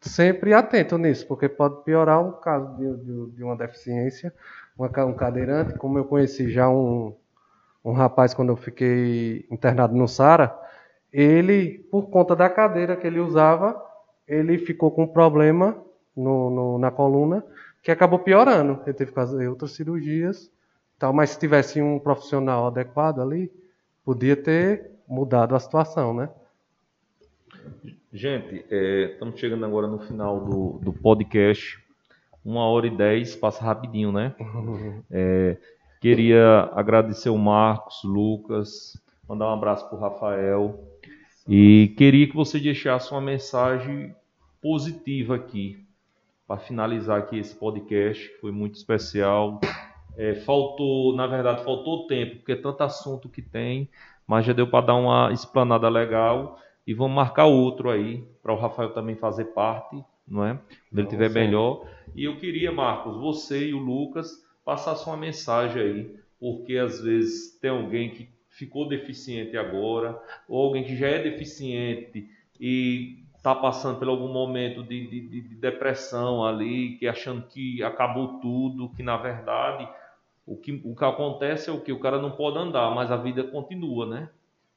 sempre 0.00 0.52
atento 0.52 0.98
nisso, 0.98 1.26
porque 1.26 1.48
pode 1.48 1.82
piorar 1.84 2.20
um 2.20 2.32
caso 2.32 2.76
de, 2.76 2.96
de, 2.96 3.36
de 3.36 3.44
uma 3.44 3.56
deficiência, 3.56 4.34
uma, 4.76 4.88
um 5.04 5.14
cadeirante, 5.14 5.78
como 5.78 5.98
eu 5.98 6.04
conheci 6.04 6.50
já 6.50 6.68
um, 6.68 7.14
um 7.84 7.92
rapaz 7.92 8.34
quando 8.34 8.48
eu 8.50 8.56
fiquei 8.56 9.46
internado 9.50 9.94
no 9.94 10.08
Sara, 10.08 10.58
ele, 11.12 11.78
por 11.90 12.10
conta 12.10 12.34
da 12.34 12.50
cadeira 12.50 12.96
que 12.96 13.06
ele 13.06 13.20
usava, 13.20 13.80
ele 14.26 14.58
ficou 14.58 14.90
com 14.90 15.04
um 15.04 15.06
problema 15.06 15.76
no, 16.16 16.50
no, 16.50 16.78
na 16.78 16.90
coluna 16.90 17.44
que 17.82 17.90
acabou 17.90 18.18
piorando. 18.18 18.80
Ele 18.84 18.94
teve 18.94 19.10
que 19.10 19.14
fazer 19.14 19.48
outras 19.48 19.72
cirurgias, 19.72 20.50
tal, 20.98 21.12
mas 21.12 21.30
se 21.30 21.38
tivesse 21.38 21.82
um 21.82 21.98
profissional 21.98 22.66
adequado 22.66 23.20
ali, 23.20 23.52
podia 24.04 24.36
ter 24.36 24.90
mudado 25.06 25.54
a 25.54 25.60
situação, 25.60 26.14
né? 26.14 26.30
Gente, 28.12 28.64
é, 28.70 29.12
estamos 29.12 29.38
chegando 29.38 29.64
agora 29.64 29.86
no 29.86 29.98
final 29.98 30.40
do, 30.40 30.78
do 30.78 30.92
podcast. 30.92 31.82
Uma 32.44 32.66
hora 32.68 32.86
e 32.86 32.96
dez, 32.96 33.34
passa 33.34 33.64
rapidinho, 33.64 34.12
né? 34.12 34.34
É, 35.10 35.56
queria 36.00 36.70
agradecer 36.74 37.30
o 37.30 37.38
Marcos, 37.38 38.02
Lucas, 38.04 39.00
mandar 39.28 39.46
um 39.46 39.54
abraço 39.54 39.88
para 39.88 39.98
o 39.98 40.00
Rafael. 40.00 40.93
E 41.46 41.92
queria 41.96 42.26
que 42.26 42.34
você 42.34 42.58
deixasse 42.58 43.12
uma 43.12 43.20
mensagem 43.20 44.14
positiva 44.62 45.36
aqui 45.36 45.84
para 46.46 46.58
finalizar 46.58 47.18
aqui 47.18 47.38
esse 47.38 47.54
podcast, 47.54 48.28
que 48.28 48.40
foi 48.40 48.50
muito 48.50 48.76
especial. 48.76 49.60
É, 50.16 50.34
faltou, 50.34 51.14
na 51.14 51.26
verdade, 51.26 51.64
faltou 51.64 52.06
tempo, 52.06 52.36
porque 52.36 52.52
é 52.52 52.56
tanto 52.56 52.82
assunto 52.82 53.28
que 53.28 53.42
tem, 53.42 53.90
mas 54.26 54.46
já 54.46 54.52
deu 54.52 54.66
para 54.66 54.86
dar 54.86 54.94
uma 54.94 55.32
explanada 55.32 55.88
legal 55.88 56.58
e 56.86 56.94
vamos 56.94 57.16
marcar 57.16 57.46
outro 57.46 57.90
aí 57.90 58.24
para 58.42 58.52
o 58.52 58.58
Rafael 58.58 58.90
também 58.92 59.16
fazer 59.16 59.46
parte, 59.46 60.02
não 60.26 60.44
é? 60.44 60.58
Quando 60.88 60.98
ele 60.98 61.08
tiver 61.08 61.30
melhor. 61.30 61.86
E 62.14 62.24
eu 62.24 62.36
queria, 62.36 62.70
Marcos, 62.70 63.16
você 63.16 63.68
e 63.68 63.74
o 63.74 63.78
Lucas 63.78 64.30
passassem 64.64 65.12
uma 65.12 65.18
mensagem 65.18 65.82
aí, 65.82 66.16
porque 66.38 66.76
às 66.76 67.00
vezes 67.00 67.58
tem 67.58 67.70
alguém 67.70 68.10
que 68.10 68.28
ficou 68.54 68.88
deficiente 68.88 69.56
agora, 69.56 70.20
ou 70.48 70.64
alguém 70.64 70.84
que 70.84 70.96
já 70.96 71.08
é 71.08 71.22
deficiente 71.22 72.28
e 72.58 73.24
está 73.36 73.54
passando 73.54 73.98
por 73.98 74.08
algum 74.08 74.32
momento 74.32 74.82
de, 74.82 75.06
de, 75.06 75.28
de, 75.28 75.54
depressão 75.56 76.44
ali, 76.44 76.96
que 76.96 77.06
achando 77.06 77.42
que 77.46 77.82
acabou 77.82 78.40
tudo, 78.40 78.88
que 78.90 79.02
na 79.02 79.16
verdade 79.16 79.86
o 80.46 80.56
que, 80.56 80.80
o 80.84 80.94
que 80.94 81.04
acontece 81.04 81.68
é 81.68 81.72
o 81.72 81.80
que 81.80 81.92
o 81.92 82.00
cara 82.00 82.18
não 82.20 82.30
pode 82.30 82.56
andar, 82.56 82.94
mas 82.94 83.10
a 83.10 83.16
vida 83.16 83.44
continua, 83.44 84.06
né? 84.06 84.30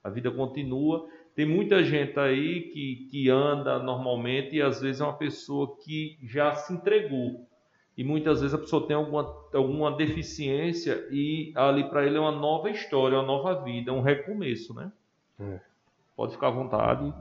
A 0.03 0.09
vida 0.09 0.31
continua. 0.31 1.07
Tem 1.35 1.45
muita 1.45 1.83
gente 1.83 2.19
aí 2.19 2.63
que, 2.63 3.07
que 3.11 3.29
anda 3.29 3.77
normalmente 3.79 4.55
e 4.55 4.61
às 4.61 4.81
vezes 4.81 5.01
é 5.01 5.03
uma 5.03 5.17
pessoa 5.17 5.77
que 5.77 6.17
já 6.23 6.53
se 6.55 6.73
entregou. 6.73 7.46
E 7.97 8.03
muitas 8.03 8.41
vezes 8.41 8.53
a 8.53 8.59
pessoa 8.59 8.85
tem 8.85 8.95
alguma, 8.95 9.35
alguma 9.51 9.91
deficiência 9.91 11.07
e 11.09 11.51
ali 11.55 11.83
para 11.89 12.05
ele 12.05 12.15
é 12.15 12.19
uma 12.19 12.31
nova 12.31 12.69
história, 12.69 13.17
uma 13.17 13.25
nova 13.25 13.55
vida, 13.63 13.91
um 13.91 14.01
recomeço, 14.01 14.73
né? 14.75 14.91
É. 15.39 15.59
Pode 16.15 16.33
ficar 16.33 16.47
à 16.47 16.51
vontade. 16.51 17.11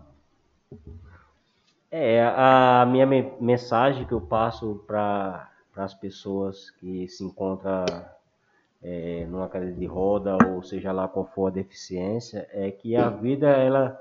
É, 1.91 2.23
a 2.23 2.87
minha 2.87 3.07
mensagem 3.41 4.05
que 4.05 4.13
eu 4.13 4.21
passo 4.21 4.85
para 4.87 5.51
as 5.75 5.95
pessoas 5.95 6.71
que 6.73 7.09
se 7.09 7.25
encontram 7.25 7.87
é, 8.83 9.27
numa 9.31 9.49
cadeira 9.49 9.75
de 9.75 9.87
roda, 9.87 10.37
ou 10.47 10.63
seja 10.63 10.93
lá 10.93 11.09
qual 11.09 11.25
for 11.25 11.47
a 11.47 11.51
deficiência, 11.51 12.47
é 12.53 12.71
que 12.71 12.95
a 12.97 13.09
vida 13.09 13.49
ela, 13.49 13.99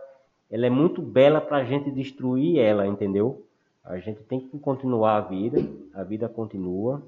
ela 0.51 0.65
é 0.65 0.69
muito 0.69 1.01
bela 1.01 1.39
para 1.39 1.57
a 1.57 1.63
gente 1.63 1.89
destruir 1.89 2.59
ela, 2.59 2.86
entendeu? 2.86 3.45
A 3.86 3.97
gente 3.99 4.23
tem 4.23 4.39
que 4.39 4.57
continuar 4.57 5.17
a 5.17 5.21
vida, 5.21 5.59
a 5.93 6.03
vida 6.03 6.27
continua, 6.27 7.03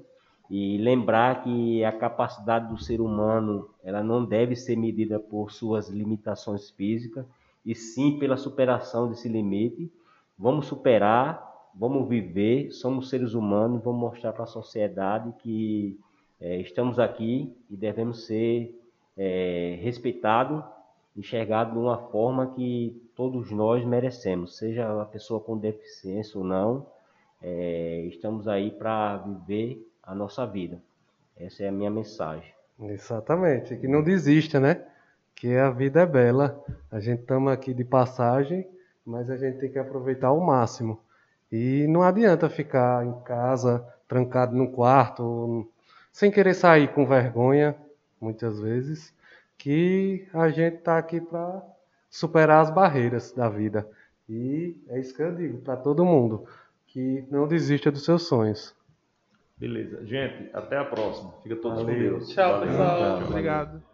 e 0.48 0.78
lembrar 0.78 1.42
que 1.42 1.84
a 1.84 1.92
capacidade 1.92 2.68
do 2.68 2.78
ser 2.78 3.00
humano 3.00 3.68
ela 3.82 4.02
não 4.02 4.24
deve 4.24 4.56
ser 4.56 4.76
medida 4.76 5.18
por 5.18 5.50
suas 5.50 5.88
limitações 5.88 6.70
físicas, 6.70 7.26
e 7.66 7.74
sim 7.74 8.18
pela 8.18 8.36
superação 8.36 9.08
desse 9.08 9.28
limite. 9.28 9.92
Vamos 10.38 10.66
superar, 10.66 11.70
vamos 11.74 12.08
viver, 12.08 12.70
somos 12.70 13.10
seres 13.10 13.34
humanos, 13.34 13.82
vamos 13.82 14.00
mostrar 14.00 14.32
para 14.32 14.44
a 14.44 14.46
sociedade 14.46 15.34
que 15.40 15.98
é, 16.40 16.60
estamos 16.60 16.98
aqui 16.98 17.52
e 17.68 17.76
devemos 17.76 18.24
ser 18.24 18.80
é, 19.16 19.78
respeitados, 19.82 20.64
enxergados 21.16 21.74
de 21.74 21.78
uma 21.78 21.98
forma 21.98 22.54
que 22.54 23.02
todos 23.18 23.50
nós 23.50 23.84
merecemos, 23.84 24.56
seja 24.56 25.02
a 25.02 25.04
pessoa 25.04 25.40
com 25.40 25.58
deficiência 25.58 26.38
ou 26.38 26.44
não, 26.44 26.86
é, 27.42 28.06
estamos 28.06 28.48
aí 28.48 28.70
para 28.70 29.18
viver 29.18 29.86
a 30.02 30.14
nossa 30.14 30.46
vida. 30.46 30.80
Essa 31.36 31.64
é 31.64 31.68
a 31.68 31.72
minha 31.72 31.90
mensagem. 31.90 32.54
Exatamente, 32.80 33.76
que 33.76 33.86
não 33.86 34.02
desista, 34.02 34.58
né? 34.58 34.82
Que 35.34 35.54
a 35.56 35.68
vida 35.68 36.00
é 36.00 36.06
bela. 36.06 36.64
A 36.90 36.98
gente 36.98 37.20
estamos 37.20 37.52
aqui 37.52 37.74
de 37.74 37.84
passagem 37.84 38.66
mas 39.08 39.30
a 39.30 39.38
gente 39.38 39.58
tem 39.58 39.72
que 39.72 39.78
aproveitar 39.78 40.28
ao 40.28 40.38
máximo. 40.38 41.00
E 41.50 41.86
não 41.88 42.02
adianta 42.02 42.50
ficar 42.50 43.06
em 43.06 43.20
casa, 43.22 43.82
trancado 44.06 44.54
no 44.54 44.70
quarto, 44.70 45.66
sem 46.12 46.30
querer 46.30 46.52
sair 46.52 46.92
com 46.92 47.06
vergonha, 47.06 47.74
muitas 48.20 48.60
vezes, 48.60 49.14
que 49.56 50.28
a 50.34 50.50
gente 50.50 50.76
está 50.76 50.98
aqui 50.98 51.22
para 51.22 51.62
superar 52.10 52.60
as 52.62 52.70
barreiras 52.70 53.32
da 53.32 53.48
vida. 53.48 53.88
E 54.28 54.76
é 54.88 54.98
isso 54.98 55.14
que 55.14 55.22
eu 55.22 55.34
digo 55.34 55.58
para 55.58 55.76
todo 55.76 56.04
mundo, 56.04 56.44
que 56.86 57.24
não 57.30 57.46
desista 57.48 57.90
dos 57.90 58.04
seus 58.04 58.26
sonhos. 58.26 58.74
Beleza. 59.56 60.04
Gente, 60.04 60.50
até 60.54 60.78
a 60.78 60.84
próxima. 60.84 61.32
Fica 61.42 61.56
todos 61.56 61.82
Valeu. 61.82 61.94
com 61.94 62.00
Deus. 62.00 62.28
Tchau, 62.28 62.52
Valeu. 62.52 62.68
pessoal. 62.68 63.22
Obrigado. 63.24 63.87